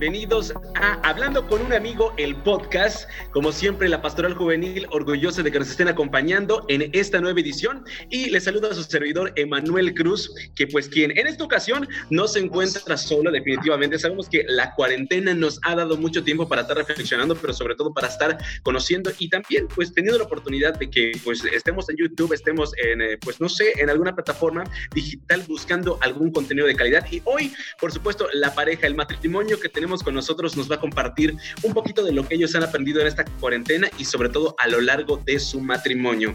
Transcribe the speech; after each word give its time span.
bienvenidos 0.00 0.54
a 0.76 0.94
Hablando 1.06 1.46
con 1.46 1.60
un 1.60 1.74
amigo, 1.74 2.14
el 2.16 2.34
podcast. 2.34 3.06
Como 3.32 3.52
siempre, 3.52 3.88
la 3.88 4.02
Pastoral 4.02 4.34
Juvenil, 4.34 4.88
orgullosa 4.90 5.44
de 5.44 5.52
que 5.52 5.60
nos 5.60 5.70
estén 5.70 5.86
acompañando 5.86 6.64
en 6.66 6.90
esta 6.92 7.20
nueva 7.20 7.38
edición. 7.38 7.84
Y 8.10 8.28
les 8.28 8.42
saluda 8.42 8.70
a 8.70 8.74
su 8.74 8.82
servidor, 8.82 9.32
Emanuel 9.36 9.94
Cruz, 9.94 10.34
que 10.56 10.66
pues 10.66 10.88
quien 10.88 11.16
en 11.16 11.28
esta 11.28 11.44
ocasión 11.44 11.88
no 12.10 12.26
se 12.26 12.40
encuentra 12.40 12.96
solo, 12.96 13.30
definitivamente. 13.30 14.00
Sabemos 14.00 14.28
que 14.28 14.44
la 14.48 14.74
cuarentena 14.74 15.32
nos 15.32 15.60
ha 15.62 15.76
dado 15.76 15.96
mucho 15.96 16.24
tiempo 16.24 16.48
para 16.48 16.62
estar 16.62 16.76
reflexionando, 16.76 17.36
pero 17.36 17.52
sobre 17.52 17.76
todo 17.76 17.94
para 17.94 18.08
estar 18.08 18.36
conociendo 18.64 19.12
y 19.20 19.28
también 19.28 19.68
pues 19.68 19.94
teniendo 19.94 20.18
la 20.18 20.24
oportunidad 20.24 20.74
de 20.74 20.90
que 20.90 21.12
pues 21.22 21.44
estemos 21.44 21.88
en 21.88 21.98
YouTube, 21.98 22.32
estemos 22.32 22.72
en, 22.78 23.00
eh, 23.00 23.18
pues 23.18 23.40
no 23.40 23.48
sé, 23.48 23.74
en 23.76 23.90
alguna 23.90 24.12
plataforma 24.12 24.64
digital 24.92 25.44
buscando 25.46 25.98
algún 26.00 26.32
contenido 26.32 26.66
de 26.66 26.74
calidad. 26.74 27.06
Y 27.08 27.22
hoy, 27.24 27.52
por 27.80 27.92
supuesto, 27.92 28.26
la 28.32 28.54
pareja, 28.54 28.88
el 28.88 28.96
matrimonio 28.96 29.60
que 29.60 29.68
tenemos 29.68 30.02
con 30.02 30.14
nosotros 30.14 30.56
nos 30.56 30.68
va 30.68 30.74
a 30.76 30.80
compartir 30.80 31.36
un 31.62 31.72
poquito 31.72 32.02
de 32.02 32.10
lo 32.10 32.26
que 32.26 32.34
ellos 32.34 32.56
han 32.56 32.64
aprendido 32.64 33.00
en 33.00 33.06
esta 33.06 33.19
cuarentena 33.24 33.88
y 33.98 34.04
sobre 34.04 34.28
todo 34.28 34.54
a 34.58 34.68
lo 34.68 34.80
largo 34.80 35.16
de 35.18 35.38
su 35.38 35.60
matrimonio. 35.60 36.34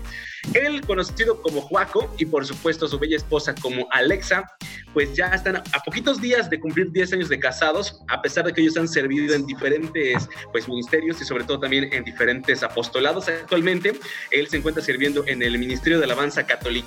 Él, 0.53 0.81
conocido 0.81 1.41
como 1.41 1.61
Juaco, 1.61 2.13
y 2.17 2.25
por 2.25 2.45
supuesto 2.45 2.87
su 2.87 2.99
bella 2.99 3.17
esposa 3.17 3.55
como 3.55 3.87
Alexa, 3.91 4.45
pues 4.93 5.13
ya 5.13 5.27
están 5.27 5.57
a 5.57 5.79
poquitos 5.83 6.21
días 6.21 6.49
de 6.49 6.59
cumplir 6.59 6.91
10 6.91 7.13
años 7.13 7.29
de 7.29 7.39
casados, 7.39 8.01
a 8.07 8.21
pesar 8.21 8.45
de 8.45 8.53
que 8.53 8.61
ellos 8.61 8.77
han 8.77 8.87
servido 8.87 9.35
en 9.35 9.45
diferentes 9.45 10.29
pues, 10.51 10.67
ministerios 10.69 11.21
y 11.21 11.25
sobre 11.25 11.43
todo 11.43 11.59
también 11.59 11.91
en 11.91 12.03
diferentes 12.03 12.63
apostolados. 12.63 13.27
Actualmente, 13.27 13.99
él 14.31 14.47
se 14.47 14.57
encuentra 14.57 14.83
sirviendo 14.83 15.25
en 15.27 15.41
el 15.41 15.57
Ministerio 15.57 15.97
de 15.97 16.05
Alabanza 16.05 16.45
Católica 16.45 16.85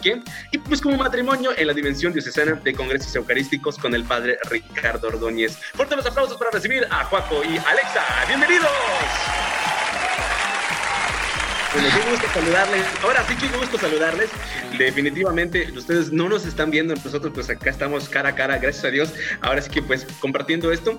y 0.52 0.58
pues 0.58 0.80
como 0.80 0.96
matrimonio 0.96 1.50
en 1.56 1.66
la 1.66 1.74
Dimensión 1.74 2.12
Diocesana 2.12 2.54
de 2.54 2.72
Congresos 2.72 3.14
Eucarísticos 3.14 3.76
con 3.76 3.94
el 3.94 4.04
Padre 4.04 4.38
Ricardo 4.50 5.08
Ordóñez. 5.08 5.58
Fuertes 5.74 6.06
aplausos 6.06 6.36
para 6.38 6.50
recibir 6.50 6.86
a 6.90 7.04
Juaco 7.04 7.42
y 7.44 7.58
Alexa. 7.58 8.04
¡Bienvenidos! 8.26 8.68
Bueno, 11.74 11.88
qué 11.94 12.10
gusto 12.10 12.26
saludarles. 12.32 12.84
Ahora 13.02 13.26
sí, 13.28 13.36
qué 13.36 13.48
gusto 13.58 13.78
saludarles. 13.78 14.30
Definitivamente, 14.78 15.70
ustedes 15.72 16.10
no 16.10 16.26
nos 16.28 16.46
están 16.46 16.70
viendo, 16.70 16.94
nosotros 16.94 17.30
pues 17.34 17.50
acá 17.50 17.68
estamos 17.68 18.08
cara 18.08 18.30
a 18.30 18.34
cara, 18.34 18.56
gracias 18.56 18.86
a 18.86 18.88
Dios. 18.88 19.12
Ahora 19.42 19.60
sí 19.60 19.70
que 19.70 19.82
pues 19.82 20.06
compartiendo 20.20 20.72
esto. 20.72 20.98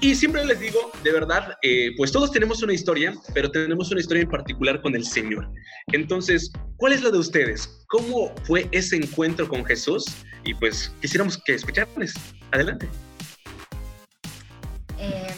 Y 0.00 0.16
siempre 0.16 0.44
les 0.44 0.58
digo, 0.58 0.90
de 1.04 1.12
verdad, 1.12 1.56
eh, 1.62 1.92
pues 1.96 2.10
todos 2.10 2.32
tenemos 2.32 2.60
una 2.64 2.72
historia, 2.72 3.14
pero 3.32 3.48
tenemos 3.50 3.92
una 3.92 4.00
historia 4.00 4.24
en 4.24 4.28
particular 4.28 4.82
con 4.82 4.96
el 4.96 5.04
Señor. 5.04 5.48
Entonces, 5.92 6.50
¿cuál 6.78 6.94
es 6.94 7.02
la 7.02 7.10
de 7.10 7.18
ustedes? 7.18 7.84
¿Cómo 7.86 8.34
fue 8.42 8.68
ese 8.72 8.96
encuentro 8.96 9.46
con 9.46 9.64
Jesús? 9.64 10.04
Y 10.44 10.52
pues 10.54 10.92
quisiéramos 11.00 11.38
que 11.44 11.54
escucharles. 11.54 12.14
Adelante. 12.50 12.88
Eh, 14.98 15.32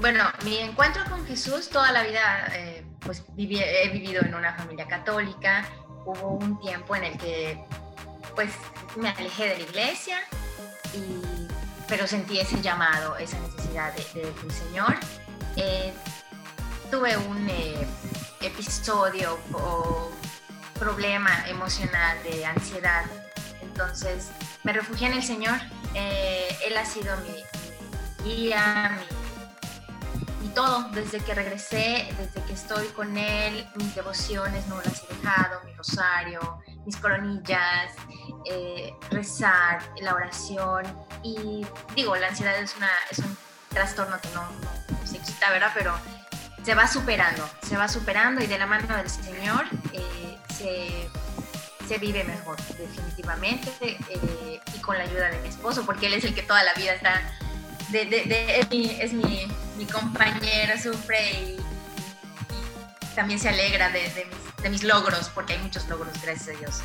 bueno, 0.00 0.24
mi 0.44 0.58
encuentro 0.58 1.04
con 1.08 1.24
Jesús 1.26 1.68
toda 1.68 1.92
la 1.92 2.02
vida... 2.02 2.52
Eh, 2.52 2.85
pues 3.00 3.24
he 3.36 3.88
vivido 3.90 4.22
en 4.22 4.34
una 4.34 4.54
familia 4.54 4.86
católica, 4.86 5.64
hubo 6.04 6.28
un 6.30 6.58
tiempo 6.60 6.94
en 6.96 7.04
el 7.04 7.18
que 7.18 7.64
pues 8.34 8.50
me 8.96 9.08
alejé 9.08 9.48
de 9.48 9.58
la 9.58 9.62
iglesia, 9.62 10.18
pero 11.88 12.06
sentí 12.06 12.38
ese 12.38 12.60
llamado, 12.60 13.16
esa 13.16 13.38
necesidad 13.40 13.92
del 13.94 14.52
Señor. 14.52 14.94
Eh, 15.56 15.92
tuve 16.90 17.16
un 17.16 17.48
eh, 17.48 17.86
episodio 18.40 19.38
o 19.52 20.10
problema 20.78 21.48
emocional 21.48 22.22
de 22.22 22.44
ansiedad, 22.44 23.04
entonces 23.62 24.30
me 24.62 24.72
refugié 24.72 25.08
en 25.08 25.14
el 25.14 25.22
Señor. 25.22 25.58
Eh, 25.94 26.48
él 26.66 26.76
ha 26.76 26.84
sido 26.84 27.16
mi, 27.18 28.24
mi 28.24 28.36
guía, 28.36 28.98
mi 28.98 29.25
todo, 30.56 30.88
desde 30.92 31.20
que 31.20 31.34
regresé, 31.34 32.08
desde 32.18 32.42
que 32.46 32.54
estoy 32.54 32.86
con 32.88 33.14
él, 33.18 33.68
mis 33.74 33.94
devociones 33.94 34.66
no 34.68 34.76
las 34.76 35.04
he 35.04 35.14
dejado, 35.14 35.60
mi 35.66 35.74
rosario, 35.74 36.40
mis 36.86 36.96
coronillas, 36.96 37.92
eh, 38.46 38.94
rezar, 39.10 39.82
la 40.00 40.14
oración. 40.14 40.82
Y 41.22 41.66
digo, 41.94 42.16
la 42.16 42.28
ansiedad 42.28 42.58
es, 42.58 42.74
una, 42.74 42.88
es 43.10 43.18
un 43.18 43.36
trastorno 43.68 44.18
que 44.18 44.28
no, 44.30 44.48
se 45.04 45.18
quita, 45.18 45.50
¿verdad? 45.50 45.72
Pero 45.74 45.94
se 46.64 46.74
va 46.74 46.88
superando, 46.88 47.46
se 47.62 47.76
va 47.76 47.86
superando 47.86 48.42
y 48.42 48.46
de 48.46 48.58
la 48.58 48.66
mano 48.66 48.96
del 48.96 49.10
Señor 49.10 49.66
eh, 49.92 51.10
se, 51.86 51.98
vive 51.98 52.24
mejor, 52.24 52.56
definitivamente, 52.78 53.98
eh, 54.08 54.60
y 54.74 54.80
con 54.80 54.96
la 54.96 55.04
ayuda 55.04 55.28
de 55.28 55.38
mi 55.40 55.48
esposo, 55.48 55.84
porque 55.84 56.06
él 56.06 56.14
es 56.14 56.24
el 56.24 56.34
que 56.34 56.42
toda 56.42 56.64
la 56.64 56.72
vida 56.72 56.94
está 56.94 57.20
de, 57.90 58.98
es, 59.00 59.12
mi, 59.12 59.46
compañero, 59.84 60.74
sufre 60.82 61.32
y, 61.32 61.56
también 63.14 63.38
se 63.38 63.48
alegra 63.48 63.90
de, 63.90 64.70
mis, 64.70 64.82
logros, 64.82 65.30
porque 65.30 65.54
hay 65.54 65.58
muchos 65.60 65.88
logros, 65.88 66.12
gracias 66.22 66.56
a 66.56 66.58
Dios. 66.58 66.80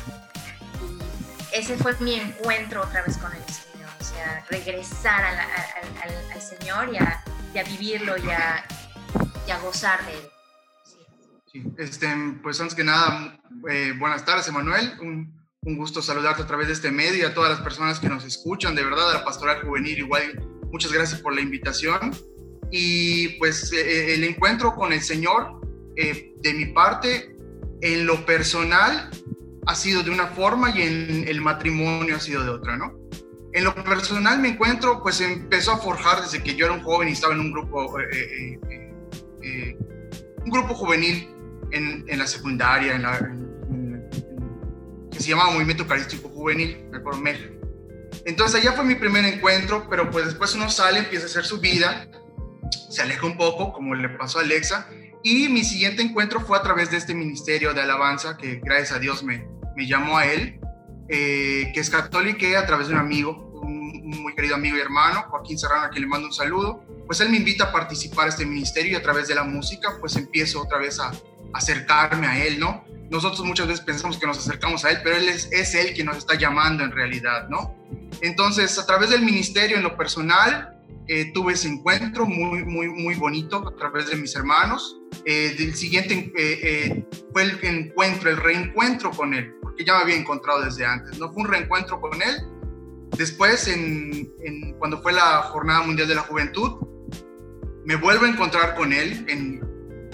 Y 0.80 1.56
ese 1.56 1.76
fue 1.76 1.94
mi 2.00 2.14
encuentro 2.14 2.82
otra 2.82 3.02
vez 3.02 3.18
con 3.18 3.32
el 3.32 3.44
Señor, 3.44 3.90
o 4.00 4.04
sea, 4.04 4.44
regresar 4.50 5.24
al, 5.24 6.40
Señor 6.40 6.92
y 6.92 6.96
a, 6.98 7.64
vivirlo 7.64 8.16
y 8.16 8.30
a, 8.30 9.58
gozar 9.62 10.04
de 10.06 10.12
Él. 10.12 10.28
Sí. 11.52 11.62
este, 11.76 12.08
pues 12.42 12.58
antes 12.60 12.74
que 12.74 12.84
nada, 12.84 13.38
eh, 13.70 13.92
buenas 13.98 14.24
tardes, 14.24 14.48
Emanuel. 14.48 14.98
Un, 15.00 15.38
un, 15.60 15.76
gusto 15.76 16.00
saludarte 16.00 16.42
a 16.42 16.46
través 16.46 16.68
de 16.68 16.72
este 16.72 16.90
medio 16.90 17.18
y 17.18 17.30
a 17.30 17.34
todas 17.34 17.50
las 17.50 17.60
personas 17.60 18.00
que 18.00 18.08
nos 18.08 18.24
escuchan. 18.24 18.74
De 18.74 18.82
verdad, 18.82 19.10
a 19.10 19.14
la 19.18 19.24
Pastoral 19.24 19.60
Juvenil, 19.60 19.98
igual 19.98 20.40
Muchas 20.72 20.90
gracias 20.90 21.20
por 21.20 21.34
la 21.34 21.42
invitación. 21.42 22.16
Y 22.72 23.28
pues 23.38 23.72
eh, 23.72 23.80
eh, 23.80 24.14
el 24.14 24.24
encuentro 24.24 24.74
con 24.74 24.92
el 24.92 25.02
Señor, 25.02 25.60
eh, 25.94 26.32
de 26.40 26.54
mi 26.54 26.66
parte, 26.66 27.36
en 27.82 28.06
lo 28.06 28.24
personal, 28.24 29.10
ha 29.66 29.74
sido 29.74 30.02
de 30.02 30.10
una 30.10 30.28
forma 30.28 30.70
y 30.76 30.82
en 30.82 31.28
el 31.28 31.40
matrimonio 31.42 32.16
ha 32.16 32.20
sido 32.20 32.42
de 32.42 32.48
otra, 32.48 32.76
¿no? 32.76 32.98
En 33.52 33.64
lo 33.64 33.74
personal 33.74 34.40
me 34.40 34.48
encuentro, 34.48 35.02
pues 35.02 35.20
empezó 35.20 35.72
a 35.72 35.76
forjar 35.76 36.22
desde 36.22 36.42
que 36.42 36.54
yo 36.54 36.64
era 36.64 36.74
un 36.74 36.82
joven 36.82 37.08
y 37.08 37.12
estaba 37.12 37.34
en 37.34 37.40
un 37.40 37.52
grupo, 37.52 37.94
un 40.44 40.50
grupo 40.50 40.74
juvenil 40.74 41.28
en, 41.70 42.04
en 42.08 42.18
la 42.18 42.26
secundaria, 42.26 42.96
en 42.96 43.02
la, 43.02 43.18
que 45.10 45.20
se 45.20 45.28
llamaba 45.28 45.52
Movimiento 45.52 45.82
Eucarístico 45.82 46.30
Juvenil, 46.30 46.86
me 46.90 46.96
acuerdo, 46.96 47.20
entonces 48.24 48.60
allá 48.60 48.72
fue 48.72 48.84
mi 48.84 48.94
primer 48.94 49.24
encuentro, 49.24 49.86
pero 49.88 50.10
pues 50.10 50.26
después 50.26 50.54
uno 50.54 50.70
sale, 50.70 51.00
empieza 51.00 51.26
a 51.26 51.28
hacer 51.28 51.44
su 51.44 51.60
vida, 51.60 52.08
se 52.72 53.02
aleja 53.02 53.26
un 53.26 53.36
poco, 53.36 53.72
como 53.72 53.94
le 53.94 54.08
pasó 54.08 54.38
a 54.38 54.42
Alexa, 54.42 54.86
y 55.22 55.48
mi 55.48 55.64
siguiente 55.64 56.02
encuentro 56.02 56.40
fue 56.40 56.58
a 56.58 56.62
través 56.62 56.90
de 56.90 56.96
este 56.96 57.14
ministerio 57.14 57.74
de 57.74 57.82
alabanza, 57.82 58.36
que 58.36 58.60
gracias 58.62 58.92
a 58.92 58.98
Dios 58.98 59.22
me, 59.22 59.46
me 59.76 59.86
llamó 59.86 60.18
a 60.18 60.26
él, 60.26 60.60
eh, 61.08 61.70
que 61.72 61.80
es 61.80 61.90
católico, 61.90 62.46
a 62.56 62.66
través 62.66 62.88
de 62.88 62.94
un 62.94 63.00
amigo, 63.00 63.60
un, 63.62 64.10
muy 64.22 64.34
querido 64.34 64.54
amigo 64.54 64.76
y 64.76 64.80
hermano, 64.80 65.24
Joaquín 65.28 65.58
Serrano, 65.58 65.84
a 65.84 65.90
quien 65.90 66.02
le 66.02 66.08
mando 66.08 66.26
un 66.26 66.32
saludo, 66.32 66.84
pues 67.06 67.20
él 67.20 67.28
me 67.28 67.36
invita 67.36 67.64
a 67.64 67.72
participar 67.72 68.26
a 68.26 68.28
este 68.30 68.46
ministerio 68.46 68.92
y 68.92 68.94
a 68.94 69.02
través 69.02 69.28
de 69.28 69.34
la 69.34 69.44
música, 69.44 69.96
pues 70.00 70.16
empiezo 70.16 70.62
otra 70.62 70.78
vez 70.78 70.98
a 70.98 71.12
acercarme 71.52 72.26
a 72.26 72.44
él, 72.44 72.58
¿no? 72.58 72.84
Nosotros 73.10 73.44
muchas 73.44 73.66
veces 73.66 73.84
pensamos 73.84 74.16
que 74.16 74.26
nos 74.26 74.38
acercamos 74.38 74.84
a 74.84 74.90
él, 74.90 74.98
pero 75.04 75.16
él 75.16 75.28
es, 75.28 75.50
es 75.52 75.74
él 75.74 75.92
quien 75.92 76.06
nos 76.06 76.16
está 76.16 76.34
llamando 76.34 76.82
en 76.82 76.92
realidad, 76.92 77.48
¿no? 77.48 77.74
Entonces, 78.22 78.78
a 78.78 78.86
través 78.86 79.10
del 79.10 79.22
ministerio 79.22 79.76
en 79.76 79.82
lo 79.82 79.96
personal, 79.96 80.71
eh, 81.08 81.32
tuve 81.32 81.54
ese 81.54 81.68
encuentro 81.68 82.26
muy, 82.26 82.64
muy, 82.64 82.88
muy 82.88 83.14
bonito 83.14 83.66
a 83.66 83.76
través 83.76 84.08
de 84.08 84.16
mis 84.16 84.34
hermanos. 84.36 85.00
Eh, 85.24 85.54
el 85.58 85.74
siguiente 85.74 86.32
eh, 86.36 87.04
fue 87.32 87.42
el 87.42 87.58
encuentro, 87.62 88.30
el 88.30 88.36
reencuentro 88.36 89.10
con 89.10 89.34
él, 89.34 89.54
porque 89.62 89.84
ya 89.84 89.96
me 89.96 90.02
había 90.02 90.16
encontrado 90.16 90.62
desde 90.62 90.84
antes. 90.84 91.18
No 91.18 91.32
fue 91.32 91.42
un 91.42 91.48
reencuentro 91.48 92.00
con 92.00 92.20
él. 92.22 92.36
Después, 93.16 93.68
en, 93.68 94.32
cuando 94.78 95.02
fue 95.02 95.12
la 95.12 95.42
Jornada 95.42 95.82
Mundial 95.82 96.08
de 96.08 96.14
la 96.14 96.22
Juventud, 96.22 96.78
me 97.84 97.96
vuelvo 97.96 98.24
a 98.24 98.28
encontrar 98.28 98.74
con 98.74 98.92
él 98.92 99.24
en, 99.28 99.60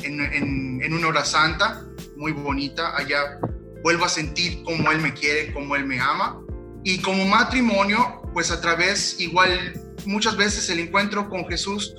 en, 0.03 0.83
en 0.83 0.93
una 0.95 1.09
hora 1.09 1.25
santa 1.25 1.87
muy 2.17 2.33
bonita. 2.33 2.97
Allá 2.97 3.39
vuelvo 3.85 4.05
a 4.05 4.09
sentir 4.09 4.63
cómo 4.65 4.91
él 4.91 5.01
me 5.01 5.15
quiere, 5.15 5.53
cómo 5.53 5.77
él 5.77 5.87
me 5.87 6.01
ama 6.01 6.41
y 6.85 7.01
como 7.01 7.25
matrimonio, 7.27 8.23
pues 8.33 8.51
a 8.51 8.61
través, 8.61 9.21
igual, 9.21 9.75
muchas 10.09 10.37
veces 10.37 10.69
el 10.71 10.81
encuentro 10.81 11.29
con 11.29 11.47
Jesús, 11.47 11.95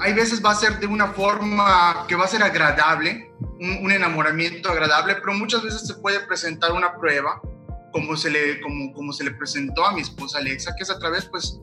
hay 0.00 0.14
veces 0.14 0.42
va 0.44 0.52
a 0.52 0.54
ser 0.54 0.78
de 0.80 0.86
una 0.86 1.08
forma 1.08 2.06
que 2.08 2.16
va 2.16 2.24
a 2.24 2.28
ser 2.28 2.42
agradable, 2.42 3.30
un, 3.60 3.92
enamoramiento 3.92 4.70
agradable, 4.70 5.16
pero 5.16 5.34
muchas 5.34 5.62
veces 5.62 5.86
se 5.86 5.94
puede 5.94 6.20
presentar 6.20 6.72
una 6.72 6.96
prueba, 6.96 7.40
como 7.92 8.16
se 8.16 8.30
le, 8.30 8.60
como, 8.60 9.12
se 9.12 9.24
le 9.24 9.32
presentó 9.32 9.84
a 9.84 9.92
mi 9.92 10.00
esposa 10.00 10.38
Alexa, 10.38 10.74
que 10.74 10.84
es 10.84 10.90
a 10.90 10.98
través, 10.98 11.26
pues, 11.26 11.60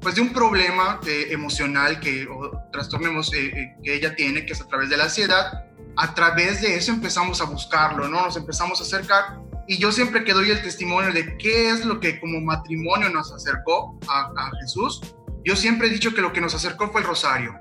pues 0.00 0.14
de 0.14 0.22
un 0.22 0.32
problema 0.32 0.98
eh, 1.06 1.26
emocional 1.30 2.00
que, 2.00 2.26
o 2.26 2.50
trastorno 2.72 3.08
eh, 3.08 3.24
eh, 3.34 3.76
que 3.82 3.94
ella 3.94 4.16
tiene, 4.16 4.46
que 4.46 4.54
es 4.54 4.62
a 4.62 4.66
través 4.66 4.88
de 4.88 4.96
la 4.96 5.04
ansiedad. 5.04 5.64
A 5.96 6.14
través 6.14 6.62
de 6.62 6.76
eso 6.76 6.90
empezamos 6.90 7.42
a 7.42 7.44
buscarlo, 7.44 8.08
¿no? 8.08 8.22
Nos 8.22 8.36
empezamos 8.36 8.80
a 8.80 8.84
acercar 8.84 9.40
y 9.66 9.78
yo 9.78 9.92
siempre 9.92 10.24
que 10.24 10.32
doy 10.32 10.50
el 10.50 10.62
testimonio 10.62 11.12
de 11.12 11.36
qué 11.38 11.70
es 11.70 11.84
lo 11.84 12.00
que 12.00 12.18
como 12.18 12.40
matrimonio 12.40 13.08
nos 13.10 13.32
acercó 13.32 13.98
a, 14.08 14.50
Jesús, 14.60 15.00
yo 15.44 15.56
siempre 15.56 15.88
he 15.88 15.90
dicho 15.90 16.14
que 16.14 16.20
lo 16.20 16.32
que 16.32 16.40
nos 16.40 16.54
acercó 16.54 16.90
fue 16.90 17.00
el 17.00 17.06
rosario. 17.06 17.54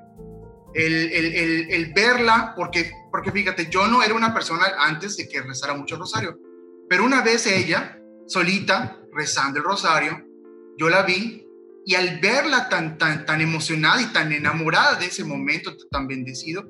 El, 0.74 0.94
el, 0.94 1.70
el, 1.70 1.94
verla, 1.94 2.54
porque, 2.56 2.92
porque 3.12 3.32
fíjate, 3.32 3.70
yo 3.70 3.88
no 3.88 4.02
era 4.04 4.14
una 4.14 4.34
persona 4.34 4.66
antes 4.80 5.18
de 5.18 5.28
que 5.28 5.42
rezara 5.42 5.74
mucho 5.74 5.96
el 5.96 6.02
rosario, 6.02 6.40
pero 6.90 7.04
una 7.04 7.22
vez 7.22 7.46
ella, 7.46 8.00
solita, 8.26 8.98
rezando 9.14 9.60
el 9.60 9.66
rosario, 9.66 10.26
yo 10.78 10.90
la 10.90 11.04
vi 11.04 11.46
y 11.86 11.96
al 11.96 12.20
verla 12.20 12.70
tan, 12.70 12.98
tan, 12.98 13.26
tan 13.26 13.42
emocionada 13.42 14.02
y 14.02 14.06
tan 14.14 14.32
enamorada 14.32 14.96
de 14.96 15.08
ese 15.08 15.26
momento 15.26 15.76
tan 15.90 16.08
bendecido, 16.08 16.66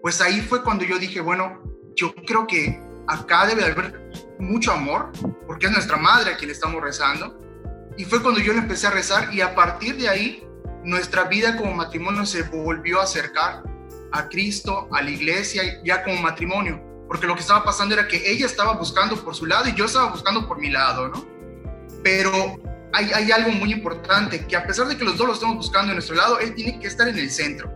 pues 0.00 0.20
ahí 0.20 0.40
fue 0.40 0.62
cuando 0.62 0.84
yo 0.84 0.98
dije, 0.98 1.20
bueno, 1.20 1.62
yo 1.96 2.14
creo 2.14 2.46
que 2.46 2.80
acá 3.06 3.46
debe 3.46 3.64
haber 3.64 4.10
mucho 4.38 4.72
amor, 4.72 5.12
porque 5.46 5.66
es 5.66 5.72
nuestra 5.72 5.96
madre 5.96 6.32
a 6.32 6.36
quien 6.36 6.50
estamos 6.50 6.82
rezando. 6.82 7.40
Y 7.96 8.04
fue 8.04 8.22
cuando 8.22 8.40
yo 8.40 8.52
le 8.52 8.60
empecé 8.60 8.86
a 8.86 8.90
rezar 8.90 9.32
y 9.32 9.40
a 9.40 9.54
partir 9.54 9.96
de 9.96 10.08
ahí 10.08 10.46
nuestra 10.82 11.24
vida 11.24 11.56
como 11.56 11.74
matrimonio 11.74 12.26
se 12.26 12.42
volvió 12.42 13.00
a 13.00 13.04
acercar 13.04 13.62
a 14.12 14.28
Cristo, 14.28 14.88
a 14.92 15.02
la 15.02 15.10
iglesia, 15.10 15.80
ya 15.84 16.02
como 16.02 16.20
matrimonio. 16.20 16.80
Porque 17.08 17.26
lo 17.26 17.34
que 17.34 17.40
estaba 17.40 17.64
pasando 17.64 17.94
era 17.94 18.08
que 18.08 18.30
ella 18.30 18.46
estaba 18.46 18.72
buscando 18.74 19.16
por 19.16 19.34
su 19.34 19.46
lado 19.46 19.68
y 19.68 19.74
yo 19.74 19.84
estaba 19.84 20.10
buscando 20.10 20.46
por 20.46 20.58
mi 20.58 20.70
lado, 20.70 21.08
¿no? 21.08 21.24
Pero 22.02 22.32
hay, 22.92 23.12
hay 23.12 23.30
algo 23.30 23.50
muy 23.50 23.72
importante, 23.72 24.46
que 24.46 24.56
a 24.56 24.66
pesar 24.66 24.86
de 24.88 24.96
que 24.96 25.04
los 25.04 25.16
dos 25.16 25.26
lo 25.26 25.34
estamos 25.34 25.56
buscando 25.56 25.92
en 25.92 25.96
nuestro 25.96 26.16
lado, 26.16 26.38
él 26.38 26.54
tiene 26.54 26.78
que 26.78 26.86
estar 26.86 27.08
en 27.08 27.18
el 27.18 27.30
centro. 27.30 27.72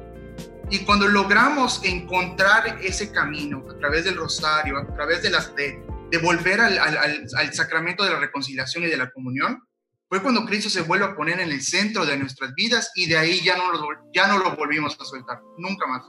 Y 0.71 0.81
cuando 0.81 1.09
logramos 1.09 1.83
encontrar 1.83 2.79
ese 2.83 3.11
camino 3.11 3.65
a 3.71 3.79
través 3.79 4.05
del 4.05 4.17
rosario, 4.17 4.77
a 4.77 4.87
través 4.95 5.23
de, 5.23 5.31
las, 5.31 5.55
de, 5.55 5.83
de 6.11 6.19
volver 6.19 6.61
al, 6.61 6.79
al, 6.79 7.55
sacramento 7.55 8.05
de 8.05 8.11
la 8.11 8.19
reconciliación 8.19 8.85
y 8.85 8.89
de 8.89 8.99
la 8.99 9.11
comunión, 9.11 9.63
fue 10.11 10.23
cuando 10.23 10.45
Cristo 10.45 10.69
se 10.69 10.83
vuelve 10.83 11.07
a 11.07 11.17
poner 11.17 11.41
en 11.41 11.51
el 11.51 11.63
centro 11.63 12.05
de 12.05 12.19
nuestras 12.19 12.55
vidas 12.55 12.93
y 12.95 13.07
de 13.07 13.17
ahí 13.17 13.41
ya 13.43 13.57
no 13.57 13.73
lo, 13.73 13.89
ya 14.15 14.27
no 14.27 14.39
lo 14.39 14.57
volvimos 14.57 14.99
a 15.01 15.05
soltar, 15.05 15.41
nunca 15.57 15.87
más. 15.87 16.03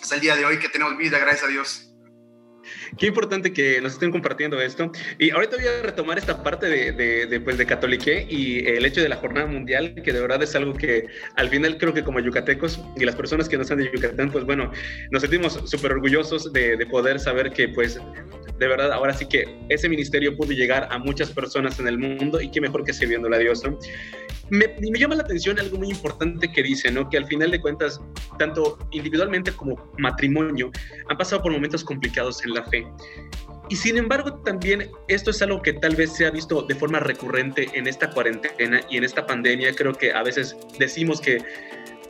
Hasta 0.00 0.14
el 0.14 0.20
día 0.20 0.36
de 0.36 0.44
hoy 0.44 0.58
que 0.58 0.68
tenemos 0.68 0.96
vida, 0.96 1.18
gracias 1.18 1.44
a 1.44 1.48
Dios. 1.48 1.90
Qué 2.98 3.06
importante 3.06 3.52
que 3.52 3.80
nos 3.80 3.94
estén 3.94 4.10
compartiendo 4.10 4.60
esto. 4.60 4.90
Y 5.18 5.30
ahorita 5.30 5.56
voy 5.56 5.66
a 5.66 5.82
retomar 5.82 6.18
esta 6.18 6.42
parte 6.42 6.66
de, 6.66 6.92
de, 6.92 7.26
de, 7.26 7.40
pues, 7.40 7.58
de 7.58 7.66
Catolique 7.66 8.26
y 8.28 8.66
el 8.66 8.84
hecho 8.84 9.00
de 9.00 9.08
la 9.08 9.16
jornada 9.16 9.46
mundial, 9.46 9.94
que 10.02 10.12
de 10.12 10.20
verdad 10.20 10.42
es 10.42 10.54
algo 10.54 10.74
que 10.74 11.06
al 11.36 11.48
final 11.48 11.78
creo 11.78 11.94
que 11.94 12.02
como 12.02 12.20
yucatecos 12.20 12.80
y 12.96 13.04
las 13.04 13.14
personas 13.14 13.48
que 13.48 13.56
no 13.56 13.62
están 13.62 13.78
de 13.78 13.90
Yucatán, 13.92 14.30
pues 14.30 14.44
bueno, 14.44 14.70
nos 15.10 15.22
sentimos 15.22 15.60
súper 15.64 15.92
orgullosos 15.92 16.52
de, 16.52 16.76
de 16.76 16.86
poder 16.86 17.18
saber 17.18 17.50
que 17.50 17.68
pues 17.68 18.00
de 18.60 18.68
verdad 18.68 18.92
ahora 18.92 19.14
sí 19.14 19.26
que 19.26 19.44
ese 19.70 19.88
ministerio 19.88 20.36
pudo 20.36 20.52
llegar 20.52 20.86
a 20.90 20.98
muchas 20.98 21.30
personas 21.30 21.80
en 21.80 21.88
el 21.88 21.98
mundo 21.98 22.40
y 22.40 22.50
qué 22.50 22.60
mejor 22.60 22.84
que 22.84 22.92
sirviéndole 22.92 23.36
a 23.36 23.38
Dios, 23.38 23.64
¿no? 23.64 23.76
Me, 24.50 24.66
me, 24.80 24.98
llama 24.98 25.14
la 25.14 25.22
atención 25.22 25.58
algo 25.58 25.78
muy 25.78 25.90
importante 25.90 26.50
que 26.52 26.62
dice, 26.62 26.90
¿no? 26.90 27.08
Que 27.08 27.16
al 27.16 27.26
final 27.26 27.50
de 27.52 27.60
cuentas, 27.60 28.00
tanto 28.38 28.78
individualmente 28.90 29.52
como 29.52 29.90
matrimonio, 29.96 30.70
han 31.08 31.16
pasado 31.16 31.42
por 31.42 31.52
momentos 31.52 31.84
complicados 31.84 32.44
en 32.44 32.54
la 32.54 32.64
fe. 32.64 32.79
Y 33.68 33.76
sin 33.76 33.96
embargo, 33.96 34.34
también 34.42 34.90
esto 35.06 35.30
es 35.30 35.40
algo 35.42 35.62
que 35.62 35.72
tal 35.72 35.94
vez 35.94 36.12
se 36.12 36.26
ha 36.26 36.30
visto 36.30 36.62
de 36.62 36.74
forma 36.74 36.98
recurrente 36.98 37.68
en 37.72 37.86
esta 37.86 38.10
cuarentena 38.10 38.80
y 38.90 38.96
en 38.96 39.04
esta 39.04 39.26
pandemia. 39.26 39.72
Creo 39.74 39.92
que 39.92 40.12
a 40.12 40.24
veces 40.24 40.56
decimos 40.78 41.20
que 41.20 41.38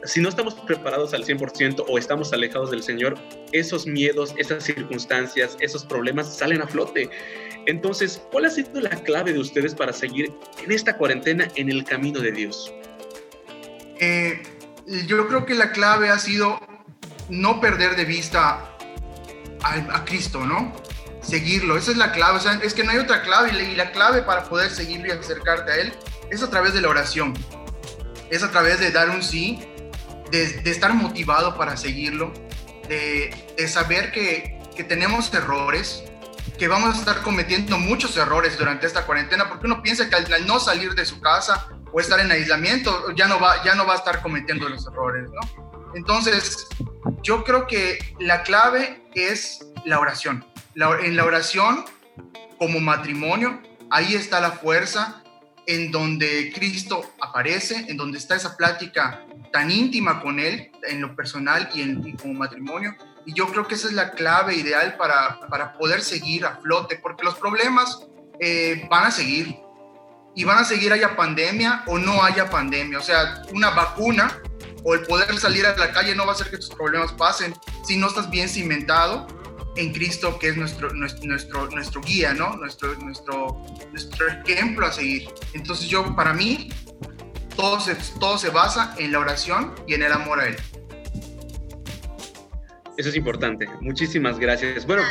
si 0.05 0.20
no 0.20 0.31
estamos 0.31 0.55
preparados 0.55 1.12
al 1.12 1.25
100% 1.25 1.84
o 1.87 1.99
estamos 1.99 2.32
alejados 2.32 2.70
del 2.70 2.82
Señor, 2.82 3.19
esos 3.52 3.87
miedos, 3.87 4.34
esas 4.38 4.64
circunstancias, 4.64 5.56
esos 5.61 5.84
problemas 5.84 6.34
salen 6.34 6.62
a 6.62 6.67
flote. 6.67 7.11
Entonces, 7.67 8.22
¿cuál 8.32 8.46
ha 8.46 8.50
sido 8.50 8.81
la 8.81 8.90
clave 8.90 9.32
de 9.32 9.38
ustedes 9.38 9.75
para 9.75 9.93
seguir 9.93 10.32
en 10.64 10.72
esta 10.72 10.96
cuarentena 10.96 11.49
en 11.56 11.70
el 11.70 11.84
camino 11.84 12.20
de 12.20 12.32
Dios? 12.32 12.72
Eh, 13.99 14.43
yo 15.06 15.28
creo 15.28 15.44
que 15.44 15.55
la 15.55 15.72
clave 15.72 16.08
ha 16.08 16.19
sido 16.19 16.58
no 17.28 17.61
perder 17.61 17.96
de 17.96 18.06
vista 18.06 18.69
a, 19.62 20.05
Cristo, 20.05 20.45
¿no? 20.45 20.73
Seguirlo, 21.23 21.77
esa 21.77 21.91
es 21.91 21.97
la 21.97 22.12
clave, 22.12 22.39
o 22.39 22.41
sea, 22.41 22.55
es 22.62 22.75
que 22.75 22.83
no 22.83 22.93
hay 22.93 22.99
otra 22.99 23.23
clave 23.23 23.51
y 23.51 23.77
la 23.77 23.93
clave 23.93 24.23
para 24.23 24.45
poder 24.45 24.71
seguirlo 24.71 25.09
y 25.09 25.11
acercarte 25.11 25.73
a 25.73 25.77
Él 25.77 25.93
es 26.31 26.43
a 26.43 26.51
través 26.51 26.73
de 26.75 26.81
la 26.81 26.89
oración, 26.89 27.35
es 28.31 28.43
a 28.43 28.51
través 28.51 28.81
de 28.81 28.91
dar 28.91 29.11
un 29.11 29.23
sí, 29.23 29.61
de, 30.31 30.62
estar 30.65 30.95
motivado 30.95 31.57
para 31.57 31.77
seguirlo, 31.77 32.33
de, 32.89 33.35
de 33.57 33.69
saber 33.69 34.12
que, 34.12 34.59
que 34.75 34.85
tenemos 34.85 35.33
errores, 35.35 36.05
que 36.59 36.69
vamos 36.69 36.95
a 36.95 36.99
estar 36.99 37.23
cometiendo 37.23 37.79
muchos 37.79 38.17
errores 38.17 38.59
durante 38.59 38.87
esta 38.87 39.05
cuarentena, 39.05 39.49
porque 39.49 39.67
uno 39.67 39.82
piensa 39.82 40.08
que 40.08 40.17
al, 40.17 40.32
al 40.32 40.46
no 40.46 40.61
salir 40.61 40.94
de 40.94 41.05
su 41.05 41.20
casa 41.20 41.69
o 41.93 42.01
estar 42.01 42.20
en 42.20 42.31
aislamiento 42.31 43.11
ya 43.15 43.27
no 43.27 43.41
va, 43.41 43.63
ya 43.65 43.75
no 43.75 43.87
va 43.87 43.94
a 43.94 43.96
estar 43.96 44.23
cometiendo 44.23 44.69
los 44.69 44.87
errores, 44.87 45.29
¿no? 45.31 45.70
Entonces, 45.94 46.69
yo 47.22 47.44
creo 47.44 47.67
que 47.67 47.98
la 48.19 48.43
clave 48.43 49.03
es 49.15 49.67
la 49.84 50.00
oración. 50.00 50.44
En 50.74 51.17
la 51.17 51.24
oración, 51.24 51.84
como 52.58 52.81
matrimonio, 52.81 53.60
ahí 53.91 54.15
está 54.15 54.41
la 54.41 54.53
fuerza 54.53 55.22
en 55.67 55.91
donde 55.91 56.53
Cristo 56.55 57.12
aparece, 57.20 57.86
en 57.89 57.96
donde 57.96 58.19
está 58.19 58.36
esa 58.36 58.56
plática 58.56 59.24
tan 59.53 59.70
íntima 59.70 60.20
con 60.20 60.41
Él, 60.41 60.70
en 60.89 61.00
lo 61.00 61.15
personal 61.15 61.69
y, 61.74 61.82
en, 61.82 62.06
y 62.06 62.15
como 62.15 62.34
matrimonio. 62.34 62.96
Y 63.27 63.34
yo 63.34 63.46
creo 63.48 63.67
que 63.67 63.74
esa 63.74 63.89
es 63.89 63.94
la 63.94 64.12
clave 64.12 64.55
ideal 64.55 64.96
para, 64.96 65.41
para 65.48 65.74
poder 65.74 66.03
seguir 66.03 66.46
a 66.46 66.56
flote, 66.56 66.96
porque 66.96 67.24
los 67.24 67.34
problemas 67.34 68.06
eh, 68.41 68.86
van 68.91 69.06
a 69.06 69.10
seguir. 69.10 69.56
Y 70.34 70.44
van 70.44 70.58
a 70.58 70.65
seguir 70.65 70.93
haya 70.93 71.17
pandemia 71.17 71.82
o 71.86 71.98
no 71.98 72.22
haya 72.22 72.48
pandemia. 72.48 72.98
O 72.98 73.03
sea, 73.03 73.43
una 73.53 73.70
vacuna 73.70 74.41
o 74.84 74.94
el 74.94 75.03
poder 75.03 75.39
salir 75.39 75.67
a 75.67 75.77
la 75.77 75.93
calle 75.93 76.15
no 76.15 76.25
va 76.25 76.32
a 76.32 76.34
hacer 76.34 76.51
que 76.51 76.56
tus 76.56 76.70
problemas 76.70 77.13
pasen 77.13 77.55
si 77.84 77.96
no 77.96 78.08
estás 78.08 78.31
bien 78.31 78.49
cimentado 78.49 79.27
en 79.77 79.93
Cristo, 79.93 80.39
que 80.39 80.49
es 80.49 80.56
nuestro, 80.56 80.93
nuestro, 80.93 81.69
nuestro, 81.70 82.01
guía, 82.01 82.34
¿no? 82.34 82.56
Nuestro, 82.56 82.94
nuestro, 82.96 83.65
nuestro 83.93 84.27
ejemplo 84.29 84.87
a 84.87 84.93
seguir. 84.93 85.29
Entonces 85.53 85.89
yo, 85.89 86.15
para 86.17 86.32
mí, 86.32 86.70
todo 87.56 87.81
se, 87.81 87.94
todo 88.19 88.39
se 88.39 88.51
basa 88.51 88.94
en 88.99 89.13
la 89.13 89.20
oración 89.20 89.75
y 89.87 89.94
en 89.94 90.03
el 90.03 90.13
amor 90.13 90.41
a 90.41 90.49
Él. 90.49 90.56
Eso 93.01 93.09
es 93.09 93.17
importante. 93.17 93.67
Muchísimas 93.81 94.39
gracias. 94.39 94.87
Bueno, 94.87 95.03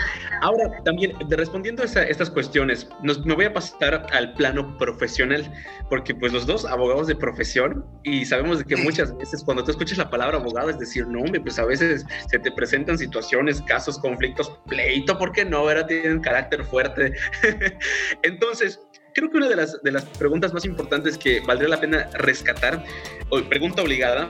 ahora 0.42 0.70
también 0.86 1.12
respondiendo 1.28 1.82
a 1.82 1.86
esa, 1.86 2.04
estas 2.04 2.30
cuestiones, 2.30 2.88
nos, 3.02 3.26
me 3.26 3.34
voy 3.34 3.46
a 3.46 3.54
pasar 3.54 4.06
al 4.12 4.34
plano 4.34 4.78
profesional, 4.78 5.52
porque 5.90 6.14
pues 6.14 6.32
los 6.32 6.46
dos 6.46 6.66
abogados 6.66 7.08
de 7.08 7.16
profesión 7.16 7.84
y 8.04 8.28
sabemos 8.28 8.60
de 8.60 8.66
que 8.66 8.76
muchas 8.76 9.18
veces 9.18 9.44
cuando 9.44 9.64
tú 9.64 9.72
escuchas 9.72 9.98
la 9.98 10.08
palabra 10.08 10.38
abogado 10.38 10.70
es 10.70 10.78
decir, 10.78 11.08
no, 11.08 11.22
hombre, 11.22 11.42
pues 11.42 11.58
a 11.58 11.66
veces 11.66 12.06
se 12.30 12.38
te 12.38 12.52
presentan 12.52 12.96
situaciones, 12.96 13.60
casos, 13.64 13.98
conflictos, 13.98 14.52
pleito, 14.68 15.18
¿por 15.18 15.32
qué 15.32 15.44
no? 15.44 15.58
Ahora 15.58 15.88
tienen 15.88 16.20
carácter 16.20 16.64
fuerte. 16.66 17.14
Entonces, 18.22 18.80
creo 19.16 19.32
que 19.32 19.38
una 19.38 19.50
de 19.50 19.56
las, 19.56 19.82
de 19.82 19.92
las 19.92 20.06
preguntas 20.06 20.54
más 20.54 20.64
importantes 20.64 21.18
que 21.18 21.40
valdría 21.40 21.70
la 21.70 21.82
pena 21.82 22.08
rescatar, 22.14 22.84
o 23.30 23.42
pregunta 23.42 23.82
obligada, 23.82 24.30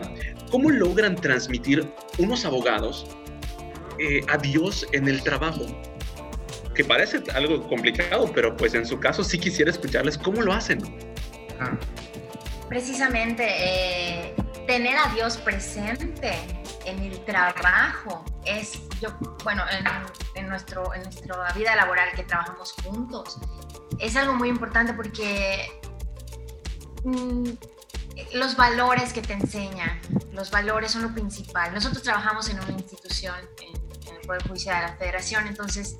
¿cómo 0.49 0.69
logran 0.69 1.15
transmitir 1.15 1.85
unos 2.17 2.45
abogados 2.45 3.05
eh, 3.99 4.25
a 4.27 4.37
Dios 4.37 4.87
en 4.91 5.07
el 5.07 5.21
trabajo? 5.23 5.65
Que 6.73 6.83
parece 6.83 7.21
algo 7.33 7.67
complicado, 7.67 8.31
pero 8.33 8.55
pues 8.55 8.73
en 8.73 8.85
su 8.85 8.99
caso 8.99 9.23
sí 9.23 9.37
quisiera 9.37 9.71
escucharles 9.71 10.17
cómo 10.17 10.41
lo 10.41 10.53
hacen. 10.53 10.79
Ah. 11.59 11.77
Precisamente, 12.69 13.45
eh, 13.47 14.35
tener 14.67 14.95
a 14.95 15.11
Dios 15.13 15.37
presente 15.37 16.33
en 16.85 16.99
el 16.99 17.19
trabajo 17.25 18.23
es, 18.45 18.79
yo, 19.01 19.09
bueno, 19.43 19.63
en, 19.71 19.85
en, 20.35 20.47
nuestro, 20.47 20.93
en 20.93 21.03
nuestra 21.03 21.51
vida 21.53 21.75
laboral 21.75 22.09
que 22.15 22.23
trabajamos 22.23 22.73
juntos, 22.83 23.39
es 23.99 24.15
algo 24.15 24.33
muy 24.35 24.49
importante 24.49 24.93
porque 24.93 25.67
mmm, 27.03 27.49
los 28.33 28.55
valores 28.55 29.13
que 29.13 29.21
te 29.21 29.33
enseñan, 29.33 29.99
los 30.33 30.51
valores 30.51 30.91
son 30.91 31.03
lo 31.03 31.13
principal. 31.13 31.73
Nosotros 31.73 32.03
trabajamos 32.03 32.49
en 32.49 32.59
una 32.59 32.71
institución, 32.71 33.35
en, 33.61 33.78
Poder 34.29 34.47
Judicial 34.47 34.79
de 34.79 34.87
la 34.91 34.93
Federación, 34.95 35.47
entonces 35.47 35.97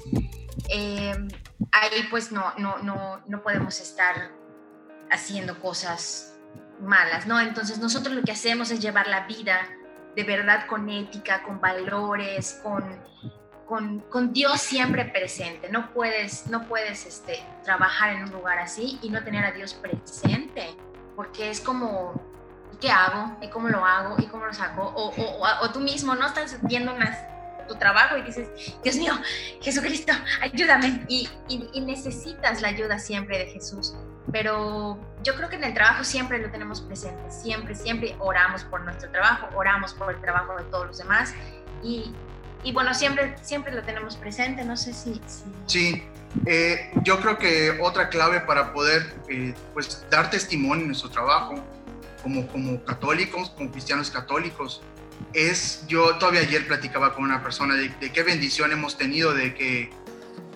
eh, 0.70 1.16
ahí 1.72 2.08
pues 2.12 2.32
no, 2.32 2.54
no, 2.60 2.78
no, 2.78 3.24
no 3.26 3.42
podemos 3.42 3.82
estar 3.82 4.30
haciendo 5.10 5.60
cosas 5.60 6.38
malas, 6.80 7.26
¿no? 7.26 7.40
Entonces 7.40 7.80
nosotros 7.80 8.14
lo 8.14 8.22
que 8.22 8.32
hacemos 8.32 8.70
es 8.70 8.82
llevar 8.82 9.08
la 9.08 9.26
vida 9.26 9.68
de 10.16 10.24
verdad 10.24 10.68
con 10.68 10.88
ética, 10.92 11.42
con 11.42 11.60
valores, 11.60 12.60
con, 12.62 12.84
con, 13.66 14.02
con, 14.02 14.32
Dios 14.32 14.62
siempre 14.62 15.06
presente. 15.06 15.68
No 15.70 15.92
puedes, 15.92 16.46
no 16.46 16.68
puedes 16.68 17.08
este, 17.08 17.44
trabajar 17.64 18.12
en 18.12 18.26
un 18.26 18.32
lugar 18.32 18.60
así 18.60 19.00
y 19.02 19.10
no 19.10 19.24
tener 19.24 19.44
a 19.44 19.52
Dios 19.54 19.74
presente, 19.74 20.68
porque 21.16 21.50
es 21.50 21.62
como, 21.62 22.14
¿qué 22.80 22.92
hago? 22.92 23.38
¿Y 23.42 23.50
cómo 23.50 23.70
lo 23.70 23.84
hago? 23.84 24.18
¿Y 24.20 24.28
cómo 24.28 24.46
lo 24.46 24.54
saco? 24.54 24.84
O, 24.84 25.10
o, 25.10 25.64
o 25.64 25.72
tú 25.72 25.80
mismo 25.80 26.14
no 26.14 26.28
estás 26.28 26.60
viendo 26.62 26.94
unas 26.94 27.18
tu 27.70 27.76
trabajo 27.76 28.18
y 28.18 28.24
dices, 28.24 28.50
Dios 28.84 28.98
mío, 28.98 29.14
Jesucristo, 29.62 30.12
ayúdame. 30.42 31.06
Y, 31.08 31.30
necesitas 31.80 32.62
la 32.62 32.70
ayuda 32.70 33.00
siempre 33.00 33.38
de 33.38 33.46
Jesús. 33.46 33.96
Pero 34.32 35.00
yo 35.24 35.36
creo 35.36 35.50
que 35.50 35.56
en 35.56 35.64
el 35.64 35.74
trabajo 35.74 36.04
siempre 36.04 36.38
lo 36.40 36.52
tenemos 36.52 36.82
presente, 36.82 37.32
siempre, 37.32 37.74
siempre 37.74 38.16
oramos 38.20 38.64
por 38.64 38.82
nuestro 38.82 39.10
trabajo, 39.12 39.48
oramos 39.56 39.94
por 39.94 40.14
el 40.14 40.22
trabajo 40.22 40.58
de 40.58 40.64
todos 40.66 40.88
los 40.88 40.98
demás. 40.98 41.34
Y, 41.82 42.14
bueno, 42.74 42.94
siempre, 42.94 43.36
siempre 43.42 43.72
lo 43.74 43.84
tenemos 43.84 44.18
presente, 44.18 44.66
no 44.66 44.76
sé 44.76 44.94
si... 44.94 45.22
Sí, 45.66 46.04
eh, 46.46 46.92
yo 47.04 47.20
creo 47.22 47.38
que 47.38 47.80
otra 47.82 48.10
clave 48.10 48.42
para 48.42 48.74
poder 48.74 49.16
eh, 49.30 49.54
pues, 49.74 50.06
dar 50.12 50.30
testimonio 50.30 50.82
en 50.82 50.88
nuestro 50.88 51.10
trabajo 51.10 51.56
como, 52.22 52.46
como 52.48 52.84
católicos, 52.84 53.50
como 53.52 53.72
cristianos 53.72 54.12
católicos, 54.12 54.82
es, 55.34 55.84
yo 55.88 56.16
todavía 56.16 56.42
ayer 56.42 56.68
platicaba 56.68 57.14
con 57.14 57.24
una 57.24 57.44
persona 57.44 57.76
de, 57.76 57.92
qué 58.12 58.24
bendición 58.24 58.72
hemos 58.72 58.98
tenido 58.98 59.34
de 59.34 59.54
que 59.54 59.90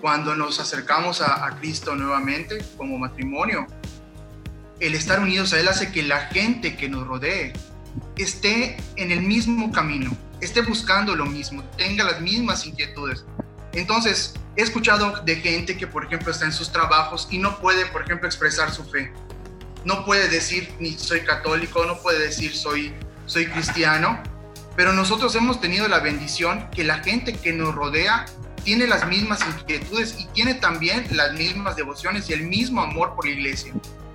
cuando 0.02 0.36
nos 0.36 0.60
acercamos 0.60 1.22
a, 1.22 1.58
Cristo 1.60 1.96
nuevamente 1.96 2.64
como 2.78 2.98
matrimonio, 2.98 3.68
el 4.80 4.96
estar 4.96 5.20
unidos 5.20 5.54
a 5.54 5.60
Él 5.60 5.68
hace 5.68 5.92
que 5.92 6.04
la 6.04 6.28
gente 6.28 6.76
que 6.76 6.90
nos 6.90 7.08
rodee 7.08 7.54
esté 8.18 8.76
en 8.98 9.12
el 9.12 9.22
mismo 9.22 9.72
camino, 9.72 10.12
esté 10.42 10.62
buscando 10.62 11.16
lo 11.16 11.26
mismo, 11.26 11.64
tenga 11.78 12.04
las 12.04 12.20
mismas 12.20 12.66
inquietudes. 12.66 13.24
Entonces, 13.72 14.34
he 14.56 14.62
escuchado 14.62 15.22
de 15.24 15.38
gente 15.38 15.78
que, 15.78 15.88
por 15.88 16.06
ejemplo, 16.06 16.32
está 16.32 16.46
en 16.46 16.52
sus 16.52 16.72
trabajos 16.72 17.28
y 17.32 17.38
no 17.38 17.60
puede, 17.60 17.86
por 17.88 18.04
ejemplo, 18.04 18.28
expresar 18.28 18.72
su 18.72 18.84
fe. 18.84 19.14
No 19.86 20.06
puede 20.06 20.28
decir 20.28 20.74
ni 20.80 20.98
soy 20.98 21.22
católico, 21.22 21.86
no 21.86 22.02
puede 22.02 22.20
decir 22.20 22.56
soy, 22.56 22.94
soy 23.26 23.48
cristiano, 23.48 24.22
pero 24.76 24.94
nosotros 24.94 25.36
hemos 25.36 25.62
tenido 25.62 25.88
la 25.88 26.00
bendición 26.00 26.70
que 26.72 26.84
la 26.84 27.00
gente 27.00 27.34
que 27.34 27.54
nos 27.54 27.76
rodea 27.76 28.26
tiene 28.64 28.88
las 28.88 29.08
mismas 29.08 29.40
inquietudes 29.46 30.16
y 30.20 30.26
tiene 30.28 30.56
también 30.56 31.06
las 31.12 31.34
mismas 31.34 31.76
devociones 31.76 32.30
y 32.30 32.34
el 32.34 32.44
mismo 32.44 32.82
amor 32.82 33.14
por 33.16 33.26
la 33.26 33.32
iglesia. 33.32 33.74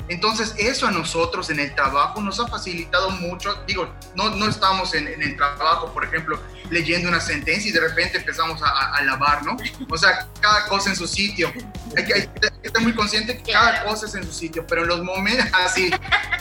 Entonces, 0.09 0.55
eso 0.59 0.87
a 0.87 0.91
nosotros 0.91 1.51
en 1.51 1.61
el 1.61 1.75
trabajo 1.75 2.21
nos 2.21 2.41
ha 2.41 2.49
facilitado 2.49 3.11
mucho. 3.11 3.63
Digo, 3.67 3.93
no, 4.15 4.31
no 4.31 4.49
estamos 4.49 4.95
en, 4.95 5.07
el 5.07 5.37
trabajo, 5.37 5.93
por 5.93 6.05
ejemplo, 6.05 6.41
leyendo 6.71 7.09
una 7.09 7.21
sentencia 7.21 7.69
y 7.69 7.73
de 7.73 7.81
repente 7.81 8.19
empezamos 8.19 8.63
a, 8.63 8.95
a, 8.95 9.03
lavar, 9.03 9.45
¿no? 9.45 9.57
O 9.91 9.99
sea, 9.99 10.27
cada 10.41 10.67
cosa 10.67 10.91
en 10.91 10.97
su 10.97 11.07
sitio. 11.07 11.53
Hay 11.97 12.05
que, 12.05 12.29
estar 12.63 12.83
muy 12.83 12.95
consciente 12.95 13.39
que 13.39 13.53
cada 13.53 13.85
cosa 13.85 14.07
es 14.07 14.15
en 14.15 14.25
su 14.25 14.33
sitio, 14.33 14.67
pero 14.67 14.83
en 14.83 14.89
los 14.89 15.03
momentos, 15.03 15.47
así, 15.53 15.91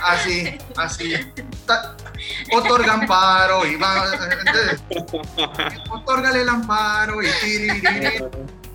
así, 0.03 0.57
así, 0.75 1.13
otorga 2.53 2.93
amparo 2.93 3.65
y 3.65 3.75
va, 3.75 4.05
otorgale 5.89 6.41
el 6.41 6.50
amparo 6.50 7.21
y 7.21 7.27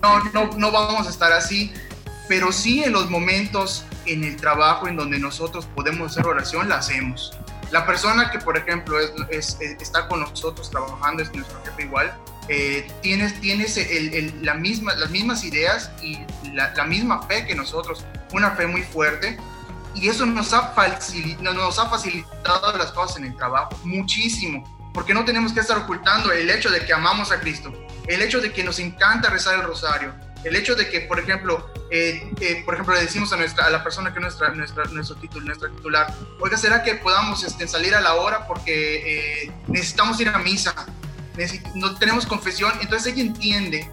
no, 0.01 0.23
no, 0.33 0.49
no 0.57 0.71
vamos 0.71 1.07
a 1.07 1.09
estar 1.09 1.31
así, 1.31 1.73
pero 2.27 2.51
sí 2.51 2.83
en 2.83 2.93
los 2.93 3.09
momentos 3.09 3.85
en 4.05 4.23
el 4.23 4.35
trabajo 4.37 4.87
en 4.87 4.95
donde 4.95 5.19
nosotros 5.19 5.67
podemos 5.75 6.11
hacer 6.11 6.25
oración, 6.25 6.69
la 6.69 6.77
hacemos. 6.77 7.33
La 7.71 7.85
persona 7.85 8.29
que, 8.29 8.39
por 8.39 8.57
ejemplo, 8.57 8.97
es, 9.29 9.57
está 9.59 10.07
con 10.07 10.19
nosotros 10.19 10.69
trabajando, 10.69 11.23
es 11.23 11.33
nuestro 11.33 11.59
jefe 11.63 11.83
igual, 11.83 12.13
eh, 12.49 12.91
tienes, 13.01 13.39
tienes 13.39 13.77
el, 13.77 14.33
la 14.41 14.53
misma, 14.53 14.93
las 14.95 15.09
mismas 15.09 15.43
ideas 15.43 15.91
y 16.01 16.19
la, 16.53 16.71
misma 16.85 17.23
fe 17.23 17.45
que 17.45 17.55
nosotros, 17.55 18.05
una 18.31 18.51
fe 18.51 18.67
muy 18.67 18.83
fuerte, 18.83 19.37
y 19.95 20.09
eso 20.09 20.25
nos 20.25 20.51
nos 20.51 21.79
ha 21.79 21.89
facilitado 21.89 22.77
las 22.77 22.91
cosas 22.91 23.17
en 23.17 23.25
el 23.25 23.35
trabajo 23.37 23.79
muchísimo, 23.83 24.63
porque 24.93 25.13
no 25.13 25.23
tenemos 25.23 25.53
que 25.53 25.61
estar 25.61 25.77
ocultando 25.77 26.31
el 26.31 26.49
hecho 26.49 26.69
de 26.69 26.85
que 26.85 26.93
amamos 26.93 27.31
a 27.31 27.39
Cristo, 27.39 27.73
el 28.07 28.21
hecho 28.21 28.41
de 28.41 28.51
que 28.51 28.63
nos 28.63 28.79
encanta 28.79 29.29
rezar 29.29 29.55
el 29.55 29.63
rosario, 29.63 30.13
el 30.43 30.55
hecho 30.55 30.75
de 30.75 30.89
que, 30.89 31.01
por 31.01 31.19
ejemplo, 31.19 31.69
eh, 31.89 32.31
eh, 32.41 32.63
por 32.65 32.73
ejemplo, 32.73 32.93
le 32.95 33.01
decimos 33.01 33.31
a, 33.33 33.37
nuestra, 33.37 33.65
a 33.65 33.69
la 33.69 33.83
persona 33.83 34.11
que 34.11 34.19
es 34.19 34.23
nuestra, 34.23 34.49
nuestra, 34.49 34.83
nuestro 34.85 35.15
título, 35.17 35.45
nuestra 35.45 35.69
titular, 35.69 36.13
oiga, 36.39 36.57
¿será 36.57 36.83
que 36.83 36.95
podamos 36.95 37.43
este, 37.43 37.67
salir 37.67 37.95
a 37.95 38.01
la 38.01 38.15
hora 38.15 38.47
porque 38.47 39.43
eh, 39.45 39.51
necesitamos 39.67 40.19
ir 40.19 40.29
a 40.29 40.37
misa? 40.39 40.73
no 41.73 41.95
tenemos 41.95 42.27
confesión, 42.27 42.71
entonces 42.79 43.11
ella 43.11 43.23
entiende 43.23 43.89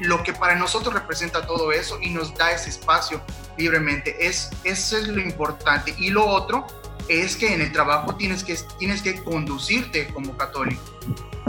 lo 0.00 0.22
que 0.22 0.32
para 0.32 0.54
nosotros 0.54 0.94
representa 0.94 1.46
todo 1.46 1.72
eso 1.72 1.98
y 2.00 2.08
nos 2.08 2.34
da 2.34 2.52
ese 2.52 2.70
espacio 2.70 3.22
libremente. 3.58 4.26
Es, 4.26 4.50
eso 4.64 4.96
es 4.96 5.08
lo 5.08 5.20
importante. 5.20 5.94
Y 5.98 6.10
lo 6.10 6.26
otro 6.26 6.66
es 7.08 7.36
que 7.36 7.52
en 7.52 7.60
el 7.60 7.72
trabajo 7.72 8.16
tienes 8.16 8.44
que, 8.44 8.56
tienes 8.78 9.02
que 9.02 9.22
conducirte 9.22 10.08
como 10.08 10.36
católico. 10.36 10.82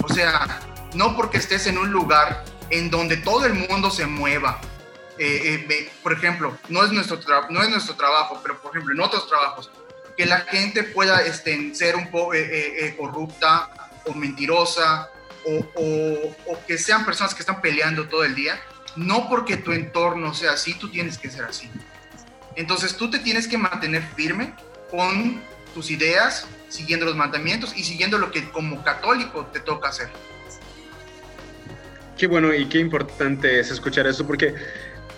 O 0.03 0.13
sea, 0.13 0.59
no 0.93 1.15
porque 1.15 1.37
estés 1.37 1.67
en 1.67 1.77
un 1.77 1.91
lugar 1.91 2.45
en 2.69 2.89
donde 2.89 3.17
todo 3.17 3.45
el 3.45 3.53
mundo 3.53 3.89
se 3.89 4.05
mueva. 4.05 4.59
Eh, 5.19 5.65
eh, 5.69 5.91
por 6.03 6.13
ejemplo, 6.13 6.57
no 6.69 6.83
es, 6.83 6.91
nuestro 6.91 7.19
no 7.49 7.63
es 7.63 7.69
nuestro 7.69 7.95
trabajo, 7.95 8.39
pero 8.43 8.59
por 8.61 8.71
ejemplo 8.71 8.93
en 8.93 9.01
otros 9.01 9.27
trabajos, 9.27 9.71
que 10.15 10.25
la 10.25 10.41
gente 10.41 10.83
pueda 10.83 11.21
este, 11.21 11.73
ser 11.73 11.95
un 11.95 12.09
poco 12.11 12.33
eh, 12.33 12.95
corrupta 12.97 13.69
o 14.05 14.13
mentirosa 14.13 15.09
o, 15.45 16.35
o, 16.45 16.65
que 16.67 16.77
sean 16.77 17.05
personas 17.05 17.33
que 17.33 17.41
están 17.41 17.61
peleando 17.61 18.07
todo 18.07 18.23
el 18.23 18.35
día, 18.35 18.59
no 18.95 19.29
porque 19.29 19.57
tu 19.57 19.71
entorno 19.71 20.33
sea 20.33 20.53
así, 20.53 20.73
tú 20.73 20.89
tienes 20.89 21.17
que 21.17 21.29
ser 21.29 21.45
así. 21.45 21.69
Entonces 22.55 22.97
tú 22.97 23.09
te 23.09 23.19
tienes 23.19 23.47
que 23.47 23.57
mantener 23.57 24.03
firme 24.15 24.53
con 24.89 25.41
tus 25.73 25.91
ideas, 25.91 26.47
siguiendo 26.69 27.05
los 27.05 27.15
mandamientos 27.15 27.75
y 27.75 27.83
siguiendo 27.83 28.17
lo 28.17 28.31
que 28.31 28.49
como 28.49 28.83
católico 28.83 29.45
te 29.47 29.59
toca 29.59 29.89
hacer. 29.89 30.09
Qué 32.17 32.27
bueno 32.27 32.53
y 32.53 32.65
qué 32.65 32.79
importante 32.79 33.59
es 33.59 33.69
escuchar 33.71 34.07
eso, 34.07 34.25
porque 34.25 34.55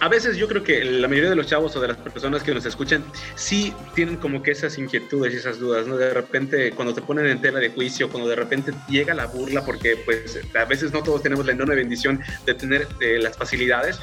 a 0.02 0.08
veces 0.08 0.38
yo 0.38 0.48
creo 0.48 0.64
que 0.64 0.84
la 0.84 1.08
mayoría 1.08 1.30
de 1.30 1.36
los 1.36 1.48
chavos 1.48 1.76
o 1.76 1.82
de 1.82 1.90
las 1.90 1.98
personas 1.98 2.44
que 2.44 2.54
nos 2.54 2.66
escuchan 2.66 3.04
sí 3.36 3.74
tienen 3.96 4.18
como 4.18 4.42
que 4.42 4.52
esas 4.52 4.78
inquietudes 4.78 5.34
y 5.34 5.38
esas 5.38 5.60
dudas, 5.60 5.88
¿no? 5.88 5.98
De 5.98 6.14
repente 6.14 6.72
cuando 6.72 6.94
te 6.94 7.02
ponen 7.02 7.26
en 7.26 7.42
tela 7.42 7.60
de 7.60 7.70
juicio, 7.70 8.10
cuando 8.10 8.30
de 8.30 8.36
repente 8.36 8.74
llega 8.88 9.14
la 9.14 9.28
burla, 9.28 9.64
porque 9.66 9.98
pues 10.06 10.40
a 10.54 10.66
veces 10.66 10.94
no 10.94 11.04
todos 11.04 11.22
tenemos 11.22 11.46
la 11.46 11.52
enorme 11.52 11.76
bendición 11.76 12.22
de 12.46 12.54
tener 12.54 12.88
eh, 13.02 13.20
las 13.22 13.38
facilidades, 13.38 14.00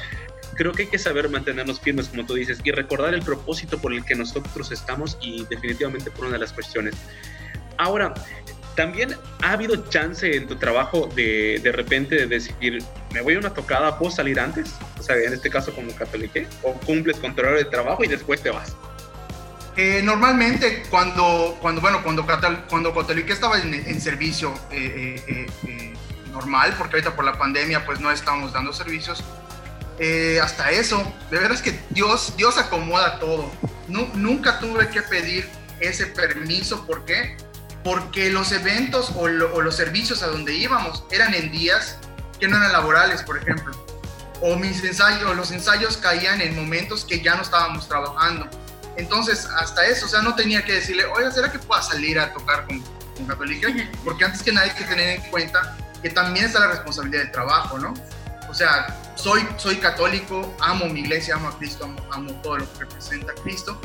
creo 0.55 0.71
que 0.71 0.83
hay 0.83 0.89
que 0.89 0.99
saber 0.99 1.29
mantenernos 1.29 1.79
firmes, 1.79 2.09
como 2.09 2.25
tú 2.25 2.33
dices, 2.33 2.59
y 2.63 2.71
recordar 2.71 3.13
el 3.13 3.21
propósito 3.21 3.79
por 3.79 3.93
el 3.93 4.03
que 4.03 4.15
nosotros 4.15 4.71
estamos 4.71 5.17
y 5.21 5.45
definitivamente 5.45 6.11
por 6.11 6.25
una 6.25 6.33
de 6.33 6.39
las 6.39 6.53
cuestiones. 6.53 6.95
Ahora, 7.77 8.13
también 8.77 9.17
ha 9.41 9.53
habido 9.53 9.75
chance 9.89 10.37
en 10.37 10.47
tu 10.47 10.55
trabajo 10.55 11.09
de 11.15 11.59
de 11.63 11.71
repente 11.71 12.15
de 12.15 12.27
decir, 12.27 12.77
me 13.11 13.21
voy 13.21 13.33
a 13.33 13.39
una 13.39 13.49
tocada, 13.49 13.97
¿puedo 13.97 14.11
salir 14.11 14.39
antes? 14.39 14.69
O 14.99 15.03
sea, 15.03 15.15
en 15.17 15.33
este 15.33 15.49
caso 15.49 15.73
como 15.73 15.91
católico, 15.95 16.39
o 16.61 16.73
cumples 16.73 17.17
con 17.17 17.33
tu 17.33 17.41
horario 17.41 17.57
de 17.57 17.65
trabajo 17.65 18.03
y 18.03 18.07
después 18.07 18.41
te 18.41 18.51
vas. 18.51 18.75
Eh, 19.75 20.01
normalmente 20.03 20.83
cuando, 20.91 21.57
cuando, 21.59 21.81
bueno, 21.81 22.03
cuando, 22.03 22.25
cuando 22.69 22.93
estaba 23.27 23.59
en, 23.59 23.99
servicio 23.99 24.53
eh, 24.71 25.23
eh, 25.27 25.93
normal, 26.31 26.75
porque 26.77 26.97
ahorita 26.97 27.15
por 27.15 27.25
la 27.25 27.37
pandemia 27.37 27.83
pues 27.83 27.99
no 27.99 28.11
estamos 28.11 28.53
dando 28.53 28.71
servicios, 28.73 29.23
hasta 30.41 30.69
eso, 30.69 31.01
de 31.31 31.39
verdad 31.39 31.53
es 31.53 31.63
que 31.63 31.79
Dios, 31.89 32.35
Dios 32.37 32.59
acomoda 32.59 33.19
todo. 33.19 33.51
No, 33.87 34.07
nunca 34.13 34.59
tuve 34.59 34.87
que 34.89 35.01
pedir 35.01 35.49
ese 35.79 36.05
permiso, 36.05 36.85
¿por 36.85 37.05
qué? 37.05 37.37
Porque 37.87 38.29
los 38.29 38.51
eventos 38.51 39.13
o, 39.15 39.29
los 39.29 39.73
servicios 39.73 40.21
a 40.21 40.27
donde 40.27 40.53
íbamos 40.53 41.05
eran 41.09 41.33
en 41.33 41.49
días 41.53 41.97
que 42.37 42.45
no 42.45 42.57
eran 42.57 42.73
laborales, 42.73 43.23
por 43.23 43.37
ejemplo. 43.37 43.73
O 44.41 44.57
mis 44.57 44.83
ensayos, 44.83 45.33
los 45.37 45.51
ensayos 45.51 45.95
caían 45.95 46.41
en 46.41 46.53
momentos 46.53 47.05
que 47.05 47.21
ya 47.21 47.35
no 47.35 47.43
estábamos 47.43 47.87
trabajando. 47.87 48.45
Entonces, 48.97 49.45
hasta 49.55 49.85
eso, 49.85 50.05
o 50.05 50.09
sea, 50.09 50.21
no 50.21 50.35
tenía 50.35 50.65
que 50.65 50.73
decirle, 50.73 51.05
oiga, 51.05 51.31
¿será 51.31 51.49
que 51.49 51.59
pueda 51.59 51.81
salir 51.81 52.19
a 52.19 52.33
tocar 52.33 52.65
con, 52.65 52.81
con 53.15 53.25
Católica? 53.25 53.69
Porque 54.03 54.25
antes 54.25 54.43
que 54.43 54.51
nada 54.51 54.65
hay 54.65 54.73
que 54.73 54.83
tener 54.83 55.21
en 55.21 55.31
cuenta 55.31 55.77
que 56.01 56.09
también 56.09 56.47
está 56.47 56.59
la 56.59 56.67
responsabilidad 56.67 57.21
del 57.21 57.31
trabajo, 57.31 57.79
¿no? 57.79 57.93
O 58.49 58.53
sea, 58.53 58.99
soy, 59.15 59.47
soy 59.55 59.77
católico, 59.77 60.53
amo 60.59 60.87
mi 60.87 60.99
iglesia, 60.99 61.35
amo 61.35 61.47
a 61.47 61.57
Cristo, 61.57 61.85
amo, 61.85 62.05
amo 62.11 62.33
todo 62.43 62.57
lo 62.57 62.73
que 62.73 62.79
representa 62.81 63.31
a 63.31 63.35
Cristo 63.35 63.79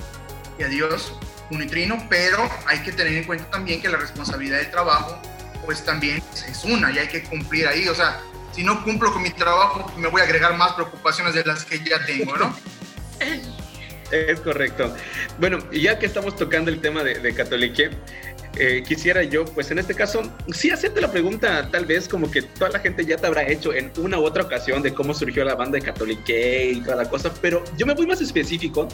y 0.58 0.64
a 0.64 0.66
Dios, 0.66 1.12
unitrino, 1.52 2.06
pero 2.08 2.48
hay 2.66 2.78
que 2.80 2.92
tener 2.92 3.14
en 3.14 3.24
cuenta 3.24 3.44
también 3.50 3.80
que 3.80 3.88
la 3.88 3.98
responsabilidad 3.98 4.58
del 4.58 4.70
trabajo, 4.70 5.20
pues 5.64 5.84
también 5.84 6.22
es 6.48 6.64
una 6.64 6.90
y 6.90 6.98
hay 6.98 7.08
que 7.08 7.22
cumplir 7.22 7.66
ahí. 7.68 7.88
O 7.88 7.94
sea, 7.94 8.20
si 8.52 8.64
no 8.64 8.82
cumplo 8.84 9.12
con 9.12 9.22
mi 9.22 9.30
trabajo, 9.30 9.92
me 9.96 10.08
voy 10.08 10.20
a 10.20 10.24
agregar 10.24 10.56
más 10.56 10.72
preocupaciones 10.72 11.34
de 11.34 11.44
las 11.44 11.64
que 11.64 11.78
ya 11.78 12.04
tengo, 12.04 12.36
¿no? 12.36 12.56
Es 14.12 14.40
correcto. 14.40 14.94
Bueno, 15.38 15.58
ya 15.72 15.98
que 15.98 16.04
estamos 16.04 16.36
tocando 16.36 16.70
el 16.70 16.80
tema 16.80 17.02
de, 17.02 17.18
de 17.18 17.34
Catolique, 17.34 17.90
eh, 18.58 18.82
quisiera 18.86 19.22
yo, 19.22 19.46
pues 19.46 19.70
en 19.70 19.78
este 19.78 19.94
caso, 19.94 20.22
sí 20.52 20.70
hacerte 20.70 21.00
la 21.00 21.10
pregunta, 21.10 21.70
tal 21.70 21.86
vez 21.86 22.06
como 22.06 22.30
que 22.30 22.42
toda 22.42 22.68
la 22.68 22.78
gente 22.80 23.06
ya 23.06 23.16
te 23.16 23.26
habrá 23.26 23.48
hecho 23.48 23.72
en 23.72 23.90
una 23.96 24.18
u 24.18 24.24
otra 24.24 24.42
ocasión 24.42 24.82
de 24.82 24.92
cómo 24.92 25.14
surgió 25.14 25.42
la 25.44 25.54
banda 25.54 25.78
de 25.78 25.84
Catolique 25.84 26.72
y 26.74 26.80
toda 26.82 26.96
la 26.96 27.08
cosa, 27.08 27.32
pero 27.40 27.64
yo 27.78 27.86
me 27.86 27.94
voy 27.94 28.06
más 28.06 28.20
específico, 28.20 28.86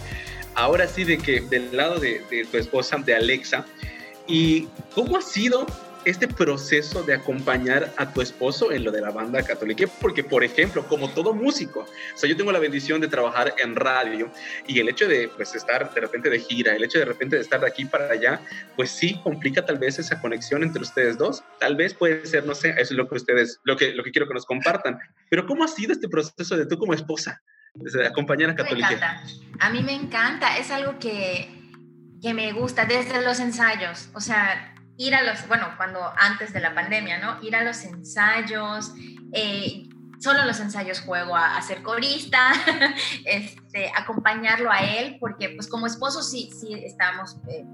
ahora 0.54 0.86
sí, 0.86 1.02
de 1.02 1.18
que 1.18 1.40
del 1.40 1.76
lado 1.76 1.98
de, 1.98 2.22
de 2.30 2.44
tu 2.44 2.56
esposa, 2.56 2.98
de 2.98 3.16
Alexa, 3.16 3.66
y 4.28 4.68
cómo 4.94 5.16
ha 5.16 5.22
sido 5.22 5.66
este 6.08 6.28
proceso 6.28 7.02
de 7.02 7.14
acompañar 7.14 7.92
a 7.96 8.12
tu 8.12 8.20
esposo 8.20 8.72
en 8.72 8.84
lo 8.84 8.90
de 8.90 9.00
la 9.00 9.10
banda 9.10 9.42
católica? 9.42 9.86
Porque, 10.00 10.24
por 10.24 10.42
ejemplo, 10.42 10.86
como 10.86 11.10
todo 11.10 11.34
músico, 11.34 11.80
o 11.80 12.18
sea, 12.18 12.28
yo 12.28 12.36
tengo 12.36 12.52
la 12.52 12.58
bendición 12.58 13.00
de 13.00 13.08
trabajar 13.08 13.54
en 13.58 13.76
radio 13.76 14.30
y 14.66 14.80
el 14.80 14.88
hecho 14.88 15.06
de 15.06 15.28
pues, 15.28 15.54
estar 15.54 15.92
de 15.92 16.00
repente 16.00 16.30
de 16.30 16.40
gira, 16.40 16.74
el 16.74 16.84
hecho 16.84 16.98
de 16.98 17.04
repente 17.04 17.36
de 17.36 17.42
estar 17.42 17.60
de 17.60 17.66
aquí 17.66 17.84
para 17.84 18.10
allá, 18.10 18.40
pues 18.76 18.90
sí 18.90 19.20
complica 19.22 19.64
tal 19.64 19.78
vez 19.78 19.98
esa 19.98 20.20
conexión 20.20 20.62
entre 20.62 20.82
ustedes 20.82 21.18
dos. 21.18 21.42
Tal 21.60 21.76
vez 21.76 21.94
puede 21.94 22.24
ser, 22.26 22.46
no 22.46 22.54
sé, 22.54 22.70
eso 22.70 22.80
es 22.80 22.92
lo 22.92 23.08
que 23.08 23.16
ustedes, 23.16 23.60
lo 23.64 23.76
que, 23.76 23.92
lo 23.92 24.02
que 24.02 24.10
quiero 24.10 24.26
que 24.26 24.34
nos 24.34 24.46
compartan. 24.46 24.98
Pero 25.28 25.46
¿cómo 25.46 25.64
ha 25.64 25.68
sido 25.68 25.92
este 25.92 26.08
proceso 26.08 26.56
de 26.56 26.66
tú 26.66 26.78
como 26.78 26.94
esposa, 26.94 27.42
de 27.74 28.06
acompañar 28.06 28.50
a 28.50 28.54
Católica? 28.54 28.88
Me 28.88 28.96
encanta. 28.96 29.22
A 29.58 29.70
mí 29.70 29.82
me 29.82 29.94
encanta, 29.94 30.58
es 30.58 30.70
algo 30.70 30.98
que, 30.98 31.48
que 32.22 32.34
me 32.34 32.52
gusta 32.52 32.86
desde 32.86 33.22
los 33.22 33.40
ensayos. 33.40 34.08
O 34.14 34.20
sea, 34.20 34.74
ir 34.98 35.14
a 35.14 35.22
los, 35.22 35.46
bueno, 35.48 35.72
cuando 35.76 36.12
antes 36.18 36.52
de 36.52 36.60
la 36.60 36.74
pandemia, 36.74 37.18
¿no? 37.18 37.42
Ir 37.42 37.56
a 37.56 37.62
los 37.62 37.84
ensayos, 37.84 38.92
eh, 39.32 39.88
solo 40.18 40.44
los 40.44 40.58
ensayos 40.60 41.00
juego 41.00 41.36
a, 41.36 41.62
ser 41.62 41.82
corista, 41.82 42.52
este, 43.24 43.90
acompañarlo 43.96 44.70
a 44.70 44.80
él, 44.80 45.16
porque 45.20 45.50
pues 45.50 45.68
como 45.68 45.86
esposo 45.86 46.22
sí, 46.22 46.50
sí 46.60 46.74
estamos 46.84 47.36
eh, 47.48 47.64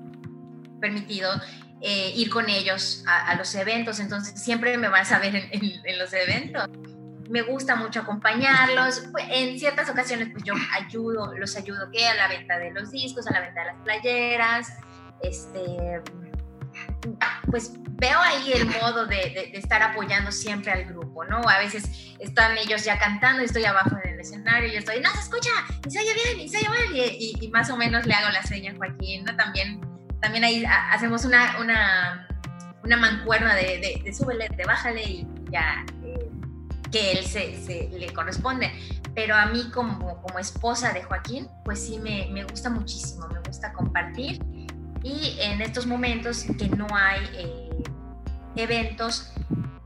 permitidos 0.81 1.41
eh, 1.81 2.13
ir 2.15 2.31
con 2.31 2.49
ellos 2.49 3.05
a, 3.07 3.35
los 3.35 3.55
eventos, 3.55 4.01
entonces 4.01 4.43
siempre 4.43 4.77
me 4.79 4.89
vas 4.89 5.11
a 5.13 5.19
ver 5.19 5.49
en, 5.51 5.99
los 5.99 6.13
eventos. 6.13 6.69
Me 7.29 7.43
gusta 7.43 7.75
mucho 7.75 8.01
acompañarlos. 8.01 9.03
En 9.31 9.59
ciertas 9.59 9.89
ocasiones, 9.89 10.29
pues 10.31 10.45
yo 10.45 10.55
ayudo, 10.73 11.35
los 11.35 11.57
ayudo 11.57 11.91
que 11.91 12.07
a 12.07 12.15
la 12.15 12.29
venta 12.29 12.59
de 12.59 12.71
los 12.71 12.91
discos, 12.91 13.27
a 13.27 13.33
la 13.33 13.41
venta 13.41 13.61
de 13.61 13.67
las 13.67 13.77
playeras, 13.83 14.69
este, 15.23 16.01
pues 17.51 17.73
veo 17.97 18.19
ahí 18.21 18.53
el 18.53 18.67
modo 18.67 19.07
de, 19.07 19.51
estar 19.55 19.83
apoyando 19.83 20.33
siempre 20.33 20.73
al 20.73 20.85
grupo, 20.85 21.25
¿no? 21.25 21.41
A 21.49 21.59
veces 21.59 22.15
están 22.19 22.57
ellos 22.59 22.85
ya 22.85 22.99
cantando 22.99 23.43
y 23.43 23.47
estoy 23.47 23.65
abajo 23.65 23.97
en 24.03 24.15
el 24.15 24.21
escenario 24.21 24.69
y 24.69 24.73
yo 24.73 24.79
estoy, 24.79 25.01
no, 25.01 25.11
se 25.13 25.21
escucha, 25.21 25.51
ensaya 25.85 26.13
bien, 26.15 26.41
ensaya 26.41 26.71
bien, 26.71 27.15
y, 27.19 27.35
y, 27.41 27.49
más 27.49 27.71
o 27.71 27.77
menos 27.77 28.07
le 28.07 28.15
hago 28.15 28.31
la 28.31 28.43
seña 28.43 28.73
a 28.73 28.77
Joaquín, 28.77 29.25
¿no? 29.25 29.37
También, 29.37 29.81
también 30.21 30.45
ahí 30.45 30.65
hacemos 30.91 31.25
una, 31.25 31.59
una, 31.61 32.29
una 32.83 32.97
mancuerna 32.97 33.55
de, 33.55 34.03
de, 34.05 34.13
súbele, 34.13 34.49
de 34.49 34.65
bájale 34.65 35.03
y 35.03 35.27
ya 35.51 35.85
eh, 36.05 36.31
que 36.91 37.13
él 37.13 37.25
se, 37.25 37.63
se, 37.65 37.89
le 37.91 38.13
corresponde. 38.13 38.73
Pero 39.15 39.37
a 39.37 39.47
mí 39.47 39.71
como, 39.71 40.21
como 40.23 40.39
esposa 40.39 40.93
de 40.93 41.05
Joaquín, 41.05 41.49
pues 41.65 41.87
sí 41.87 41.99
me, 41.99 42.29
me 42.33 42.45
gusta 42.45 42.69
muchísimo, 42.69 43.29
me 43.29 43.41
gusta 43.41 43.73
compartir 43.73 44.43
y 45.05 45.37
en 45.39 45.61
estos 45.61 45.87
momentos 45.87 46.47
que 46.59 46.69
no 46.71 46.87
hay 46.91 47.21
eh, 47.35 47.69
eventos, 48.57 49.35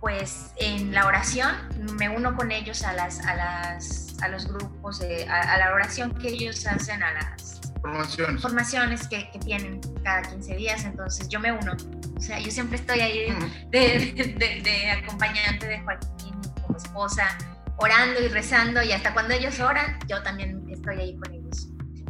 pues 0.01 0.53
en 0.57 0.95
la 0.95 1.07
oración 1.07 1.51
me 1.99 2.09
uno 2.09 2.37
con 2.37 2.53
ellos 2.53 2.85
a, 2.85 2.93
las, 2.93 3.27
a, 3.27 3.35
las, 3.35 4.17
a 4.23 4.29
los 4.29 4.47
grupos, 4.47 5.03
a, 5.29 5.59
la 5.59 5.73
oración 5.75 6.15
que 6.15 6.29
ellos 6.29 6.65
hacen, 6.69 7.03
a 7.03 7.13
las 7.15 7.61
formaciones, 7.83 8.41
formaciones 8.43 9.09
que, 9.09 9.29
que, 9.33 9.41
tienen 9.41 9.81
cada 10.05 10.23
15 10.23 10.55
días, 10.55 10.85
entonces 10.85 11.29
yo 11.29 11.41
me 11.41 11.51
uno. 11.51 11.77
O 12.17 12.21
sea, 12.21 12.39
yo 12.39 12.51
siempre 12.53 12.79
estoy 12.79 13.01
ahí 13.01 13.37
de, 13.71 14.35
de, 14.39 14.61
de 14.63 14.91
acompañante 14.91 15.67
de 15.67 15.81
Joaquín 15.81 16.35
como 16.65 16.79
esposa, 16.79 17.37
orando 17.77 18.21
y 18.21 18.29
rezando, 18.29 18.83
y 18.85 18.93
hasta 18.93 19.13
cuando 19.13 19.35
ellos 19.35 19.59
oran, 19.59 19.99
yo 20.07 20.23
también 20.23 20.65
estoy 20.71 21.01
ahí 21.01 21.17
con 21.17 21.33
ellos. 21.33 21.38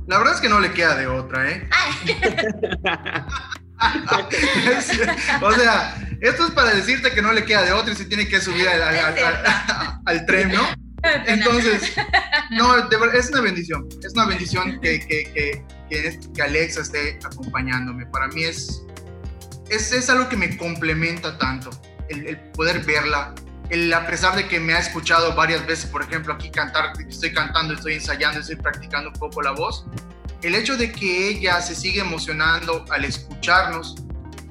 La 0.09 0.19
verdad 0.19 0.35
es 0.35 0.41
que 0.41 0.49
no 0.49 0.59
le 0.59 0.73
queda 0.73 0.97
de 0.97 1.07
otra, 1.07 1.51
¿eh? 1.51 1.69
o 5.43 5.53
sea, 5.53 5.97
esto 6.21 6.47
es 6.47 6.51
para 6.53 6.75
decirte 6.75 7.13
que 7.13 7.23
no 7.23 7.33
le 7.33 7.45
queda 7.45 7.63
de 7.63 7.73
otra 7.73 7.93
y 7.93 7.97
se 7.97 8.07
tiene 8.07 8.27
que 8.27 8.41
subir 8.41 8.67
al, 8.69 10.27
tren, 10.27 10.53
¿no? 10.53 10.63
Entonces, 11.27 11.93
no, 12.51 12.77
es 13.13 13.31
una 13.31 13.41
bendición. 13.41 13.87
Es 14.03 14.15
una 14.15 14.27
bendición 14.27 14.81
que, 14.81 14.99
que, 15.07 15.63
que, 15.89 16.21
que, 16.35 16.43
Alexa 16.43 16.81
esté 16.81 17.21
acompañándome. 17.25 18.07
Para 18.07 18.29
mí 18.29 18.45
es, 18.45 18.83
es, 19.71 19.93
es 19.93 20.11
algo 20.11 20.29
que 20.29 20.37
me 20.37 20.57
complementa 20.57 21.39
tanto, 21.39 21.71
el, 22.09 22.27
el 22.27 22.37
poder 22.53 22.85
verla, 22.85 23.35
el, 23.71 23.93
a 23.93 24.07
pesar 24.07 24.37
de 24.37 24.49
que 24.49 24.61
me 24.61 24.75
ha 24.75 24.79
escuchado 24.79 25.35
varias 25.35 25.67
veces, 25.67 25.87
por 25.87 26.03
ejemplo, 26.03 26.35
aquí 26.35 26.51
cantar, 26.51 26.93
estoy 27.07 27.33
cantando, 27.33 27.75
estoy 27.75 27.95
ensayando, 27.95 28.41
estoy 28.41 28.57
practicando 28.57 29.11
un 29.11 29.17
poco 29.17 29.43
la 29.43 29.53
voz, 29.53 29.85
el 30.43 30.55
hecho 30.55 30.77
de 30.77 30.93
que 30.93 31.29
ella 31.29 31.61
se 31.61 31.75
sigue 31.75 32.01
emocionando 32.01 32.85
al 32.91 33.05
escucharnos, 33.05 33.97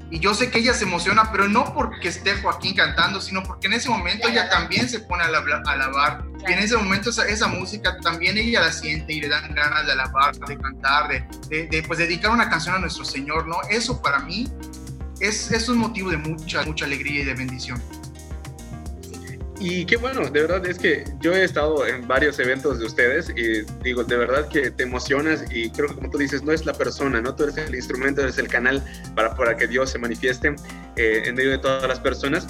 y 0.10 0.20
yo 0.20 0.34
sé 0.34 0.50
que 0.50 0.60
ella 0.60 0.74
se 0.74 0.86
emociona, 0.86 1.32
pero 1.32 1.50
no 1.50 1.74
porque 1.74 2.08
esté 2.08 2.34
Joaquín 2.42 2.76
cantando, 2.76 3.20
sino 3.20 3.44
porque 3.44 3.68
en 3.68 3.74
ese 3.74 3.90
momento 3.90 4.30
ella 4.30 4.50
también 4.50 4.88
se 4.88 5.02
pone 5.02 5.24
a, 5.24 5.28
alabar. 5.28 6.24
Y 6.48 6.54
en 6.54 6.60
ese 6.60 6.78
momento 6.78 7.10
esa, 7.10 7.48
música 7.48 7.98
también 7.98 8.38
ella 8.38 8.62
la 8.62 8.72
siente 8.72 9.12
y 9.12 9.20
le 9.20 9.28
dan 9.28 9.54
ganas 9.54 9.86
de 9.86 9.92
alabar, 9.92 10.38
de 10.38 10.58
cantar, 10.58 11.10
de, 11.50 11.68
de, 11.68 11.84
pues 11.84 12.00
dedicar 12.00 12.32
una 12.32 12.50
canción 12.50 12.76
a 12.76 12.80
nuestro 12.80 13.04
Señor, 13.04 13.48
¿no? 13.48 13.58
Eso 13.70 14.02
para 14.02 14.20
mí 14.20 14.48
es, 15.20 15.52
es 15.52 15.68
un 15.68 15.78
motivo 15.78 16.10
de 16.10 16.18
mucha, 16.18 16.64
mucha 16.64 16.86
alegría 16.86 17.24
y 17.24 17.26
de 17.26 17.34
bendición. 17.34 17.82
Y 19.60 19.86
qué 19.86 19.98
bueno, 19.98 20.30
de 20.30 20.42
verdad 20.42 20.66
es 20.68 20.78
que 20.78 21.04
yo 21.20 21.34
he 21.34 21.44
estado 21.44 21.88
en 21.88 22.08
varios 22.08 22.38
eventos 22.38 22.78
de 22.78 22.86
ustedes 22.86 23.32
y 23.36 23.62
digo, 23.84 24.04
de 24.04 24.16
verdad 24.16 24.48
que 24.50 24.70
te 24.70 24.84
emocionas 24.84 25.44
y 25.52 25.72
creo 25.72 25.90
que 25.90 25.96
como 25.96 26.12
tú 26.12 26.20
dices, 26.20 26.44
no 26.44 26.52
es 26.52 26.66
la 26.66 26.74
persona, 26.74 27.22
¿no? 27.22 27.36
Tú 27.36 27.44
eres 27.44 27.58
el 27.58 27.74
instrumento, 27.74 28.22
eres 28.22 28.38
el 28.38 28.48
canal 28.48 28.84
para, 29.16 29.36
para 29.36 29.58
que 29.58 29.68
Dios 29.68 29.90
se 29.90 29.98
manifieste 29.98 30.56
eh, 30.96 31.24
en 31.26 31.36
medio 31.36 31.52
de 31.52 31.58
todas 31.58 31.88
las 31.88 32.00
personas. 32.00 32.48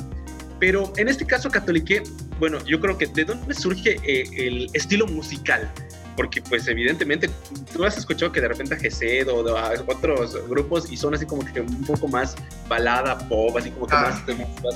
Pero 0.59 0.91
en 0.97 1.07
este 1.07 1.25
caso, 1.25 1.49
Catolique, 1.49 2.03
bueno, 2.39 2.57
yo 2.65 2.79
creo 2.81 2.97
que 2.97 3.07
de 3.07 3.23
dónde 3.23 3.53
surge 3.53 3.97
eh, 4.03 4.29
el 4.35 4.69
estilo 4.73 5.07
musical 5.07 5.71
porque 6.17 6.41
pues 6.41 6.67
evidentemente 6.67 7.29
tú 7.71 7.85
has 7.85 7.95
escuchado 7.95 8.31
que 8.31 8.41
de 8.41 8.47
repente 8.47 8.73
a 8.73 8.77
Gesed 8.77 9.29
o 9.29 9.55
a 9.55 9.73
otros 9.85 10.35
grupos 10.49 10.91
y 10.91 10.97
son 10.97 11.13
así 11.13 11.27
como 11.27 11.45
que 11.45 11.61
un 11.61 11.85
poco 11.85 12.07
más 12.07 12.35
balada 12.67 13.19
pop, 13.29 13.55
así 13.55 13.69
como 13.69 13.85
que 13.85 13.95
ah. 13.95 14.19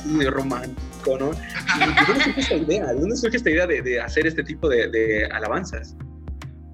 más, 0.06 0.26
romántico, 0.28 1.18
¿no? 1.18 1.32
¿De 1.80 2.06
dónde 2.06 2.06
surge 2.06 2.40
esta 2.40 2.56
idea? 2.56 2.86
¿De 2.86 3.00
dónde 3.00 3.18
surge 3.18 3.38
esta 3.38 3.50
idea 3.50 3.68
de, 3.68 4.00
hacer 4.00 4.28
este 4.28 4.44
tipo 4.44 4.70
de, 4.70 5.28
alabanzas? 5.34 5.96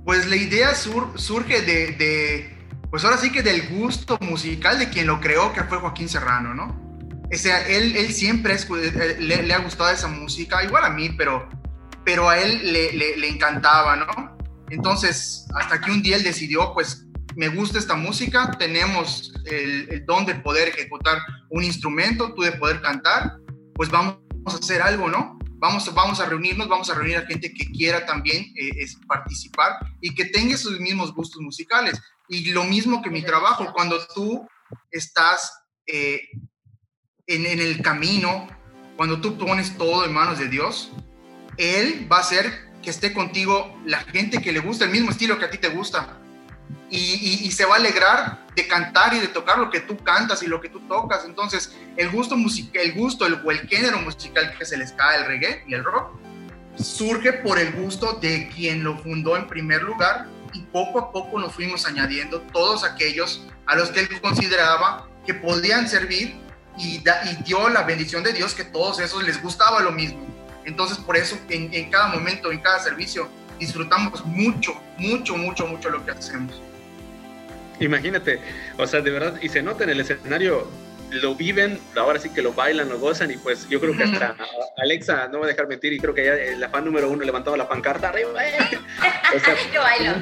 Pues 0.04 0.28
la 0.28 0.36
idea 0.36 0.76
surge 0.76 1.62
de, 1.62 2.54
pues 2.92 3.06
ahora 3.06 3.18
sí 3.18 3.32
que 3.32 3.42
del 3.42 3.70
gusto 3.70 4.18
musical 4.20 4.80
de 4.80 4.90
quien 4.90 5.08
lo 5.08 5.22
creó, 5.22 5.54
que 5.54 5.64
fue 5.64 5.78
Joaquín 5.78 6.10
Serrano, 6.10 6.54
¿no? 6.54 6.88
O 7.34 7.38
sea, 7.38 7.66
él, 7.68 7.96
él 7.96 8.14
siempre 8.14 8.56
eh, 8.56 9.18
le, 9.20 9.44
le, 9.44 9.54
ha 9.54 9.60
gustado 9.60 9.90
esa 9.92 10.08
música, 10.08 10.64
igual 10.64 10.84
a 10.86 10.90
mí, 10.90 11.10
pero, 11.18 11.48
pero 12.06 12.30
a 12.30 12.38
él 12.38 12.74
le, 12.74 12.94
le 12.94 13.28
encantaba, 13.30 13.98
¿no? 13.98 14.37
Entonces, 14.70 15.46
hasta 15.56 15.80
que 15.80 15.92
un 15.92 16.02
día 16.02 16.18
él 16.18 16.24
decidió, 16.24 16.74
pues, 16.74 17.08
me 17.36 17.50
gusta 17.50 17.78
esta 17.78 17.96
música, 17.96 18.52
tenemos 18.58 19.32
el, 19.46 20.04
don 20.06 20.26
de 20.26 20.36
poder 20.36 20.70
ejecutar 20.70 21.20
un 21.52 21.64
instrumento, 21.64 22.34
tú 22.34 22.42
de 22.42 22.54
poder 22.54 22.82
cantar, 22.82 23.38
pues 23.76 23.90
vamos 23.90 24.18
a 24.48 24.56
hacer 24.56 24.82
algo, 24.82 25.08
¿no? 25.08 25.38
Vamos, 25.60 25.94
vamos 25.94 26.20
a 26.20 26.26
reunirnos, 26.26 26.68
vamos 26.68 26.90
a 26.90 26.96
reunir 26.96 27.18
a 27.18 27.26
gente 27.28 27.54
que 27.54 27.66
quiera 27.68 28.06
también 28.06 28.46
eh, 28.56 28.86
participar 29.08 29.74
y 30.02 30.14
que 30.16 30.26
tenga 30.26 30.56
esos 30.56 30.80
mismos 30.80 31.14
gustos 31.14 31.42
musicales. 31.42 32.00
Y 32.28 32.52
lo 32.52 32.64
mismo 32.64 33.02
que 33.02 33.10
mi 33.10 33.22
trabajo, 33.22 33.72
cuando 33.74 34.04
tú 34.16 34.48
estás 34.92 35.52
eh, 35.86 36.22
en, 37.28 37.46
en 37.46 37.60
el 37.60 37.82
camino, 37.82 38.48
cuando 38.98 39.22
tú 39.22 39.38
pones 39.38 39.78
todo 39.78 40.06
en 40.06 40.14
manos 40.14 40.40
de 40.40 40.48
Dios, 40.48 40.92
Él 41.58 42.08
va 42.12 42.20
a 42.20 42.24
ser 42.24 42.67
que 42.88 42.92
esté 42.92 43.12
contigo 43.12 43.78
la 43.84 44.00
gente 44.00 44.42
que 44.42 44.54
le 44.54 44.62
gusta 44.62 44.86
el 44.86 44.92
mismo 44.92 45.12
estilo 45.12 45.38
que 45.38 45.44
a 45.44 45.50
ti 45.50 45.58
te 45.58 45.68
gusta. 45.68 46.20
Y, 46.90 47.52
se 47.52 47.66
va 47.66 47.74
a 47.74 47.80
alegrar 47.80 48.48
de 48.56 48.66
cantar 48.66 49.14
y 49.14 49.20
de 49.20 49.28
tocar 49.28 49.58
lo 49.60 49.70
que 49.70 49.82
tú 49.82 49.98
cantas 49.98 50.42
y 50.42 50.48
lo 50.48 50.62
que 50.62 50.70
tú 50.70 50.80
tocas. 50.88 51.26
Entonces, 51.26 51.76
el 51.98 52.10
gusto 52.10 52.38
musical, 52.38 52.82
el 52.82 52.94
gusto 52.94 53.26
el, 53.26 53.68
género 53.68 54.00
musical 54.00 54.56
que 54.58 54.64
se 54.64 54.78
les 54.78 54.94
cae, 54.94 55.18
el 55.18 55.26
reggae 55.26 55.66
y 55.68 55.74
el 55.74 55.84
rock, 55.84 56.18
surge 56.78 57.34
por 57.34 57.60
el 57.60 57.74
gusto 57.74 58.20
de 58.22 58.48
quien 58.56 58.86
lo 58.86 58.98
fundó 59.00 59.36
en 59.36 59.48
primer 59.48 59.84
lugar 59.84 60.28
y 60.54 60.62
poco 60.62 60.98
a 60.98 61.12
poco 61.12 61.42
nos 61.42 61.54
fuimos 61.54 61.86
añadiendo 61.86 62.40
todos 62.54 62.86
aquellos 62.86 63.46
a 63.66 63.76
los 63.76 63.92
que 63.92 64.00
él 64.00 64.22
consideraba 64.22 65.10
que 65.26 65.34
podían 65.34 65.90
servir 65.90 66.40
y, 66.78 67.04
y 67.04 67.44
dio 67.44 67.68
la 67.68 67.84
bendición 67.84 68.24
de 68.24 68.32
Dios 68.32 68.54
que 68.54 68.64
todos 68.64 69.02
esos 69.02 69.24
les 69.26 69.44
gustaba 69.44 69.82
lo 69.82 69.92
mismo. 69.92 70.37
Entonces, 70.68 70.98
por 70.98 71.16
eso 71.16 71.40
en, 71.50 71.90
cada 71.90 72.08
momento, 72.08 72.52
en 72.52 72.60
cada 72.60 72.80
servicio, 72.80 73.30
disfrutamos 73.58 74.24
mucho, 74.26 74.74
mucho, 74.98 75.38
mucho, 75.38 75.66
mucho 75.66 75.90
lo 75.90 76.06
que 76.06 76.12
hacemos. 76.12 76.62
Imagínate, 77.80 78.42
o 78.78 78.86
sea, 78.86 79.00
de 79.00 79.10
verdad, 79.10 79.40
y 79.42 79.48
se 79.48 79.64
nota 79.64 79.86
en 79.86 79.92
el 79.92 80.02
escenario, 80.02 80.70
lo 81.10 81.36
viven, 81.36 81.80
ahora 81.96 82.20
sí 82.20 82.32
que 82.32 82.42
lo 82.42 82.52
bailan, 82.52 82.90
lo 82.90 83.00
gozan, 83.00 83.32
y 83.32 83.38
pues 83.38 83.70
yo 83.70 83.80
creo 83.80 83.96
que 83.96 84.04
hasta 84.04 84.36
Alexa 84.78 85.30
no 85.30 85.40
va 85.40 85.46
a 85.46 85.48
dejar 85.48 85.70
mentir, 85.70 85.94
y 85.94 86.00
creo 86.00 86.14
que 86.14 86.26
ya 86.26 86.36
la 86.58 86.68
fan 86.68 86.84
número 86.84 87.10
uno 87.10 87.24
levantaba 87.24 87.56
la 87.56 87.70
pancarta 87.70 88.10
arriba. 88.10 88.34
yo 89.74 89.82
bailo. 89.82 90.16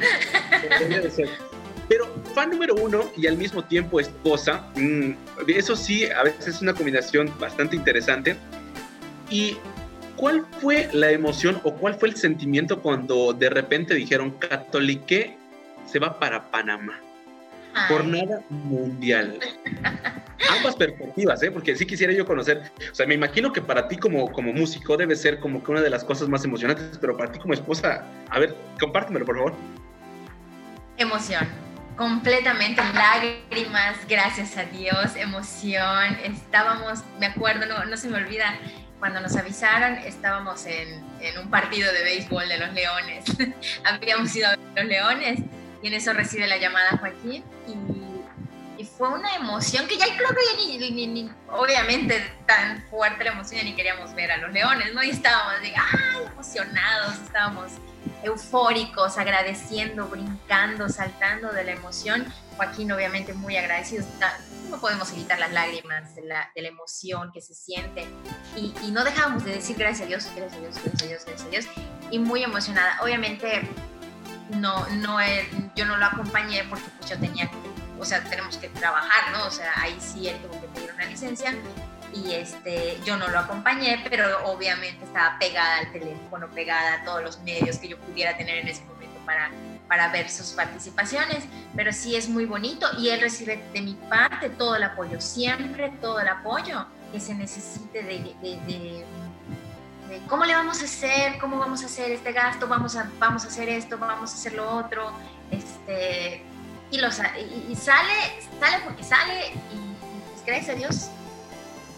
Pero 1.90 2.24
fan 2.36 2.52
número 2.52 2.76
uno 2.76 3.12
y 3.18 3.26
al 3.26 3.38
mismo 3.38 3.64
tiempo 3.64 4.00
esposa. 4.00 4.68
Mm, 4.76 5.14
eso 5.48 5.76
sí, 5.76 6.06
a 6.06 6.22
veces 6.22 6.48
es 6.48 6.62
una 6.62 6.76
combinación 6.76 7.34
bastante 7.40 7.76
interesante. 7.76 8.36
¿Y 9.32 9.58
cuál 10.16 10.46
fue 10.62 10.90
la 10.94 11.12
emoción 11.12 11.60
o 11.64 11.74
cuál 11.76 11.96
fue 11.96 12.10
el 12.10 12.16
sentimiento 12.16 12.82
cuando 12.82 13.34
de 13.34 13.50
repente 13.50 13.94
dijeron 13.94 14.32
Catolique 14.32 15.38
se 15.86 16.00
va 16.00 16.20
para 16.20 16.50
Panamá? 16.52 17.00
Jornada 17.90 18.42
mundial. 18.50 19.38
Ambas 20.50 20.76
perspectivas, 20.76 21.44
¿eh? 21.44 21.52
porque 21.52 21.76
sí 21.76 21.86
quisiera 21.86 22.14
yo 22.14 22.26
conocer, 22.26 22.72
o 22.92 22.96
sea, 22.96 23.06
me 23.06 23.16
imagino 23.16 23.52
que 23.52 23.62
para 23.62 23.88
ti 23.88 23.98
como, 23.98 24.32
como 24.32 24.54
músico 24.54 24.96
debe 24.96 25.16
ser 25.16 25.40
como 25.40 25.62
que 25.62 25.72
una 25.72 25.82
de 25.82 25.90
las 25.90 26.04
cosas 26.04 26.30
más 26.30 26.46
emocionantes, 26.46 26.98
pero 27.00 27.18
para 27.18 27.32
ti 27.32 27.40
como 27.40 27.54
esposa, 27.54 28.06
a 28.30 28.40
ver, 28.40 28.56
compártemelo, 28.80 29.26
por 29.26 29.36
favor. 29.36 29.54
Emoción, 30.98 31.46
completamente 31.98 32.82
lágrimas, 32.94 33.98
gracias 34.08 34.56
a 34.58 34.64
Dios, 34.66 35.16
emoción. 35.18 36.18
Estábamos, 36.24 37.04
me 37.20 37.26
acuerdo, 37.26 37.66
no, 37.66 37.86
no 37.86 37.98
se 37.98 38.08
me 38.08 38.18
olvida, 38.18 38.58
cuando 39.06 39.22
nos 39.22 39.36
avisaron, 39.36 40.00
estábamos 40.00 40.66
en, 40.66 41.04
un 41.40 41.52
partido 41.52 41.94
de 41.94 42.02
béisbol 42.02 42.50
de 42.50 42.58
los 42.58 42.74
Leones. 42.74 43.24
Habíamos 43.84 44.36
ido 44.36 44.48
a 44.48 44.58
los 44.76 44.86
Leones 44.86 45.42
y 45.84 45.88
en 45.90 45.94
eso 45.94 46.12
recibe 46.12 46.48
la 46.48 46.58
llamada 46.58 46.98
Joaquín 46.98 47.44
fue 48.98 49.10
una 49.10 49.36
emoción 49.36 49.88
que 49.88 49.98
ya 49.98 50.06
creo 50.16 50.30
que 50.30 50.78
ya 50.80 50.90
ni, 50.90 51.08
ni, 51.08 51.30
obviamente 51.50 52.32
tan 52.46 52.82
fuerte 52.90 53.24
la 53.26 53.32
emoción, 53.32 53.62
ya 53.62 53.66
ni 53.66 53.76
queríamos 53.76 54.14
ver 54.14 54.32
a 54.32 54.38
los 54.38 54.54
leones, 54.54 54.94
¿no? 54.94 55.04
Y 55.04 55.10
estábamos 55.10 55.62
de, 55.62 55.74
¡ay! 55.76 56.26
emocionados, 56.32 57.16
estábamos 57.16 57.72
eufóricos, 58.24 59.18
agradeciendo, 59.18 60.08
brincando, 60.08 60.88
saltando 60.88 61.52
de 61.52 61.64
la 61.66 61.72
emoción. 61.74 62.26
Joaquín 62.56 62.92
obviamente 62.92 63.34
muy 63.34 63.58
agradecido, 63.58 64.06
no 64.70 64.80
podemos 64.80 65.12
evitar 65.12 65.40
las 65.40 65.52
lágrimas 65.52 66.16
de 66.16 66.24
la, 66.24 66.52
de 66.56 66.62
la 66.62 66.70
emoción 66.70 67.32
que 67.34 67.42
se 67.42 67.54
siente 67.54 68.08
y, 68.56 68.74
y, 68.82 68.92
no 68.92 69.04
dejábamos 69.04 69.44
de 69.44 69.52
decir 69.52 69.76
gracias 69.78 70.04
a 70.04 70.06
Dios, 70.06 70.26
gracias 70.36 70.54
a 70.54 70.62
Dios, 70.62 70.76
gracias 70.76 71.04
a 71.04 71.06
Dios, 71.06 71.26
gracias 71.26 71.48
a 71.48 71.50
Dios 71.50 71.66
y 72.12 72.20
muy 72.20 72.44
emocionada. 72.44 72.98
Obviamente 73.02 73.70
no, 74.52 74.88
no, 74.88 75.18
yo 75.76 75.86
no 75.86 75.98
lo 75.98 76.06
acompañé 76.06 76.64
porque 76.70 76.86
pues 76.98 77.10
yo 77.10 77.20
tenía 77.20 77.50
que, 77.50 77.75
o 78.00 78.06
sea, 78.06 78.24
tenemos 78.24 78.58
que 78.58 78.70
trabajar, 78.70 79.32
¿no? 79.32 79.46
O 79.48 79.52
sea, 79.52 79.72
ahí 79.78 79.98
sí 80.00 80.28
él 80.28 80.38
tuvo 80.42 80.60
que 80.62 80.68
pedir 80.68 80.92
una 80.94 81.06
licencia 81.06 81.56
y 82.14 82.34
este, 82.34 82.98
yo 83.06 83.18
no 83.18 83.28
lo 83.28 83.40
acompañé, 83.40 84.04
pero 84.10 84.46
obviamente 84.46 85.04
estaba 85.04 85.38
pegada 85.40 85.80
al 85.80 85.92
teléfono, 85.92 86.48
pegada 86.50 87.02
a 87.02 87.04
todos 87.04 87.22
los 87.22 87.40
medios 87.42 87.78
que 87.78 87.90
yo 87.90 87.98
pudiera 87.98 88.38
tener 88.38 88.60
en 88.60 88.68
ese 88.68 88.84
momento 88.86 89.20
para, 89.26 89.52
para 89.88 90.12
ver 90.12 90.30
sus 90.30 90.52
participaciones, 90.52 91.44
pero 91.76 91.92
sí 91.92 92.16
es 92.16 92.30
muy 92.30 92.46
bonito 92.46 92.88
y 92.98 93.10
él 93.10 93.22
recibe 93.22 93.64
de 93.74 93.82
mi 93.82 93.96
parte 94.10 94.50
todo 94.50 94.76
el 94.76 94.84
apoyo, 94.84 95.20
siempre 95.20 95.92
todo 96.02 96.20
el 96.20 96.28
apoyo 96.28 96.86
que 97.12 97.20
se 97.20 97.34
necesite 97.34 98.04
de, 98.04 98.36
de, 98.42 99.06
de 100.10 100.22
cómo 100.28 100.46
le 100.46 100.56
vamos 100.56 100.82
a 100.82 100.86
hacer, 100.86 101.38
cómo 101.40 101.58
vamos 101.58 101.84
a 101.84 101.88
hacer 101.88 102.12
este 102.12 102.32
gasto, 102.32 102.68
vamos 102.68 102.96
a, 102.96 103.10
vamos 103.20 103.44
a 103.46 103.48
hacer 103.48 103.70
esto, 103.70 103.98
vamos 103.98 104.32
a 104.32 104.36
hacer 104.36 104.54
lo 104.54 104.70
otro, 104.70 105.12
este, 105.52 106.44
y, 106.96 106.98
lo, 106.98 107.08
y, 107.08 107.76
sale, 107.76 108.14
sale 108.60 108.80
porque 108.84 109.04
sale, 109.04 109.54
y, 109.72 110.32
pues, 110.32 110.46
gracias 110.46 110.70
a 110.70 110.80
Dios, 110.80 111.10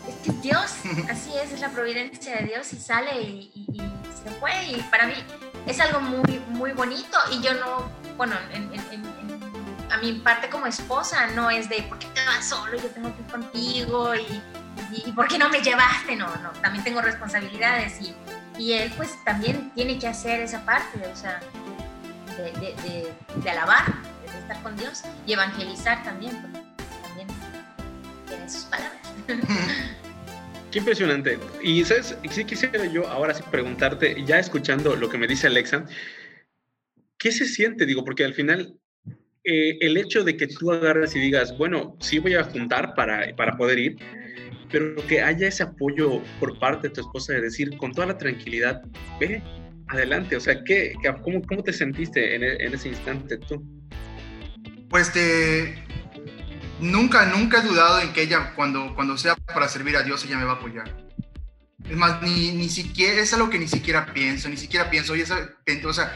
es 0.08 0.16
que 0.24 0.32
Dios, 0.42 0.74
así 1.10 1.32
es, 1.38 1.52
es 1.52 1.60
la 1.60 1.70
providencia 1.70 2.36
de 2.38 2.46
Dios, 2.46 2.72
y 2.74 2.78
sale 2.78 3.22
y, 3.22 3.78
se 4.24 4.32
fue, 4.40 4.52
y 4.66 4.82
para 4.90 5.08
mí 5.08 5.14
es 5.66 5.80
algo 5.80 6.00
muy, 6.02 6.40
muy 6.50 6.72
bonito, 6.72 7.18
y 7.32 7.42
yo 7.42 7.54
no, 7.54 7.90
bueno, 8.18 8.36
a 9.90 9.98
mi 9.98 10.14
parte 10.14 10.50
como 10.50 10.66
esposa 10.66 11.28
no 11.28 11.50
es 11.50 11.70
de, 11.70 11.84
¿por 11.84 12.00
qué 12.00 12.08
te 12.08 12.26
vas 12.26 12.48
solo? 12.50 12.78
Yo 12.78 12.90
tengo 12.90 13.14
que 13.16 13.22
ir 13.22 13.28
contigo, 13.28 14.16
y 14.16 14.42
¿y 14.92 15.12
por 15.12 15.28
qué 15.28 15.38
no 15.38 15.50
me 15.50 15.62
llevaste? 15.62 16.16
No, 16.16 16.28
no, 16.38 16.52
también 16.62 16.84
tengo 16.84 17.02
responsabilidades 17.02 18.00
y, 18.02 18.16
y 18.58 18.74
él 18.74 18.94
pues 18.96 19.12
también 19.24 19.72
tiene 19.72 20.00
que 20.00 20.08
hacer 20.08 20.42
esa 20.42 20.64
parte, 20.66 21.06
o 21.08 21.16
sea, 21.16 21.40
de, 22.38 22.52
de, 22.52 23.14
de, 23.36 23.50
alabar, 23.50 23.86
de 24.32 24.40
estar 24.40 24.62
con 24.64 24.76
Dios 24.78 25.04
y 25.26 25.34
evangelizar 25.34 26.04
también, 26.04 26.34
también 27.04 27.28
tiene 28.28 28.50
sus 28.50 28.64
palabras. 28.66 29.02
Qué 30.72 30.80
impresionante. 30.80 31.40
Y 31.64 31.84
sabes, 31.86 32.18
si 32.30 32.44
quisiera 32.44 32.86
yo 32.86 33.08
ahora 33.08 33.34
sí 33.34 33.44
preguntarte, 33.50 34.24
ya 34.26 34.38
escuchando 34.38 34.96
lo 34.96 35.10
que 35.10 35.18
me 35.18 35.28
dice 35.28 35.48
Alexa, 35.48 35.86
¿qué 37.18 37.32
se 37.32 37.46
siente? 37.46 37.86
Digo, 37.86 38.04
porque 38.04 38.26
al 38.26 38.34
final 38.34 38.78
eh, 39.50 39.78
el 39.80 39.96
hecho 39.96 40.26
de 40.26 40.36
que 40.36 40.48
tú 40.48 40.72
agarras 40.74 41.16
y 41.16 41.20
digas, 41.20 41.58
bueno, 41.58 41.96
sí 42.02 42.20
voy 42.20 42.36
a 42.36 42.44
juntar 42.44 42.94
para, 42.96 43.34
para 43.38 43.56
poder 43.56 43.80
ir, 43.80 43.98
pero 44.70 44.96
que 45.08 45.22
haya 45.22 45.48
ese 45.48 45.64
apoyo 45.64 46.22
por 46.40 46.60
parte 46.60 46.90
de 46.90 46.96
tu 46.96 47.02
esposa 47.02 47.32
de 47.32 47.42
decir 47.42 47.78
con 47.78 47.94
toda 47.94 48.08
la 48.08 48.18
tranquilidad, 48.18 48.82
ve, 49.22 49.42
adelante, 49.88 50.36
o 50.36 50.40
sea, 50.42 50.62
¿qué, 50.66 50.94
cómo, 51.24 51.42
cómo 51.44 51.64
te 51.64 51.72
sentiste 51.72 52.36
en, 52.36 52.44
en, 52.44 52.74
ese 52.74 52.90
instante 52.90 53.38
tú? 53.38 53.64
Pues 54.90 55.12
te... 55.12 55.84
Nunca, 56.80 57.26
nunca 57.26 57.60
he 57.60 57.68
dudado 57.68 58.00
en 58.00 58.14
que 58.14 58.22
ella, 58.22 58.54
cuando, 58.56 58.94
cuando 58.94 59.18
sea 59.18 59.36
para 59.36 59.68
servir 59.68 59.98
a 59.98 60.04
Dios, 60.04 60.24
ella 60.26 60.38
me 60.38 60.46
va 60.46 60.54
a 60.54 60.56
apoyar. 60.56 60.96
Es 61.84 61.96
más, 61.96 62.22
ni, 62.22 62.52
ni 62.52 62.70
siquiera, 62.70 63.22
es 63.22 63.34
algo 63.34 63.50
que 63.50 63.58
ni 63.58 63.68
siquiera 63.68 64.14
pienso, 64.14 64.48
ni 64.48 64.58
siquiera 64.58 64.90
pienso, 64.90 65.14
oye, 65.14 65.24
o 65.24 65.94
sea, 65.94 66.14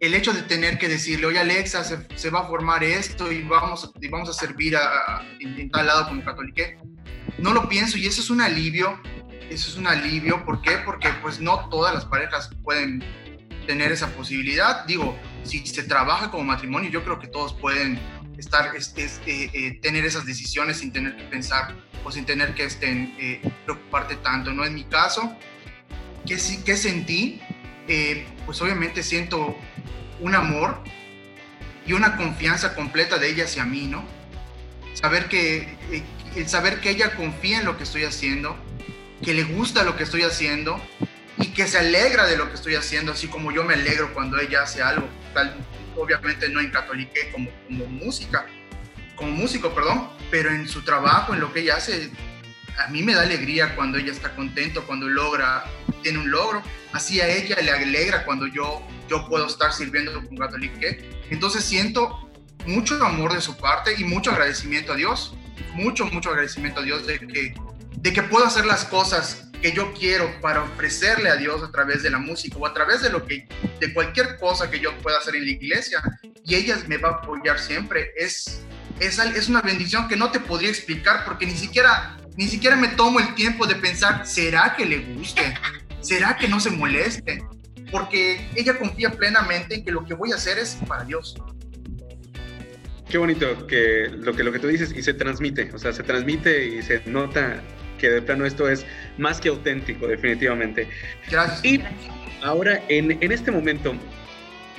el 0.00 0.14
hecho 0.14 0.32
de 0.32 0.42
tener 0.42 0.78
que 0.78 0.88
decirle, 0.88 1.26
oye 1.26 1.38
Alexa, 1.38 1.82
se, 1.84 1.98
se 2.14 2.30
va 2.30 2.40
a 2.40 2.46
formar 2.46 2.84
esto 2.84 3.32
y 3.32 3.42
vamos, 3.42 3.90
y 4.00 4.08
vamos 4.08 4.28
a 4.28 4.32
servir 4.32 4.76
a, 4.76 5.22
en, 5.40 5.70
tal 5.70 5.86
lado 5.86 6.08
como 6.08 6.24
católique, 6.24 6.78
no 7.38 7.52
lo 7.52 7.68
pienso 7.68 7.98
y 7.98 8.06
eso 8.06 8.20
es 8.20 8.30
un 8.30 8.40
alivio, 8.40 9.00
eso 9.50 9.70
es 9.70 9.76
un 9.76 9.86
alivio, 9.86 10.44
¿por 10.44 10.62
qué? 10.62 10.78
Porque 10.84 11.08
pues 11.22 11.40
no 11.40 11.68
todas 11.68 11.94
las 11.94 12.04
parejas 12.04 12.50
pueden 12.62 13.02
tener 13.66 13.92
esa 13.92 14.08
posibilidad, 14.08 14.84
digo, 14.86 15.18
si 15.44 15.66
se 15.66 15.82
trabaja 15.82 16.30
como 16.30 16.44
matrimonio, 16.44 16.90
yo 16.90 17.04
creo 17.04 17.18
que 17.18 17.26
todos 17.26 17.54
pueden 17.54 17.98
estar, 18.38 18.74
es, 18.76 18.94
eh, 18.96 19.50
eh, 19.52 19.78
tener 19.82 20.04
esas 20.04 20.24
decisiones 20.24 20.78
sin 20.78 20.92
tener 20.92 21.16
que 21.16 21.24
pensar 21.24 21.74
o 22.04 22.10
sin 22.12 22.24
tener 22.24 22.54
que 22.54 22.64
estén, 22.64 23.14
eh, 23.18 23.40
preocuparte 23.64 24.16
tanto, 24.16 24.52
no 24.52 24.64
es 24.64 24.70
mi 24.70 24.84
caso, 24.84 25.36
¿qué, 26.26 26.38
qué 26.64 26.76
sentí? 26.76 27.40
pues 28.44 28.60
obviamente 28.60 29.02
siento 29.02 29.56
un 30.20 30.34
amor 30.34 30.78
y 31.86 31.94
una 31.94 32.18
confianza 32.18 32.74
completa 32.74 33.16
de 33.16 33.30
ella 33.30 33.44
hacia 33.44 33.64
mí, 33.64 33.86
¿no? 33.86 34.04
Saber 34.92 35.24
que, 35.30 35.74
el 36.36 36.48
saber 36.50 36.80
que 36.80 36.90
ella 36.90 37.14
confía 37.14 37.60
en 37.60 37.64
lo 37.64 37.78
que 37.78 37.84
estoy 37.84 38.04
haciendo, 38.04 38.58
que 39.22 39.32
le 39.32 39.44
gusta 39.44 39.84
lo 39.84 39.96
que 39.96 40.02
estoy 40.02 40.20
haciendo 40.20 40.78
y 41.38 41.46
que 41.48 41.66
se 41.66 41.78
alegra 41.78 42.26
de 42.26 42.36
lo 42.36 42.50
que 42.50 42.56
estoy 42.56 42.74
haciendo, 42.74 43.12
así 43.12 43.26
como 43.26 43.52
yo 43.52 43.64
me 43.64 43.72
alegro 43.72 44.12
cuando 44.12 44.38
ella 44.38 44.64
hace 44.64 44.82
algo, 44.82 45.08
obviamente 45.96 46.48
no 46.48 46.60
en 46.60 46.70
catolique 46.70 47.30
como, 47.32 47.50
como 47.66 47.86
música, 47.86 48.46
como 49.16 49.32
músico, 49.32 49.74
perdón, 49.74 50.10
pero 50.30 50.50
en 50.50 50.68
su 50.68 50.82
trabajo, 50.82 51.34
en 51.34 51.40
lo 51.40 51.52
que 51.52 51.60
ella 51.60 51.76
hace, 51.76 52.10
a 52.78 52.88
mí 52.88 53.02
me 53.02 53.14
da 53.14 53.22
alegría 53.22 53.74
cuando 53.74 53.98
ella 53.98 54.12
está 54.12 54.34
contento, 54.34 54.86
cuando 54.86 55.08
logra, 55.08 55.64
tiene 56.02 56.18
un 56.18 56.30
logro, 56.30 56.62
así 56.92 57.20
a 57.20 57.28
ella 57.28 57.56
le 57.60 57.70
alegra 57.70 58.24
cuando 58.24 58.46
yo, 58.46 58.82
yo 59.08 59.28
puedo 59.28 59.46
estar 59.46 59.72
sirviendo 59.72 60.14
como 60.14 60.38
catolique. 60.38 61.10
Entonces 61.30 61.64
siento 61.64 62.30
mucho 62.66 63.02
amor 63.04 63.34
de 63.34 63.40
su 63.40 63.56
parte 63.56 63.94
y 63.98 64.04
mucho 64.04 64.30
agradecimiento 64.30 64.92
a 64.92 64.96
Dios 64.96 65.34
mucho, 65.74 66.06
mucho 66.06 66.30
agradecimiento 66.30 66.80
a 66.80 66.82
Dios 66.82 67.06
de 67.06 67.18
que, 67.18 67.54
de 67.96 68.12
que 68.12 68.22
puedo 68.22 68.44
hacer 68.44 68.66
las 68.66 68.84
cosas 68.84 69.47
que 69.60 69.72
yo 69.72 69.92
quiero 69.92 70.30
para 70.40 70.62
ofrecerle 70.62 71.30
a 71.30 71.36
Dios 71.36 71.62
a 71.62 71.70
través 71.70 72.02
de 72.02 72.10
la 72.10 72.18
música 72.18 72.56
o 72.58 72.66
a 72.66 72.74
través 72.74 73.02
de 73.02 73.10
lo 73.10 73.26
que 73.26 73.48
de 73.80 73.92
cualquier 73.92 74.36
cosa 74.38 74.70
que 74.70 74.80
yo 74.80 74.96
pueda 74.98 75.18
hacer 75.18 75.36
en 75.36 75.44
la 75.44 75.50
iglesia. 75.50 76.02
Y 76.44 76.54
ella 76.54 76.76
me 76.86 76.96
va 76.96 77.08
a 77.08 77.12
apoyar 77.12 77.58
siempre. 77.58 78.12
Es 78.16 78.62
es, 79.00 79.18
es 79.18 79.48
una 79.48 79.60
bendición 79.60 80.08
que 80.08 80.16
no 80.16 80.30
te 80.30 80.40
podría 80.40 80.70
explicar 80.70 81.24
porque 81.24 81.46
ni 81.46 81.54
siquiera 81.54 82.16
ni 82.36 82.46
siquiera 82.46 82.76
me 82.76 82.88
tomo 82.88 83.20
el 83.20 83.34
tiempo 83.34 83.66
de 83.66 83.74
pensar 83.76 84.26
será 84.26 84.74
que 84.76 84.86
le 84.86 84.98
guste 84.98 85.54
será 86.00 86.36
que 86.36 86.48
no 86.48 86.60
se 86.60 86.70
moleste 86.70 87.42
porque 87.90 88.48
ella 88.54 88.78
confía 88.78 89.10
plenamente 89.10 89.76
en 89.76 89.84
que 89.84 89.90
lo 89.90 90.04
que 90.04 90.14
voy 90.14 90.32
a 90.32 90.34
hacer 90.34 90.58
es 90.58 90.76
para 90.86 91.04
Dios. 91.04 91.36
Qué 93.08 93.16
bonito 93.16 93.66
que 93.66 94.10
lo, 94.10 94.34
que 94.36 94.44
lo 94.44 94.52
que 94.52 94.58
tú 94.58 94.66
dices 94.66 94.92
y 94.94 95.02
se 95.02 95.14
transmite, 95.14 95.70
o 95.72 95.78
sea, 95.78 95.94
se 95.94 96.02
transmite 96.02 96.66
y 96.66 96.82
se 96.82 97.02
nota 97.06 97.62
que 97.98 98.08
de 98.08 98.22
plano 98.22 98.46
esto 98.46 98.68
es 98.68 98.86
más 99.18 99.40
que 99.40 99.48
auténtico, 99.48 100.06
definitivamente. 100.06 100.88
Gracias. 101.30 101.64
Y 101.64 101.82
ahora, 102.42 102.82
en, 102.88 103.18
en 103.22 103.32
este 103.32 103.50
momento, 103.50 103.94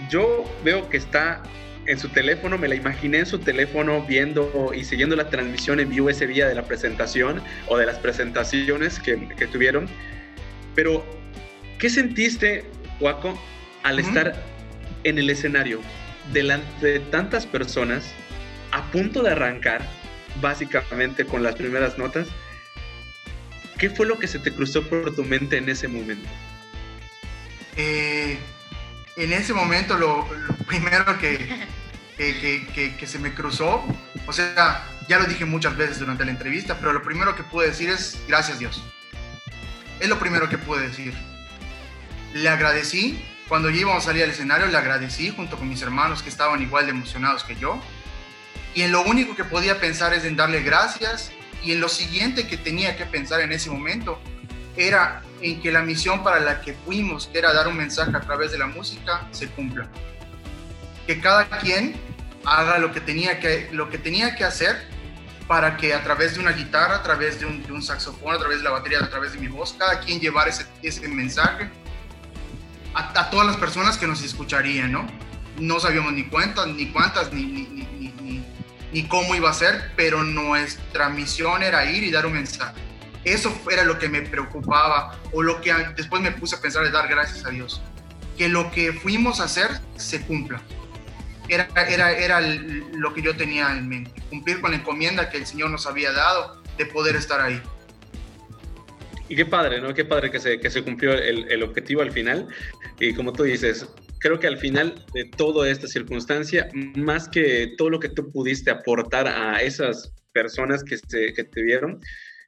yo 0.10 0.44
veo 0.64 0.90
que 0.90 0.98
está 0.98 1.44
en 1.86 2.00
su 2.00 2.10
teléfono, 2.10 2.58
me 2.58 2.68
la 2.68 2.76
imaginé 2.76 3.20
en 3.20 3.26
su 3.26 3.40
teléfono 3.40 4.04
viendo 4.06 4.72
y 4.76 4.84
siguiendo 4.84 5.16
la 5.16 5.30
transmisión 5.30 5.80
en 5.80 5.90
vivo 5.90 6.10
ese 6.10 6.28
día 6.28 6.48
de 6.48 6.56
la 6.56 6.64
presentación 6.64 7.42
o 7.68 7.78
de 7.78 7.86
las 7.86 7.98
presentaciones 7.98 9.00
que, 9.00 9.28
que 9.30 9.48
tuvieron. 9.48 9.88
Pero, 10.76 11.06
¿qué 11.78 11.90
sentiste, 11.90 12.66
Waco, 13.00 13.40
al 13.84 14.00
estar 14.00 14.34
en 15.04 15.18
el 15.18 15.30
escenario? 15.30 15.82
delante 16.34 16.86
de 16.86 17.00
tantas 17.00 17.46
personas 17.46 18.14
a 18.72 18.84
punto 18.92 19.24
de 19.24 19.32
arrancar, 19.32 19.82
básicamente 20.42 21.26
con 21.26 21.44
las 21.44 21.56
primeras 21.56 21.98
notas, 21.98 22.28
¿qué 23.80 23.90
fue 23.90 24.06
lo 24.06 24.20
que 24.20 24.28
se 24.28 24.38
te 24.38 24.52
cruzó 24.52 24.88
por 24.88 25.16
tu 25.16 25.24
mente 25.24 25.58
en 25.58 25.70
ese 25.70 25.88
momento? 25.88 26.28
Eh, 27.76 28.38
en 29.16 29.34
ese 29.34 29.54
momento 29.54 29.98
lo, 29.98 30.28
primero 30.68 31.18
que, 31.18 31.66
que, 32.18 32.96
que, 33.00 33.08
se 33.08 33.18
me 33.18 33.34
cruzó, 33.34 33.84
o 34.28 34.34
sea, 34.34 34.86
ya 35.08 35.18
lo 35.18 35.26
dije 35.26 35.46
muchas 35.46 35.76
veces 35.78 36.00
durante 36.00 36.26
la 36.26 36.32
entrevista, 36.32 36.78
pero 36.78 36.94
lo 36.94 37.02
primero 37.02 37.36
que 37.36 37.44
pude 37.44 37.68
decir 37.68 37.90
es 37.90 38.20
gracias 38.28 38.60
Dios. 38.60 38.84
Es 40.00 40.08
lo 40.08 40.20
primero 40.20 40.50
que 40.50 40.58
pude 40.58 40.88
decir. 40.88 41.14
Le 42.34 42.48
agradecí, 42.48 43.20
cuando 43.48 43.70
íbamos 43.70 44.04
a 44.04 44.08
salir 44.08 44.24
al 44.24 44.30
escenario, 44.30 44.68
le 44.68 44.78
agradecí 44.78 45.30
junto 45.30 45.58
con 45.58 45.68
mis 45.68 45.82
hermanos 45.82 46.22
que 46.22 46.30
estaban 46.30 46.62
igual 46.62 46.86
de 46.86 46.92
emocionados 46.92 47.44
que 47.44 47.56
yo. 47.56 47.82
Y 48.76 48.84
en 48.84 48.92
lo 48.92 49.02
único 49.02 49.36
que 49.36 49.44
podía 49.44 49.80
pensar 49.80 50.14
es 50.14 50.26
en 50.26 50.36
darle 50.36 50.62
gracias 50.62 51.32
y 51.64 51.72
en 51.72 51.82
lo 51.82 51.90
siguiente 51.90 52.48
que 52.48 52.58
tenía 52.58 52.96
que 52.96 53.06
pensar 53.06 53.42
en 53.42 53.52
ese 53.52 53.70
momento 53.70 54.20
era 54.76 55.22
en 55.42 55.62
que 55.62 55.72
la 55.72 55.82
misión 55.82 56.24
para 56.24 56.40
la 56.40 56.62
que 56.62 56.74
fuimos, 56.74 57.28
que 57.28 57.40
era 57.40 57.54
dar 57.54 57.68
un 57.68 57.78
mensaje 57.78 58.16
a 58.16 58.22
través 58.22 58.52
de 58.52 58.58
la 58.58 58.68
música, 58.68 59.28
se 59.32 59.48
cumpla. 59.50 59.90
Que 61.06 61.20
cada 61.20 61.48
quien 61.60 61.96
haga 62.46 62.78
lo 62.78 62.92
que 62.92 63.02
tenía 63.02 63.40
que, 63.40 63.70
lo 63.72 63.90
que, 63.90 63.98
tenía 63.98 64.36
que 64.36 64.44
hacer 64.44 64.88
para 65.48 65.78
que 65.78 65.94
a 65.94 66.04
través 66.04 66.36
de 66.36 66.40
una 66.40 66.52
guitarra, 66.52 66.96
a 66.96 67.04
través 67.04 67.40
de 67.40 67.46
un, 67.46 67.82
saxofón, 67.82 68.36
a 68.36 68.38
través 68.38 68.60
de 68.60 68.64
la 68.64 68.72
batería, 68.72 69.00
a 69.00 69.10
través 69.10 69.34
de 69.34 69.40
mi 69.40 69.48
voz, 69.48 69.74
cada 69.78 70.00
quien 70.00 70.20
llevar 70.20 70.48
ese, 70.48 70.66
ese 70.84 71.08
mensaje 71.08 71.70
a, 72.94 73.30
todas 73.30 73.48
las 73.48 73.58
personas 73.58 73.98
que 73.98 74.08
nos 74.08 74.22
escucharían, 74.24 74.92
¿no? 74.92 75.08
No 75.58 75.80
sabíamos 75.80 76.14
ni 76.14 76.26
cuántas, 76.26 76.68
ni 76.68 76.88
cuántas, 76.88 77.32
ni, 77.34 77.44
ni, 77.44 77.79
ni, 78.92 79.08
cómo 79.08 79.36
iba 79.36 79.50
a 79.50 79.54
ser, 79.54 79.92
pero 79.96 80.24
nuestra 80.24 81.10
misión 81.10 81.64
era 81.64 81.90
ir 81.90 82.04
y 82.04 82.12
dar 82.12 82.26
un 82.26 82.34
mensaje 82.34 82.90
eso 83.24 83.54
era 83.72 83.84
lo 83.84 84.00
que 84.00 84.10
me 84.10 84.22
preocupaba 84.22 85.20
o 85.32 85.42
lo 85.44 85.62
que 85.62 85.74
después 85.96 86.22
me 86.22 86.32
puse 86.32 86.56
a 86.56 86.62
pensar 86.62 86.84
de 86.84 86.92
dar 86.92 87.08
gracias 87.08 87.46
a 87.46 87.50
Dios. 87.50 87.82
Que 88.38 88.48
lo 88.48 88.72
que 88.72 88.94
fuimos 88.94 89.42
a 89.42 89.46
hacer 89.46 89.70
se 89.98 90.22
cumpla. 90.22 90.62
Era, 91.50 92.42
lo 92.94 93.14
que 93.14 93.22
yo 93.22 93.36
tenía 93.36 93.76
en 93.76 93.90
mente, 93.90 94.22
cumplir 94.30 94.62
con 94.62 94.72
la 94.72 94.78
encomienda 94.78 95.30
que 95.30 95.38
el 95.38 95.48
Señor 95.48 95.72
nos 95.72 95.88
había 95.88 96.12
dado 96.12 96.62
de 96.78 96.86
poder 96.86 97.16
estar 97.16 97.42
ahí. 97.42 97.60
Y 99.28 99.36
qué 99.36 99.46
padre, 99.46 99.82
¿no? 99.82 99.94
Qué 99.94 100.06
padre 100.06 100.32
que 100.32 100.40
se, 100.40 100.84
cumplió 100.84 101.14
el 101.14 101.64
objetivo 101.64 102.02
al 102.02 102.12
final. 102.12 102.48
Y 103.00 103.14
como 103.14 103.34
tú 103.34 103.44
dices, 103.44 103.88
creo 104.20 104.40
que 104.40 104.48
al 104.48 104.58
final 104.58 105.06
de 105.14 105.26
toda 105.26 105.70
esta 105.70 105.88
circunstancia, 105.88 106.70
más 106.96 107.28
que 107.28 107.74
todo 107.78 107.90
lo 107.90 108.00
que 108.00 108.10
tú 108.10 108.32
pudiste 108.32 108.70
aportar 108.70 109.28
a 109.28 109.62
esas 109.62 110.14
personas 110.34 110.84
que, 110.84 110.98
se, 110.98 111.34
que 111.34 111.44
te 111.44 111.64
vieron, 111.64 112.00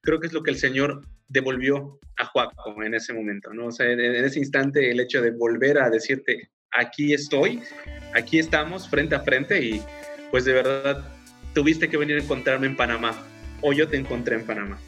creo 0.02 0.20
que 0.20 0.28
es 0.28 0.34
lo 0.34 0.44
que 0.44 0.52
el 0.52 0.58
Señor 0.58 1.02
devolvió 1.28 2.00
a 2.18 2.26
Joaco 2.26 2.84
en 2.84 2.94
ese 2.94 3.14
momento, 3.14 3.54
¿no? 3.54 3.68
O 3.68 3.72
sea, 3.72 3.90
en, 3.90 4.00
ese 4.00 4.40
instante 4.40 4.92
el 4.92 5.00
hecho 5.00 5.22
de 5.22 5.32
volver 5.32 5.78
a 5.80 5.90
decirte, 5.90 6.52
aquí 6.72 7.14
estoy, 7.14 7.62
aquí 8.14 8.40
estamos 8.40 8.90
frente 8.90 9.16
a 9.16 9.22
frente 9.22 9.62
y 9.64 9.82
pues 10.30 10.46
de 10.46 10.54
verdad 10.54 11.10
tuviste 11.54 11.90
que 11.90 11.98
venir 11.98 12.18
a 12.18 12.24
encontrarme 12.24 12.68
en 12.68 12.76
Panamá 12.76 13.14
o 13.62 13.74
yo 13.74 13.88
te 13.88 13.98
encontré 13.98 14.36
en 14.36 14.46
Panamá. 14.46 14.80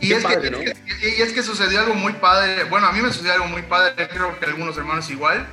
Y 0.00 0.12
es, 0.12 0.24
que, 0.24 0.74
y 1.02 1.22
es 1.22 1.32
que 1.32 1.42
sucedió 1.42 1.80
algo 1.80 1.94
muy 1.94 2.12
padre, 2.14 2.64
bueno, 2.64 2.88
a 2.88 2.92
mí 2.92 3.00
me 3.00 3.08
sucedió 3.08 3.32
algo 3.32 3.46
muy 3.46 3.62
padre, 3.62 4.08
creo 4.08 4.38
que 4.38 4.44
algunos 4.44 4.76
hermanos 4.76 5.08
igual, 5.10 5.46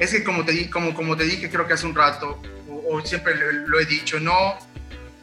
es 0.00 0.10
que 0.10 0.24
como 0.24 0.44
te, 0.44 0.68
como, 0.70 0.94
como 0.94 1.16
te 1.16 1.24
dije 1.24 1.50
creo 1.50 1.66
que 1.68 1.74
hace 1.74 1.86
un 1.86 1.94
rato, 1.94 2.42
o, 2.88 3.00
siempre 3.04 3.34
lo 3.36 3.78
he 3.78 3.84
dicho, 3.84 4.18
no, 4.18 4.58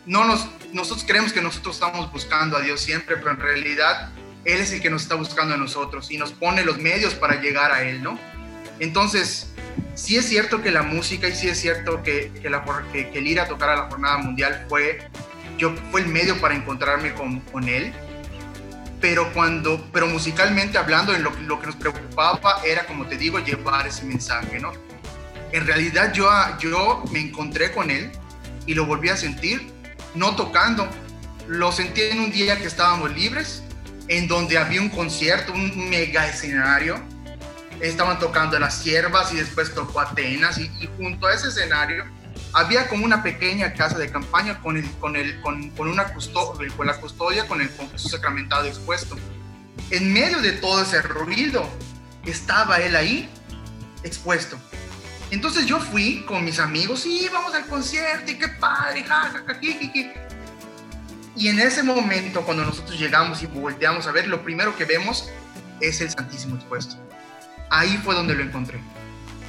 no 0.06 0.24
nos, 0.24 0.48
nosotros 0.72 1.06
creemos 1.06 1.34
que 1.34 1.42
nosotros 1.42 1.76
estamos 1.76 2.12
buscando 2.12 2.56
a 2.56 2.62
Dios 2.62 2.80
siempre, 2.80 3.18
pero 3.18 3.32
en 3.32 3.40
realidad 3.40 4.10
Él 4.46 4.60
es 4.60 4.72
el 4.72 4.82
que 4.82 4.90
nos 4.90 5.02
está 5.02 5.16
buscando 5.16 5.56
a 5.56 5.58
nosotros 5.58 6.12
y 6.12 6.18
nos 6.18 6.32
pone 6.32 6.63
los 6.63 6.78
medios 6.78 7.16
para 7.16 7.42
llegar 7.42 7.72
a 7.72 7.84
Él, 7.84 8.02
¿no? 8.04 8.18
Entonces, 8.80 9.52
sí 9.96 10.16
es 10.16 10.26
cierto 10.26 10.62
que 10.62 10.72
la 10.72 10.84
música 10.84 11.28
y 11.28 11.36
sí 11.36 11.50
es 11.50 11.60
cierto 11.60 12.04
que, 12.04 12.32
que, 12.42 12.50
la, 12.50 12.63
que, 12.92 13.10
el 13.13 13.28
ir 13.28 13.40
a 13.40 13.48
tocar 13.48 13.70
a 13.70 13.76
la 13.76 13.84
jornada 13.90 14.20
mundial 14.20 14.66
fue, 14.70 15.00
yo, 15.58 15.76
fue 15.92 16.02
el 16.02 16.08
medio 16.08 16.40
para 16.40 16.56
encontrarme 16.56 17.13
con, 17.13 17.40
con 17.42 17.68
Él, 17.68 17.94
pero 19.00 19.32
cuando, 19.34 19.86
pero 19.92 20.08
musicalmente 20.08 20.78
hablando, 20.78 21.14
en 21.14 21.24
lo, 21.24 21.32
lo, 21.42 21.60
que 21.60 21.68
nos 21.68 21.76
preocupaba 21.76 22.62
era, 22.66 22.86
como 22.86 23.06
te 23.06 23.18
digo, 23.18 23.40
llevar 23.40 23.88
ese 23.88 24.06
mensaje, 24.06 24.60
¿no? 24.60 24.72
En 25.52 25.66
realidad 25.66 26.14
yo, 26.14 26.30
yo 26.60 27.04
me 27.12 27.20
encontré 27.20 27.72
con 27.72 27.90
Él 27.90 28.12
y 28.66 28.74
lo 28.74 28.86
volví 28.86 29.10
a 29.10 29.18
sentir 29.18 29.72
no 30.18 30.36
tocando. 30.36 30.88
Lo 31.48 31.72
sentí 31.72 32.02
en 32.02 32.20
un 32.20 32.32
día 32.32 32.58
que 32.58 32.66
estábamos 32.66 33.12
libres, 33.16 33.64
en 34.08 34.28
donde 34.28 34.58
había 34.58 34.82
un 34.82 34.90
concierto, 34.90 35.54
un 35.54 35.90
mega 35.90 36.28
escenario. 36.28 37.00
Estaban 37.80 38.20
tocando 38.20 38.60
las 38.60 38.80
siervas 38.80 39.32
y 39.32 39.38
después 39.38 39.74
tocó 39.74 40.02
Atenas 40.02 40.58
y, 40.58 40.70
junto 40.98 41.28
a 41.28 41.34
ese 41.34 41.50
escenario 41.50 42.06
había 42.58 42.88
como 42.88 43.06
una 43.06 43.22
pequeña 43.22 43.74
casa 43.74 44.00
de 44.00 44.10
campaña 44.10 44.60
con, 44.62 44.78
el, 44.78 44.89
con, 44.93 45.15
el, 45.15 45.39
con, 45.41 45.70
con 45.72 45.88
una 45.88 46.06
custodia, 46.06 46.76
con 46.76 46.88
la 46.88 47.00
custodia, 47.00 47.48
con 47.48 47.62
el 47.62 47.70
con 47.70 47.88
Jesús 47.91 48.10
sacramentado 48.10 48.65
expuesto. 48.65 49.15
En 49.91 50.12
medio 50.12 50.41
de 50.41 50.54
todo 50.54 50.82
ese 50.82 51.04
ruido 51.04 51.70
estaba 52.26 52.80
él 52.80 52.96
ahí 52.96 53.30
expuesto. 54.02 54.58
Entonces 55.30 55.67
yo 55.67 55.80
fui 55.80 56.24
con 56.26 56.43
mis 56.43 56.58
amigos 56.58 57.06
y 57.06 57.30
vamos 57.32 57.54
al 57.54 57.67
concierto 57.67 58.32
y 58.32 58.39
qué 58.39 58.48
padre, 58.48 59.04
jajaja, 59.04 59.60
Y 61.36 61.48
en 61.50 61.60
ese 61.60 61.84
momento, 61.84 62.41
cuando 62.41 62.65
nosotros 62.65 63.00
llegamos 63.00 63.43
y 63.43 63.46
volteamos 63.46 64.08
a 64.08 64.12
ver, 64.12 64.28
lo 64.28 64.41
primero 64.41 64.76
que 64.76 64.86
vemos 64.86 65.30
es 65.80 66.02
el 66.02 66.10
Santísimo 66.10 66.56
expuesto. 66.56 66.96
Ahí 67.70 68.02
fue 68.04 68.15
donde 68.15 68.34
lo 68.34 68.41
encontré. 68.41 68.80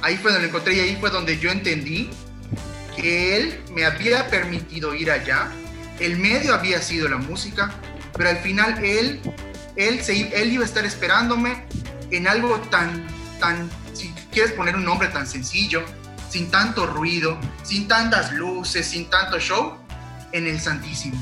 Ahí 0.03 0.15
fue 0.17 0.31
donde 0.31 0.45
lo 0.45 0.49
encontré 0.49 0.75
y 0.75 0.79
ahí 0.81 0.97
fue 0.99 1.09
donde 1.09 1.39
yo 1.39 1.49
entendí 1.49 2.11
Él 3.03 3.63
me 3.71 3.85
había 3.85 4.27
permitido 4.29 4.93
ir 4.95 5.11
allá. 5.11 5.47
El 5.99 6.17
medio 6.17 6.53
había 6.53 6.81
sido 6.81 7.09
la 7.09 7.17
música, 7.17 7.71
pero 8.15 8.29
al 8.29 8.37
final 8.37 8.83
Él, 8.83 9.19
Él, 9.75 10.01
se, 10.01 10.41
él 10.41 10.53
iba 10.53 10.63
a 10.63 10.67
estar 10.67 10.85
esperándome 10.85 11.65
en 12.11 12.27
algo 12.27 12.57
tan, 12.69 13.05
tan 13.39 13.69
quieres 14.31 14.51
poner 14.53 14.75
un 14.75 14.85
nombre 14.85 15.07
tan 15.09 15.27
sencillo, 15.27 15.83
sin 16.29 16.51
tanto 16.51 16.85
ruido, 16.85 17.39
sin 17.63 17.87
tantas 17.87 18.31
luces, 18.33 18.85
sin 18.87 19.09
tanto 19.09 19.39
show, 19.39 19.77
en 20.31 20.47
el 20.47 20.59
Santísimo. 20.59 21.21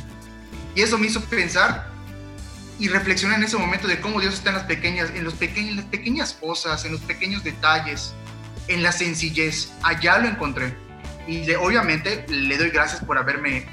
Y 0.76 0.82
eso 0.82 0.98
me 0.98 1.08
hizo 1.08 1.22
pensar 1.22 1.90
y 2.80 2.90
reflexionar 2.90 3.40
en 3.40 3.46
ese 3.46 3.58
momento 3.58 3.88
de 3.88 4.00
cómo 4.00 4.20
Dios 4.20 4.36
está 4.36 4.50
en 4.50 4.58
las 4.58 4.66
pequeñas, 4.66 5.10
en, 5.16 5.24
los 5.24 5.34
pequeños, 5.34 5.76
las 5.76 5.86
pequeñas 5.86 6.34
cosas, 6.34 6.86
en 6.86 6.92
los 6.92 7.02
pequeños 7.02 7.44
detalles, 7.44 8.14
en 8.68 8.84
la 8.84 8.92
sencillez. 8.92 9.72
Allá 9.82 10.20
lo 10.20 10.28
encontré. 10.28 10.76
Y 11.28 11.52
obviamente 11.56 12.26
le 12.30 12.58
doy 12.58 12.70
gracias 12.70 13.04
por 13.04 13.18
haberme 13.18 13.66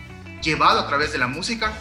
llevado 0.43 0.81
a 0.81 0.89
través 0.89 1.13
de 1.13 1.19
la 1.19 1.29
música, 1.29 1.73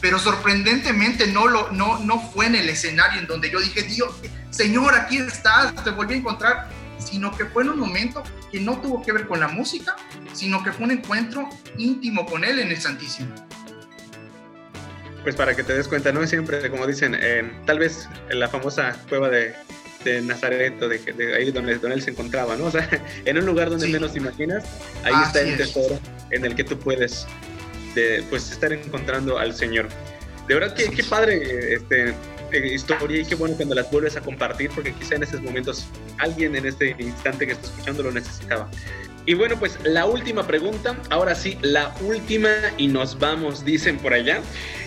pero 0.00 0.18
sorprendentemente 0.18 1.26
no, 1.26 1.48
lo, 1.48 1.70
no, 1.72 1.98
no 1.98 2.20
fue 2.30 2.46
en 2.46 2.54
el 2.54 2.68
escenario 2.68 3.20
en 3.20 3.26
donde 3.26 3.50
yo 3.50 3.60
dije, 3.60 3.82
Dios, 3.82 4.14
Señor, 4.50 4.94
aquí 4.94 5.18
estás, 5.18 5.74
te 5.82 5.90
volví 5.90 6.14
a 6.14 6.16
encontrar 6.18 6.68
sino 6.98 7.36
que 7.36 7.46
fue 7.46 7.62
en 7.62 7.70
un 7.70 7.78
momento 7.78 8.22
que 8.50 8.60
no 8.60 8.80
tuvo 8.80 9.02
que 9.02 9.12
ver 9.12 9.26
con 9.26 9.40
la 9.40 9.48
música, 9.48 9.96
sino 10.32 10.62
que 10.62 10.72
fue 10.72 10.84
un 10.84 10.92
encuentro 10.92 11.48
íntimo 11.76 12.26
con 12.26 12.44
Él 12.44 12.58
en 12.58 12.68
el 12.68 12.80
Santísimo. 12.80 13.34
Pues 15.22 15.34
para 15.34 15.54
que 15.54 15.62
te 15.62 15.74
des 15.74 15.88
cuenta, 15.88 16.12
no 16.12 16.26
siempre, 16.26 16.70
como 16.70 16.86
dicen, 16.86 17.18
tal 17.66 17.78
vez 17.78 18.08
en 18.30 18.40
la 18.40 18.48
famosa 18.48 18.96
cueva 19.08 19.28
de, 19.28 19.54
de 20.04 20.22
Nazaret, 20.22 20.78
de, 20.78 20.98
de, 20.98 21.36
ahí 21.36 21.50
donde, 21.50 21.78
donde, 21.78 21.96
él 21.96 22.02
se 22.02 22.10
encontraba, 22.10 22.56
¿no? 22.56 22.64
O 22.68 22.70
sea, 22.70 22.88
en 23.24 23.38
un 23.38 23.46
lugar 23.46 23.70
donde 23.70 23.88
menos 23.88 24.12
te 24.12 24.18
imaginas, 24.18 24.64
ahí 25.04 25.14
está 25.24 25.40
el 25.40 25.56
tesoro 25.56 25.98
en 26.30 26.44
el 26.44 26.54
que 26.54 26.64
tú 26.64 26.78
puedes 26.78 27.26
de, 27.94 28.24
pues, 28.30 28.50
estar 28.50 28.72
encontrando 28.72 29.38
al 29.38 29.54
Señor. 29.54 29.88
De 30.46 30.54
verdad 30.54 30.74
que 30.74 30.90
qué 30.90 31.04
padre 31.04 31.74
este, 31.74 32.14
eh, 32.52 32.74
historia 32.74 33.20
y 33.20 33.24
qué 33.24 33.34
bueno 33.34 33.54
cuando 33.56 33.74
las 33.74 33.90
vuelves 33.90 34.16
a 34.16 34.20
compartir 34.22 34.70
porque 34.74 34.92
quizá 34.94 35.16
en 35.16 35.24
estos 35.24 35.42
momentos 35.42 35.86
alguien 36.18 36.56
en 36.56 36.66
este 36.66 36.96
instante 36.98 37.46
que 37.46 37.52
está 37.52 37.66
escuchando 37.66 38.02
lo 38.04 38.12
necesitaba. 38.12 38.70
Y 39.26 39.34
bueno, 39.34 39.58
pues 39.58 39.78
la 39.84 40.06
última 40.06 40.46
pregunta, 40.46 40.96
ahora 41.10 41.34
sí, 41.34 41.58
la 41.60 41.94
última 42.00 42.48
y 42.78 42.88
nos 42.88 43.18
vamos, 43.18 43.64
dicen 43.64 43.98
por 43.98 44.14
allá. 44.14 44.40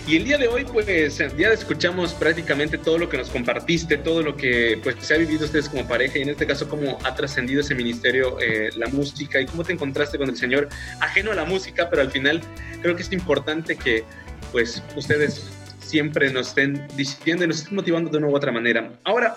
Y 0.06 0.16
el 0.16 0.24
día 0.24 0.36
de 0.36 0.48
hoy, 0.48 0.64
pues 0.64 1.18
ya 1.38 1.52
escuchamos 1.52 2.12
prácticamente 2.14 2.76
todo 2.76 2.98
lo 2.98 3.08
que 3.08 3.18
nos 3.18 3.30
compartiste, 3.30 3.96
todo 3.98 4.20
lo 4.22 4.36
que 4.36 4.80
pues 4.82 4.96
se 5.00 5.14
ha 5.14 5.18
vivido 5.18 5.44
ustedes 5.44 5.68
como 5.68 5.86
pareja 5.86 6.18
y 6.18 6.22
en 6.22 6.30
este 6.30 6.44
caso 6.44 6.68
cómo 6.68 6.98
ha 7.04 7.14
trascendido 7.14 7.60
ese 7.60 7.76
ministerio, 7.76 8.36
eh, 8.40 8.70
la 8.76 8.88
música 8.88 9.40
y 9.40 9.46
cómo 9.46 9.62
te 9.62 9.74
encontraste 9.74 10.18
con 10.18 10.28
el 10.28 10.36
Señor, 10.36 10.68
ajeno 11.00 11.30
a 11.30 11.36
la 11.36 11.44
música, 11.44 11.88
pero 11.88 12.02
al 12.02 12.10
final 12.10 12.40
creo 12.80 12.96
que 12.96 13.02
es 13.02 13.12
importante 13.12 13.76
que 13.76 14.02
pues 14.50 14.82
ustedes 14.96 15.52
siempre 15.78 16.32
nos 16.32 16.48
estén 16.48 16.88
diciendo 16.96 17.44
y 17.44 17.48
nos 17.48 17.58
estén 17.58 17.76
motivando 17.76 18.10
de 18.10 18.18
una 18.18 18.26
u 18.26 18.34
otra 18.34 18.50
manera. 18.50 18.92
Ahora, 19.04 19.36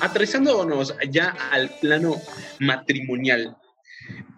aterrizándonos 0.00 0.94
ya 1.10 1.34
al 1.50 1.70
plano 1.80 2.20
matrimonial, 2.60 3.56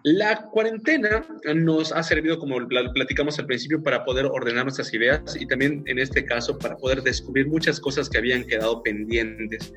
La 0.03 0.47
cuarentena 0.51 1.25
nos 1.55 1.91
ha 1.91 2.01
servido, 2.01 2.39
como 2.39 2.65
platicamos 2.93 3.39
al 3.39 3.45
principio, 3.45 3.83
para 3.83 4.05
poder 4.05 4.25
ordenar 4.25 4.63
nuestras 4.63 4.93
ideas 4.93 5.35
y 5.39 5.45
también 5.45 5.83
en 5.85 5.99
este 5.99 6.23
caso 6.23 6.57
para 6.57 6.77
poder 6.77 7.01
descubrir 7.01 7.47
muchas 7.47 7.79
cosas 7.79 8.09
que 8.09 8.17
habían 8.17 8.45
quedado 8.45 8.81
pendientes. 8.83 9.73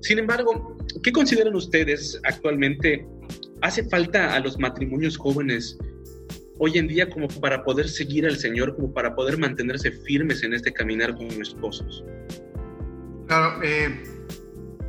Sin 0.00 0.18
embargo, 0.18 0.76
¿qué 1.02 1.12
consideran 1.12 1.54
ustedes 1.54 2.18
actualmente 2.24 3.06
hace 3.60 3.88
falta 3.88 4.34
a 4.34 4.40
los 4.40 4.58
matrimonios 4.58 5.16
jóvenes 5.16 5.76
hoy 6.58 6.78
en 6.78 6.88
día 6.88 7.10
como 7.10 7.28
para 7.28 7.64
poder 7.64 7.88
seguir 7.88 8.26
al 8.26 8.36
Señor, 8.36 8.76
como 8.76 8.92
para 8.92 9.14
poder 9.14 9.38
mantenerse 9.38 9.90
firmes 9.90 10.42
en 10.42 10.54
este 10.54 10.72
caminar 10.72 11.14
con 11.14 11.26
esposos? 11.26 12.04
Claro, 13.26 13.60
eh, 13.62 14.02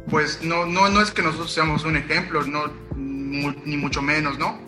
pues 0.10 0.41
no, 0.43 0.65
no, 0.65 0.89
no 0.89 1.01
es 1.01 1.12
que 1.12 1.21
nosotros 1.21 1.51
seamos 1.51 1.83
un 1.83 1.97
ejemplo, 1.97 2.45
no, 2.45 2.71
ni 3.27 3.77
mucho 3.77 4.01
menos, 4.01 4.37
¿no? 4.37 4.59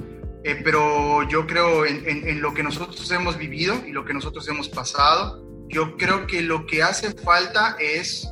Eh, 0.44 0.62
pero 0.64 1.28
yo 1.28 1.46
creo 1.46 1.86
en, 1.86 2.42
lo 2.42 2.54
que 2.54 2.64
nosotros 2.64 3.12
hemos 3.12 3.38
vivido 3.38 3.76
y 3.86 3.92
lo 3.92 4.06
que 4.06 4.14
nosotros 4.14 4.48
hemos 4.48 4.70
pasado. 4.70 5.44
Yo 5.68 5.98
creo 5.98 6.28
que 6.28 6.42
lo 6.42 6.66
que 6.66 6.82
hace 6.82 7.12
falta 7.12 7.76
es 7.80 8.28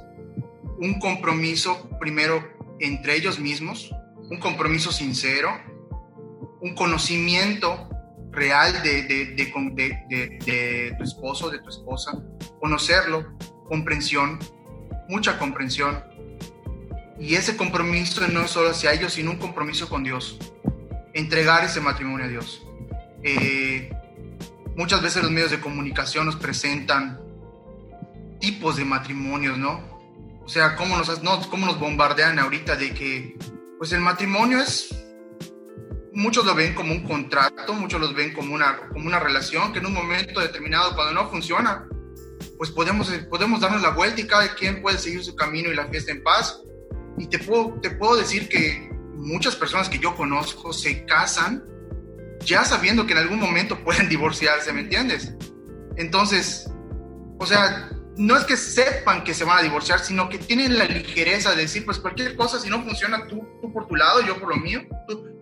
un 0.80 1.00
compromiso 1.00 1.90
primero 2.00 2.44
entre 2.80 3.16
ellos 3.16 3.40
mismos, 3.40 3.92
un 4.30 4.40
compromiso 4.40 4.92
sincero, 4.92 5.50
un 6.62 6.74
conocimiento 6.76 7.90
real 8.32 8.82
de, 8.84 9.36
tu 10.98 11.04
esposo, 11.04 11.50
de 11.50 11.60
tu 11.60 11.70
esposa, 11.70 12.12
conocerlo, 12.60 13.38
comprensión, 13.68 14.40
mucha 15.10 15.38
comprensión. 15.38 16.04
Y 17.20 17.36
ese 17.36 17.58
compromiso 17.58 18.28
no 18.28 18.42
es 18.42 18.52
solo 18.52 18.70
hacia 18.70 18.94
ellos, 18.94 19.14
sino 19.14 19.32
un 19.32 19.38
compromiso 19.38 19.90
con 19.90 20.04
Dios 20.04 20.38
entregar 21.18 21.64
ese 21.64 21.82
matrimonio 21.82 22.26
a 22.26 22.30
Dios. 22.30 22.62
Eh, 23.24 23.90
muchas 24.76 25.02
veces 25.02 25.24
los 25.24 25.32
medios 25.32 25.52
de 25.52 25.60
comunicación 25.60 26.28
nos 26.28 26.36
presentan 26.36 27.20
tipos 28.40 28.78
de 28.78 28.86
matrimonios, 28.86 29.58
¿no? 29.58 29.98
O 30.46 30.50
sea, 30.50 30.76
cómo 30.76 30.96
nos, 30.96 31.10
cómo 31.48 31.66
nos 31.66 31.80
bombardean 31.80 32.40
ahorita 32.40 32.76
de 32.76 32.94
que, 32.94 33.38
pues 33.80 33.92
el 33.92 34.00
matrimonio 34.00 34.60
es, 34.60 34.96
muchos 36.14 36.46
lo 36.46 36.54
ven 36.54 36.74
como 36.76 36.94
un 36.94 37.04
contrato, 37.04 37.74
muchos 37.74 38.00
lo 38.00 38.14
ven 38.14 38.34
como 38.34 38.54
una, 38.54 38.78
como 38.90 39.08
una 39.08 39.20
relación 39.20 39.74
que 39.74 39.80
en 39.80 39.88
un 39.88 39.94
momento 39.94 40.40
determinado, 40.40 40.96
cuando 40.96 41.14
no 41.14 41.30
funciona, 41.30 41.88
pues 42.58 42.70
podemos, 42.70 43.10
podemos 43.30 43.60
darnos 43.60 43.82
la 43.82 43.90
vuelta 43.90 44.22
y 44.22 44.28
cada 44.28 44.54
quien 44.54 44.82
puede 44.82 45.00
seguir 45.00 45.24
su 45.24 45.36
camino 45.36 45.72
y 45.72 45.76
la 45.76 45.88
fiesta 45.88 46.12
en 46.12 46.24
paz. 46.24 46.62
Y 47.18 47.28
te 47.28 47.40
puedo, 47.40 47.80
te 47.82 47.92
puedo 47.92 48.16
decir 48.16 48.48
que 48.48 48.90
muchas 49.16 49.56
personas 49.56 49.90
que 49.90 50.00
yo 50.00 50.16
conozco 50.16 50.72
se 50.74 51.06
casan 51.06 51.64
ya 52.46 52.64
sabiendo 52.64 53.06
que 53.06 53.14
en 53.14 53.20
algún 53.20 53.40
momento 53.40 53.78
pueden 53.84 54.10
divorciarse, 54.10 54.72
¿me 54.74 54.82
entiendes? 54.82 55.34
Entonces, 55.98 56.70
o 57.40 57.46
sea, 57.46 57.90
no 58.16 58.36
es 58.36 58.46
que 58.46 58.58
sepan 58.58 59.24
que 59.24 59.34
se 59.34 59.44
van 59.44 59.60
a 59.60 59.62
divorciar, 59.62 60.00
sino 60.00 60.30
que 60.30 60.38
tienen 60.38 60.78
la 60.78 60.86
ligereza 60.86 61.52
de 61.52 61.64
decir, 61.64 61.86
pues 61.86 62.00
cualquier 62.00 62.36
cosa, 62.36 62.60
si 62.60 62.70
no 62.70 62.84
funciona, 62.84 63.28
tú, 63.28 63.48
tú 63.62 63.72
por 63.72 63.88
tu 63.88 63.96
lado, 63.96 64.22
yo 64.22 64.40
por 64.40 64.50
lo 64.50 64.58
mío, 64.58 64.84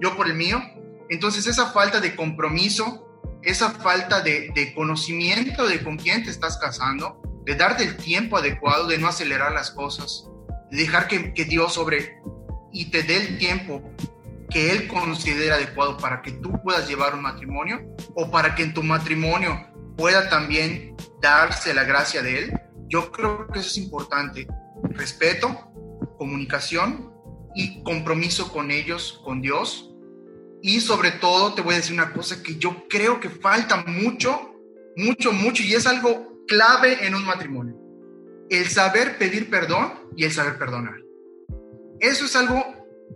yo 0.01 0.15
por 0.15 0.27
el 0.27 0.35
mío. 0.35 0.61
Entonces, 1.09 1.47
esa 1.47 1.67
falta 1.67 1.99
de 1.99 2.15
compromiso, 2.15 3.07
esa 3.43 3.71
falta 3.71 4.21
de, 4.21 4.51
de 4.55 4.73
conocimiento 4.73 5.67
de 5.67 5.83
con 5.83 5.97
quién 5.97 6.23
te 6.23 6.31
estás 6.31 6.57
casando, 6.57 7.21
de 7.45 7.55
darte 7.55 7.83
el 7.83 7.95
tiempo 7.95 8.37
adecuado, 8.37 8.87
de 8.87 8.97
no 8.97 9.07
acelerar 9.07 9.53
las 9.53 9.71
cosas, 9.71 10.27
dejar 10.71 11.07
que, 11.07 11.33
que 11.33 11.45
Dios 11.45 11.73
sobre 11.73 12.17
y 12.71 12.91
te 12.91 13.03
dé 13.03 13.17
el 13.17 13.37
tiempo 13.37 13.81
que 14.49 14.71
él 14.71 14.87
considera 14.87 15.55
adecuado 15.55 15.97
para 15.97 16.21
que 16.21 16.31
tú 16.31 16.51
puedas 16.63 16.87
llevar 16.87 17.15
un 17.15 17.21
matrimonio 17.21 17.81
o 18.15 18.29
para 18.29 18.55
que 18.55 18.63
en 18.63 18.73
tu 18.73 18.83
matrimonio 18.83 19.67
pueda 19.97 20.29
también 20.29 20.95
darse 21.21 21.73
la 21.73 21.83
gracia 21.83 22.21
de 22.21 22.39
él, 22.39 22.53
yo 22.87 23.11
creo 23.11 23.47
que 23.47 23.59
eso 23.59 23.69
es 23.69 23.77
importante. 23.77 24.47
Respeto, 24.91 25.71
comunicación 26.17 27.11
y 27.55 27.81
compromiso 27.83 28.51
con 28.51 28.71
ellos, 28.71 29.21
con 29.23 29.41
Dios. 29.41 29.91
Y 30.61 30.81
sobre 30.81 31.11
todo 31.11 31.53
te 31.53 31.61
voy 31.61 31.75
a 31.75 31.77
decir 31.77 31.93
una 31.93 32.13
cosa 32.13 32.43
que 32.43 32.57
yo 32.57 32.87
creo 32.89 33.19
que 33.19 33.29
falta 33.29 33.83
mucho, 33.87 34.53
mucho, 34.95 35.31
mucho, 35.31 35.63
y 35.63 35.73
es 35.73 35.87
algo 35.87 36.43
clave 36.47 37.05
en 37.05 37.15
un 37.15 37.25
matrimonio. 37.25 37.84
El 38.49 38.67
saber 38.67 39.17
pedir 39.17 39.49
perdón 39.49 39.93
y 40.15 40.23
el 40.23 40.31
saber 40.31 40.57
perdonar. 40.57 41.01
Eso 41.99 42.25
es 42.25 42.35
algo 42.35 42.63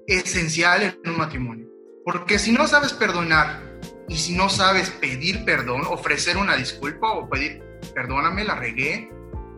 esencial 0.08 0.84
en 1.04 1.10
un 1.10 1.18
matrimonio. 1.18 1.68
Porque 2.04 2.40
si 2.40 2.52
no 2.52 2.68
sabes 2.68 2.94
perdonar 2.94 3.62
y 4.08 4.18
si 4.18 4.36
no 4.36 4.50
sabes 4.50 4.90
pedir 4.90 5.46
perdón, 5.46 5.82
ofrecer 5.88 6.38
una 6.38 6.56
disculpa 6.56 7.12
o 7.12 7.30
pedir, 7.30 7.62
perdóname, 7.94 8.44
la 8.44 8.56
regué, 8.56 9.12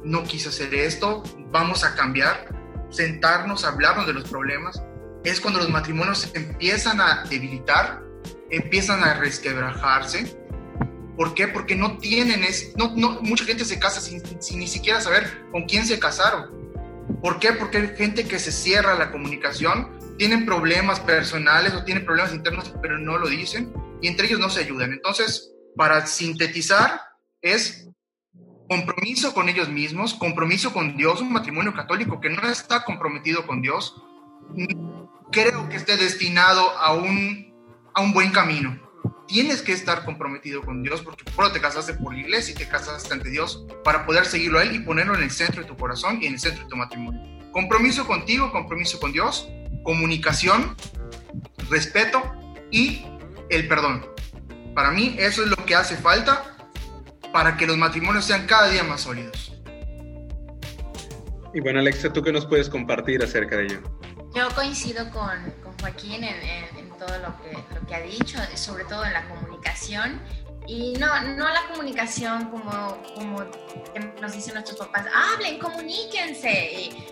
no 0.04 0.24
quise 0.24 0.50
hacer 0.50 0.74
esto, 0.74 1.24
vamos 1.52 1.84
a 1.84 1.96
cambiar, 1.96 2.50
sentarnos, 2.90 3.64
hablarnos 3.64 4.08
de 4.08 4.14
los 4.14 4.30
problemas, 4.30 4.84
es 5.24 5.40
cuando 5.40 5.60
los 5.60 5.70
matrimonios 5.70 6.32
empiezan 6.34 7.00
a 7.00 7.24
debilitar, 7.30 8.02
empiezan 8.50 9.04
a 9.04 9.14
resquebrajarse. 9.14 10.38
¿Por 11.22 11.36
qué? 11.36 11.48
Porque 11.48 11.76
no 11.76 12.00
tienen, 12.00 12.44
es, 12.44 12.74
no, 12.76 12.96
no, 12.96 13.22
mucha 13.22 13.46
gente 13.46 13.64
se 13.64 13.78
casa 13.78 14.02
sin, 14.02 14.24
sin 14.42 14.58
ni 14.58 14.66
siquiera 14.66 15.00
saber 15.00 15.46
con 15.52 15.66
quién 15.66 15.86
se 15.86 16.00
casaron 16.00 16.50
¿Por 17.22 17.38
qué? 17.38 17.54
Porque 17.54 17.78
hay 17.78 17.96
gente 17.96 18.28
que 18.28 18.40
se 18.40 18.52
cierra 18.52 18.96
la 18.96 19.12
comunicación, 19.12 20.00
tienen 20.18 20.48
problemas 20.48 21.00
personales 21.00 21.76
o 21.76 21.84
tienen 21.84 22.06
problemas 22.06 22.34
internos, 22.34 22.74
pero 22.82 22.98
no 22.98 23.20
lo 23.20 23.28
dicen 23.28 23.72
y 24.02 24.08
entre 24.08 24.26
ellos 24.26 24.40
no 24.40 24.50
se 24.50 24.62
ayudan. 24.62 24.94
Entonces, 24.94 25.54
para 25.76 26.08
sintetizar, 26.08 27.00
es 27.40 27.88
compromiso 28.68 29.36
con 29.36 29.48
ellos 29.48 29.70
mismos, 29.70 30.16
compromiso 30.16 30.74
con 30.74 30.98
Dios, 30.98 31.22
un 31.22 31.34
matrimonio 31.34 31.72
católico 31.76 32.20
que 32.20 32.32
no 32.32 32.50
está 32.50 32.84
comprometido 32.84 33.46
con 33.46 33.62
Dios, 33.62 33.94
creo 35.32 35.70
que 35.70 35.78
esté 35.78 35.98
destinado 35.98 36.68
a 36.80 36.96
un, 36.96 37.54
a 37.94 38.02
un 38.02 38.12
buen 38.12 38.32
camino 38.32 38.90
tienes 39.32 39.62
que 39.62 39.72
estar 39.72 40.04
comprometido 40.04 40.62
con 40.62 40.84
Dios 40.84 41.02
porque 41.02 41.24
por 41.32 41.54
te 41.54 41.62
casaste 41.62 41.94
por 41.94 42.14
la 42.14 42.20
iglesia 42.20 42.52
y 42.52 42.56
te 42.56 42.68
casaste 42.68 43.14
ante 43.14 43.30
Dios 43.30 43.66
para 43.82 44.06
poder 44.06 44.26
seguirlo 44.26 44.60
a 44.60 44.64
Él 44.64 44.76
y 44.76 44.80
ponerlo 44.80 45.16
en 45.16 45.24
el 45.24 45.32
centro 45.32 45.62
de 45.62 45.68
tu 45.70 45.78
corazón 45.78 46.20
y 46.22 46.26
en 46.26 46.34
el 46.34 46.40
centro 46.40 46.64
de 46.64 46.70
tu 46.70 46.76
matrimonio. 46.76 47.22
Compromiso 47.54 48.06
contigo, 48.06 48.52
compromiso 48.52 49.00
con 49.00 49.14
Dios, 49.14 49.48
comunicación, 49.84 50.76
respeto 51.70 52.22
y 52.72 53.06
el 53.50 53.70
perdón. 53.70 54.06
Para 54.76 54.92
mí 54.92 55.16
eso 55.18 55.44
es 55.44 55.50
lo 55.50 55.66
que 55.66 55.76
hace 55.76 55.96
falta 55.96 56.58
para 57.32 57.56
que 57.56 57.66
los 57.66 57.78
matrimonios 57.78 58.26
sean 58.26 58.46
cada 58.46 58.70
día 58.70 58.84
más 58.84 59.02
sólidos. 59.02 59.54
Y 61.54 61.62
bueno, 61.62 61.80
Alexa, 61.80 62.12
¿tú 62.12 62.22
qué 62.22 62.34
nos 62.34 62.46
puedes 62.46 62.70
compartir 62.70 63.24
acerca 63.24 63.56
de 63.56 63.64
ello? 63.64 63.82
Yo 64.36 64.50
coincido 64.56 65.10
con, 65.12 65.54
con 65.64 65.78
Joaquín 65.80 66.26
en, 66.26 66.36
en 66.78 66.81
todo 67.06 67.18
lo 67.18 67.36
que, 67.42 67.52
lo 67.74 67.88
que 67.88 67.96
ha 67.96 68.02
dicho, 68.02 68.38
sobre 68.56 68.84
todo 68.86 69.04
en 69.06 69.14
la 69.14 69.28
comunicación. 69.28 70.22
Y 70.68 70.94
no, 70.94 71.08
no 71.36 71.50
la 71.50 71.68
comunicación 71.68 72.50
como, 72.50 72.98
como 73.16 73.46
nos 74.22 74.34
dicen 74.34 74.54
nuestros 74.54 74.78
papás, 74.78 75.06
hablen, 75.14 75.60
comuníquense. 75.60 76.74
Y 76.74 77.12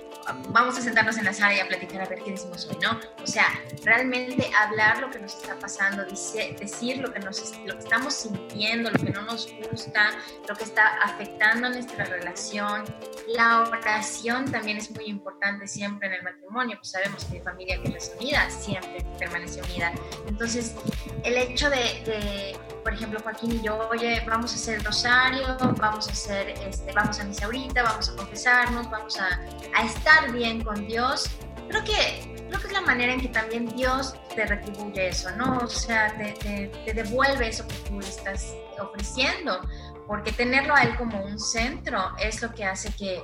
vamos 0.50 0.78
a 0.78 0.82
sentarnos 0.82 1.18
en 1.18 1.26
la 1.26 1.34
sala 1.34 1.56
y 1.56 1.60
a 1.60 1.68
platicar 1.68 2.02
a 2.02 2.06
ver 2.06 2.22
qué 2.24 2.32
decimos 2.32 2.68
hoy, 2.70 2.78
¿no? 2.82 3.00
O 3.24 3.28
sea, 3.28 3.46
realmente 3.84 4.50
hablar 4.60 5.00
lo 5.00 5.10
que 5.10 5.20
nos 5.20 5.36
está 5.36 5.58
pasando, 5.58 6.06
decir 6.06 6.98
lo 6.98 7.12
que, 7.12 7.20
nos, 7.20 7.58
lo 7.66 7.74
que 7.74 7.84
estamos 7.84 8.14
sintiendo, 8.14 8.92
lo 8.92 9.00
que 9.00 9.12
no 9.12 9.22
nos 9.24 9.52
gusta, 9.72 10.12
lo 10.48 10.56
que 10.56 10.64
está 10.64 10.98
afectando 11.04 11.70
nuestra 11.70 12.06
relación. 12.06 12.84
La 13.28 13.62
oración 13.62 14.52
también 14.52 14.78
es 14.78 14.92
muy 14.92 15.06
importante 15.06 15.68
siempre 15.68 16.08
en 16.08 16.16
el 16.16 16.24
matrimonio, 16.24 16.78
pues 16.78 16.92
sabemos 16.92 17.26
que 17.26 17.36
mi 17.36 17.40
familia 17.42 17.82
que 17.82 17.90
es 17.90 18.14
unida 18.20 18.50
siempre 18.50 19.06
permanece 19.18 19.62
unida. 19.62 19.92
Entonces, 20.28 20.76
el 21.24 21.38
hecho 21.38 21.70
de, 21.70 22.58
por 22.90 22.98
ejemplo, 22.98 23.20
Joaquín 23.22 23.52
y 23.52 23.62
yo, 23.62 23.88
oye, 23.92 24.24
vamos 24.28 24.52
a 24.52 24.56
hacer 24.56 24.80
el 24.80 24.84
rosario, 24.84 25.56
vamos 25.78 26.08
a 26.08 26.12
hacer, 26.12 26.50
este, 26.50 26.92
vamos 26.92 27.20
a 27.20 27.24
misa 27.24 27.46
ahorita, 27.46 27.84
vamos 27.84 28.10
a 28.10 28.16
confesarnos, 28.16 28.90
vamos 28.90 29.16
a, 29.20 29.40
a 29.76 29.86
estar 29.86 30.32
bien 30.32 30.64
con 30.64 30.88
Dios, 30.88 31.30
creo 31.68 31.84
que, 31.84 32.48
creo 32.50 32.60
que 32.60 32.66
es 32.66 32.74
la 32.74 32.82
manera 32.82 33.14
en 33.14 33.22
que 33.22 33.28
también 33.28 33.68
Dios 33.76 34.16
te 34.34 34.44
retribuye 34.44 35.10
eso, 35.10 35.30
¿no? 35.36 35.60
O 35.60 35.68
sea, 35.68 36.18
te, 36.18 36.72
te, 36.84 36.94
devuelve 36.96 37.50
eso 37.50 37.68
que 37.68 37.76
tú 37.88 38.00
estás 38.00 38.56
ofreciendo, 38.82 39.62
porque 40.08 40.32
tenerlo 40.32 40.74
a 40.74 40.82
Él 40.82 40.96
como 40.96 41.24
un 41.24 41.38
centro 41.38 42.16
es 42.18 42.42
lo 42.42 42.52
que 42.56 42.66
hace 42.66 42.92
que, 42.96 43.24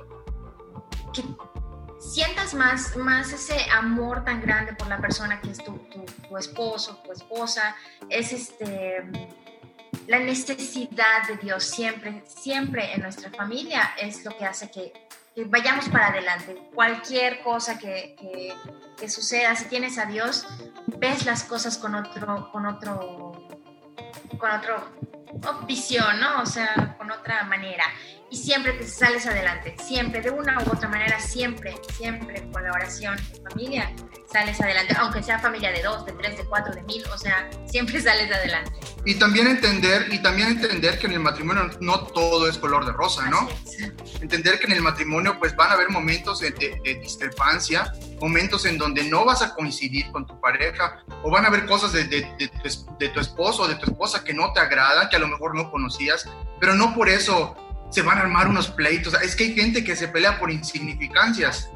que 1.12 1.24
sientas 1.98 2.54
más, 2.54 2.96
más 2.96 3.32
ese 3.32 3.56
amor 3.72 4.22
tan 4.22 4.40
grande 4.42 4.74
por 4.74 4.86
la 4.86 5.00
persona 5.00 5.40
que 5.40 5.50
es 5.50 5.58
tu, 5.58 5.72
tu, 5.90 6.04
tu 6.04 6.36
esposo, 6.36 7.02
tu 7.04 7.10
esposa, 7.10 7.74
es 8.08 8.32
este 8.32 9.02
la 10.06 10.18
necesidad 10.18 11.26
de 11.28 11.36
Dios 11.36 11.64
siempre, 11.64 12.22
siempre 12.26 12.94
en 12.94 13.02
nuestra 13.02 13.30
familia 13.30 13.94
es 14.00 14.24
lo 14.24 14.36
que 14.36 14.44
hace 14.44 14.70
que 14.70 14.92
vayamos 15.44 15.88
para 15.88 16.08
adelante. 16.08 16.56
Cualquier 16.74 17.42
cosa 17.42 17.78
que, 17.78 18.16
que, 18.98 19.08
suceda, 19.08 19.54
si 19.54 19.66
tienes 19.66 19.98
a 19.98 20.06
Dios, 20.06 20.46
ves 20.98 21.26
las 21.26 21.44
cosas 21.44 21.76
con 21.78 21.94
otro, 21.94 22.50
con 22.50 22.66
otro, 22.66 23.48
con 24.38 24.50
otro 24.50 24.90
visión, 25.66 26.20
¿no? 26.20 26.42
O 26.42 26.46
sea, 26.46 26.96
con 26.98 27.10
otra 27.10 27.44
manera. 27.44 27.84
Y 28.28 28.36
siempre 28.36 28.72
te 28.72 28.86
sales 28.86 29.24
adelante, 29.26 29.76
siempre, 29.86 30.20
de 30.20 30.30
una 30.30 30.58
u 30.58 30.72
otra 30.72 30.88
manera, 30.88 31.20
siempre, 31.20 31.76
siempre, 31.96 32.42
colaboración, 32.50 33.16
familia, 33.48 33.92
sales 34.32 34.60
adelante, 34.60 34.96
aunque 34.98 35.22
sea 35.22 35.38
familia 35.38 35.70
de 35.70 35.82
dos, 35.82 36.04
de 36.04 36.12
tres, 36.12 36.36
de 36.36 36.44
cuatro, 36.44 36.74
de 36.74 36.82
mil, 36.82 37.04
o 37.14 37.16
sea, 37.16 37.48
siempre 37.66 38.00
sales 38.00 38.32
adelante. 38.32 38.72
Y 39.04 39.14
también 39.14 39.46
entender, 39.46 40.12
y 40.12 40.20
también 40.20 40.48
entender 40.48 40.98
que 40.98 41.06
en 41.06 41.12
el 41.12 41.20
matrimonio 41.20 41.70
no 41.80 42.00
todo 42.08 42.48
es 42.48 42.58
color 42.58 42.84
de 42.84 42.92
rosa, 42.92 43.28
¿no? 43.28 43.48
Entender 44.20 44.58
que 44.58 44.66
en 44.66 44.72
el 44.72 44.82
matrimonio 44.82 45.38
pues 45.38 45.54
van 45.54 45.70
a 45.70 45.74
haber 45.74 45.90
momentos 45.90 46.40
de, 46.40 46.50
discrepancia, 47.00 47.92
momentos 48.20 48.66
en 48.66 48.76
donde 48.76 49.04
no 49.04 49.24
vas 49.24 49.42
a 49.42 49.54
coincidir 49.54 50.10
con 50.10 50.26
tu 50.26 50.40
pareja, 50.40 51.04
o 51.22 51.30
van 51.30 51.44
a 51.44 51.48
haber 51.48 51.64
cosas 51.64 51.92
de, 51.92 52.04
de, 52.04 52.50
de 52.98 53.08
tu 53.08 53.20
esposo 53.20 53.62
o 53.62 53.68
de 53.68 53.76
tu 53.76 53.86
esposa 53.86 54.24
que 54.24 54.34
no 54.34 54.52
te 54.52 54.58
agradan, 54.58 55.08
que 55.08 55.16
a 55.16 55.20
lo 55.20 55.25
mejor 55.28 55.54
no 55.54 55.70
conocías, 55.70 56.28
pero 56.60 56.74
no 56.74 56.94
por 56.94 57.08
eso 57.08 57.56
se 57.90 58.02
van 58.02 58.18
a 58.18 58.22
armar 58.22 58.48
unos 58.48 58.68
pleitos. 58.68 59.14
Es 59.22 59.36
que 59.36 59.44
hay 59.44 59.54
gente 59.54 59.84
que 59.84 59.96
se 59.96 60.08
pelea 60.08 60.38
por 60.38 60.50
insignificancias 60.50 61.70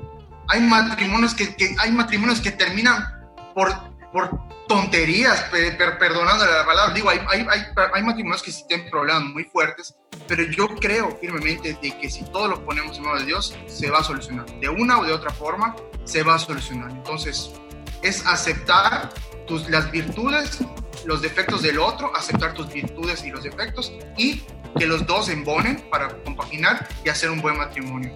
hay 0.50 0.60
matrimonios 0.62 1.34
que, 1.34 1.54
hay 1.78 1.92
matrimonios 1.92 2.40
que 2.40 2.50
terminan 2.50 3.04
por, 3.54 3.72
por 4.12 4.40
tonterías, 4.66 5.44
perdonando 5.98 6.44
la 6.44 6.66
palabra. 6.66 6.92
Digo, 6.92 7.08
hay, 7.08 7.20
hay, 7.28 7.46
hay, 7.94 8.02
matrimonios 8.02 8.42
que 8.42 8.50
sí 8.50 8.64
tienen 8.66 8.90
problemas 8.90 9.24
muy 9.24 9.44
fuertes, 9.44 9.94
pero 10.26 10.42
yo 10.42 10.66
creo 10.80 11.16
firmemente 11.20 11.78
de 11.80 11.96
que 11.96 12.10
si 12.10 12.24
todos 12.24 12.50
lo 12.50 12.64
ponemos 12.64 12.98
en 12.98 13.04
manos 13.04 13.20
de 13.20 13.26
Dios, 13.26 13.56
se 13.68 13.90
va 13.90 14.00
a 14.00 14.04
solucionar. 14.04 14.46
De 14.58 14.68
una 14.68 14.98
o 14.98 15.04
de 15.04 15.12
otra 15.12 15.30
forma, 15.30 15.76
se 16.04 16.24
va 16.24 16.34
a 16.34 16.38
solucionar. 16.38 16.90
Entonces, 16.90 17.52
es 18.02 18.26
aceptar 18.26 19.10
tus, 19.46 19.68
las 19.68 19.88
virtudes, 19.92 20.58
los 21.04 21.22
defectos 21.22 21.62
del 21.62 21.78
otro, 21.78 22.14
aceptar 22.14 22.54
tus 22.54 22.72
virtudes 22.72 23.24
y 23.24 23.30
los 23.30 23.44
defectos 23.44 23.92
y 24.16 24.42
que 24.78 24.86
los 24.86 25.06
dos 25.06 25.28
embonen 25.28 25.82
para 25.90 26.08
compaginar 26.22 26.88
y 27.04 27.08
hacer 27.08 27.30
un 27.30 27.40
buen 27.40 27.56
matrimonio. 27.56 28.14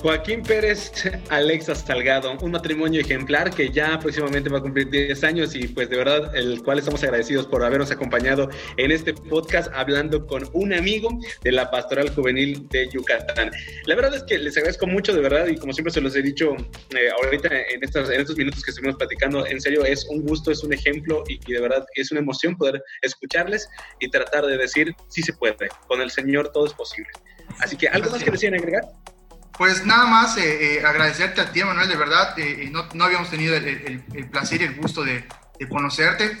Joaquín 0.00 0.44
Pérez, 0.44 0.92
Alexa 1.30 1.74
Salgado, 1.74 2.36
un 2.40 2.52
matrimonio 2.52 3.00
ejemplar 3.00 3.50
que 3.50 3.70
ya 3.70 3.98
próximamente 3.98 4.48
va 4.48 4.58
a 4.58 4.62
cumplir 4.62 4.88
10 4.90 5.24
años 5.24 5.54
y 5.56 5.66
pues 5.66 5.90
de 5.90 5.96
verdad 5.96 6.34
el 6.36 6.62
cual 6.62 6.78
estamos 6.78 7.02
agradecidos 7.02 7.46
por 7.46 7.64
habernos 7.64 7.90
acompañado 7.90 8.48
en 8.76 8.92
este 8.92 9.12
podcast 9.12 9.72
hablando 9.74 10.24
con 10.26 10.48
un 10.52 10.72
amigo 10.72 11.10
de 11.42 11.52
la 11.52 11.70
Pastoral 11.70 12.10
Juvenil 12.14 12.68
de 12.68 12.88
Yucatán. 12.88 13.50
La 13.86 13.96
verdad 13.96 14.14
es 14.14 14.22
que 14.22 14.38
les 14.38 14.56
agradezco 14.56 14.86
mucho 14.86 15.12
de 15.12 15.20
verdad 15.20 15.48
y 15.48 15.56
como 15.56 15.72
siempre 15.72 15.92
se 15.92 16.00
los 16.00 16.14
he 16.14 16.22
dicho 16.22 16.54
eh, 16.90 17.10
ahorita 17.20 17.48
en, 17.48 17.82
estas, 17.82 18.08
en 18.08 18.20
estos 18.20 18.36
minutos 18.36 18.62
que 18.62 18.70
estuvimos 18.70 18.96
platicando, 18.96 19.46
en 19.46 19.60
serio 19.60 19.84
es 19.84 20.06
un 20.08 20.22
gusto, 20.22 20.52
es 20.52 20.62
un 20.62 20.72
ejemplo 20.72 21.24
y, 21.28 21.40
y 21.44 21.54
de 21.54 21.60
verdad 21.60 21.84
es 21.96 22.12
una 22.12 22.20
emoción 22.20 22.56
poder 22.56 22.80
escucharles 23.02 23.68
y 23.98 24.08
tratar 24.10 24.46
de 24.46 24.58
decir 24.58 24.94
sí 25.08 25.22
se 25.22 25.32
puede, 25.32 25.68
con 25.88 26.00
el 26.00 26.10
Señor 26.10 26.52
todo 26.52 26.66
es 26.66 26.72
posible. 26.72 27.10
Así 27.58 27.76
que 27.76 27.88
algo 27.88 28.10
más 28.10 28.22
que 28.22 28.30
decían 28.30 28.54
agregar. 28.54 28.84
Pues 29.58 29.84
nada 29.84 30.06
más 30.06 30.36
eh, 30.36 30.76
eh, 30.76 30.86
agradecerte 30.86 31.40
a 31.40 31.50
ti, 31.50 31.64
Manuel, 31.64 31.88
de 31.88 31.96
verdad. 31.96 32.32
Eh, 32.38 32.68
no, 32.70 32.86
no, 32.94 33.04
habíamos 33.04 33.28
tenido 33.28 33.56
el, 33.56 34.04
el, 34.14 34.30
placer 34.30 34.62
y 34.62 34.64
el 34.66 34.76
gusto 34.76 35.02
de, 35.02 35.24
de 35.58 35.68
conocerte. 35.68 36.38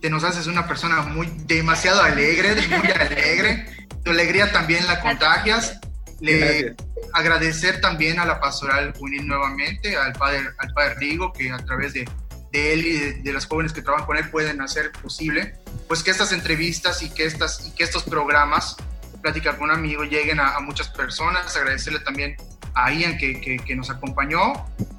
te 0.00 0.10
nos 0.10 0.24
haces 0.24 0.48
una 0.48 0.66
persona 0.66 1.02
muy 1.02 1.30
demasiado 1.46 2.02
alegre, 2.02 2.56
muy 2.68 2.90
alegre. 2.90 3.66
Tu 4.04 4.10
alegría 4.10 4.50
también 4.50 4.84
la 4.88 5.00
contagias. 5.00 5.78
Le, 6.20 6.74
agradecer 7.12 7.80
también 7.80 8.18
a 8.18 8.24
la 8.24 8.40
pastoral 8.40 8.92
juvenil 8.98 9.28
nuevamente, 9.28 9.96
al 9.96 10.14
padre, 10.14 10.40
al 10.58 10.72
padre 10.74 10.94
Rigo, 10.96 11.32
que 11.32 11.52
a 11.52 11.58
través 11.58 11.92
de, 11.92 12.08
de 12.50 12.72
él 12.72 12.86
y 12.86 12.98
de, 12.98 13.12
de, 13.14 13.32
los 13.32 13.46
jóvenes 13.46 13.72
que 13.72 13.82
trabajan 13.82 14.06
con 14.06 14.16
él 14.16 14.28
pueden 14.30 14.60
hacer 14.60 14.90
posible, 14.90 15.54
pues 15.86 16.02
que 16.02 16.10
estas 16.10 16.32
entrevistas 16.32 17.02
y 17.02 17.10
que, 17.10 17.24
estas, 17.24 17.64
y 17.66 17.70
que 17.70 17.84
estos 17.84 18.02
programas 18.02 18.76
platicar 19.24 19.56
con 19.56 19.70
un 19.70 19.74
amigo, 19.74 20.04
lleguen 20.04 20.38
a, 20.38 20.60
muchas 20.60 20.88
personas, 20.88 21.56
agradecerle 21.56 22.00
también 22.00 22.36
a 22.74 22.92
Ian 22.92 23.16
que, 23.16 23.40
que, 23.40 23.74
nos 23.74 23.88
acompañó 23.88 24.52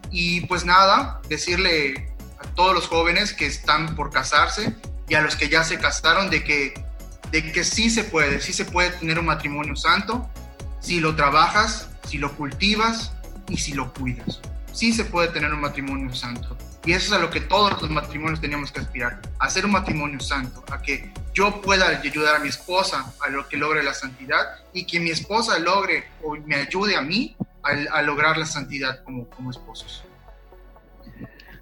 y 0.10 0.42
pues 0.48 0.66
nada, 0.66 1.22
decirle 1.30 2.12
a 2.40 2.48
todos 2.56 2.74
los 2.74 2.88
jóvenes 2.88 3.34
que 3.34 3.46
están 3.46 3.96
por 3.96 4.10
casarse 4.10 4.74
y 5.08 5.14
a 5.14 5.22
los 5.22 5.36
que 5.36 5.48
ya 5.48 5.64
se 5.64 5.78
casaron 5.78 6.32
de 6.32 6.44
que, 6.44 6.74
de 7.30 7.52
que 7.52 7.64
sí 7.64 7.92
se 7.92 8.04
puede, 8.04 8.42
sí 8.42 8.52
se 8.52 8.66
puede 8.66 8.90
tener 8.90 9.20
un 9.20 9.28
matrimonio 9.28 9.76
santo 9.76 10.28
si 10.80 11.00
lo 11.00 11.16
trabajas, 11.16 11.90
si 12.08 12.18
lo 12.18 12.36
cultivas 12.36 13.12
y 13.48 13.58
si 13.58 13.74
lo 13.74 13.94
cuidas. 13.94 14.42
Sí 14.74 14.92
se 14.92 15.06
puede 15.06 15.28
tener 15.28 15.54
un 15.54 15.62
matrimonio 15.62 16.12
santo. 16.16 16.58
Y 16.86 16.94
eso 16.94 17.08
es 17.08 17.14
a 17.14 17.22
lo 17.22 17.32
que 17.32 17.42
todos 17.42 17.82
los 17.82 17.90
matrimonios 17.90 18.40
teníamos 18.40 18.72
que 18.72 18.80
aspirar, 18.80 19.20
a 19.40 19.46
hacer 19.46 19.66
un 19.66 19.72
matrimonio 19.72 20.20
santo, 20.20 20.64
a 20.72 20.82
que 20.82 21.12
yo 21.34 21.60
pueda 21.62 21.88
ayudar 21.88 22.36
a 22.36 22.40
mi 22.40 22.50
esposa 22.50 23.12
a 23.22 23.30
lo 23.30 23.48
que 23.50 23.58
logre 23.58 23.82
la 23.82 23.94
santidad 23.94 24.60
y 24.72 24.86
que 24.86 25.00
mi 25.00 25.10
esposa 25.10 25.58
logre 25.58 26.08
o 26.24 26.36
me 26.46 26.56
ayude 26.56 26.96
a 26.96 27.02
mí 27.02 27.36
a, 27.64 28.02
lograr 28.04 28.38
la 28.38 28.46
santidad 28.46 29.04
como, 29.04 29.28
como 29.30 29.50
esposos. 29.50 30.04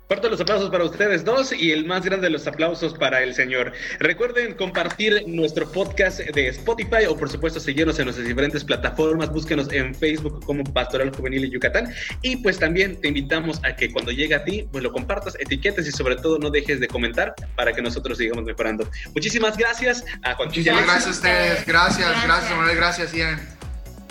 Fuerte 0.07 0.29
los 0.29 0.41
aplausos 0.41 0.69
para 0.69 0.83
ustedes 0.83 1.23
dos 1.23 1.53
y 1.53 1.71
el 1.71 1.85
más 1.85 2.03
grande 2.03 2.27
de 2.27 2.31
los 2.31 2.45
aplausos 2.45 2.93
para 2.93 3.23
el 3.23 3.33
Señor. 3.33 3.71
Recuerden 3.99 4.53
compartir 4.53 5.23
nuestro 5.27 5.71
podcast 5.71 6.19
de 6.19 6.49
Spotify 6.49 7.05
o 7.07 7.15
por 7.15 7.29
supuesto 7.29 7.59
seguirnos 7.59 7.97
en 7.99 8.05
nuestras 8.05 8.27
diferentes 8.27 8.63
plataformas. 8.63 9.31
Búsquenos 9.31 9.71
en 9.71 9.95
Facebook 9.95 10.43
como 10.45 10.63
Pastoral 10.65 11.15
Juvenil 11.15 11.45
en 11.45 11.51
Yucatán. 11.51 11.93
Y 12.21 12.35
pues 12.37 12.59
también 12.59 12.99
te 12.99 13.07
invitamos 13.07 13.59
a 13.63 13.75
que 13.75 13.91
cuando 13.91 14.11
llegue 14.11 14.35
a 14.35 14.43
ti, 14.43 14.67
pues 14.71 14.83
lo 14.83 14.91
compartas, 14.91 15.35
etiquetes 15.39 15.87
y 15.87 15.91
sobre 15.91 16.17
todo 16.17 16.37
no 16.37 16.49
dejes 16.49 16.79
de 16.79 16.87
comentar 16.87 17.33
para 17.55 17.71
que 17.71 17.81
nosotros 17.81 18.17
sigamos 18.17 18.43
mejorando. 18.43 18.87
Muchísimas 19.15 19.57
gracias 19.57 20.03
a 20.23 20.35
Juan 20.35 20.49
Muchísimas 20.49 20.83
gracias 20.83 21.07
a 21.07 21.11
ustedes. 21.11 21.65
Gracias, 21.65 22.23
gracias, 22.23 22.51
Manuel. 22.51 22.75
Gracias, 22.75 23.13
Ian. 23.13 23.39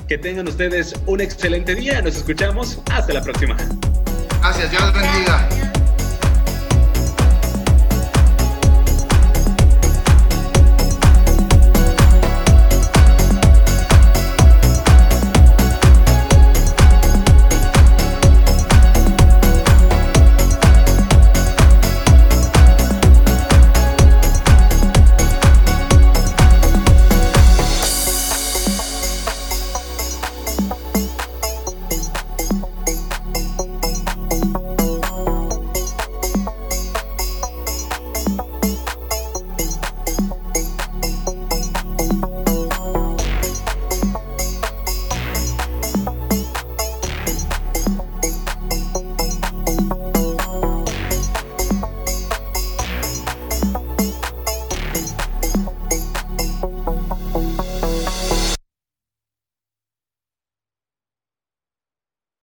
Que 0.09 0.19
tengan 0.19 0.49
ustedes 0.49 0.95
un 1.07 1.21
excelente 1.21 1.75
día. 1.75 2.01
Nos 2.01 2.17
escuchamos. 2.17 2.81
Hasta 2.91 3.13
la 3.13 3.23
próxima. 3.23 3.57
Gracias. 4.41 4.71
Dios 4.71 4.93
bendiga. 4.93 5.72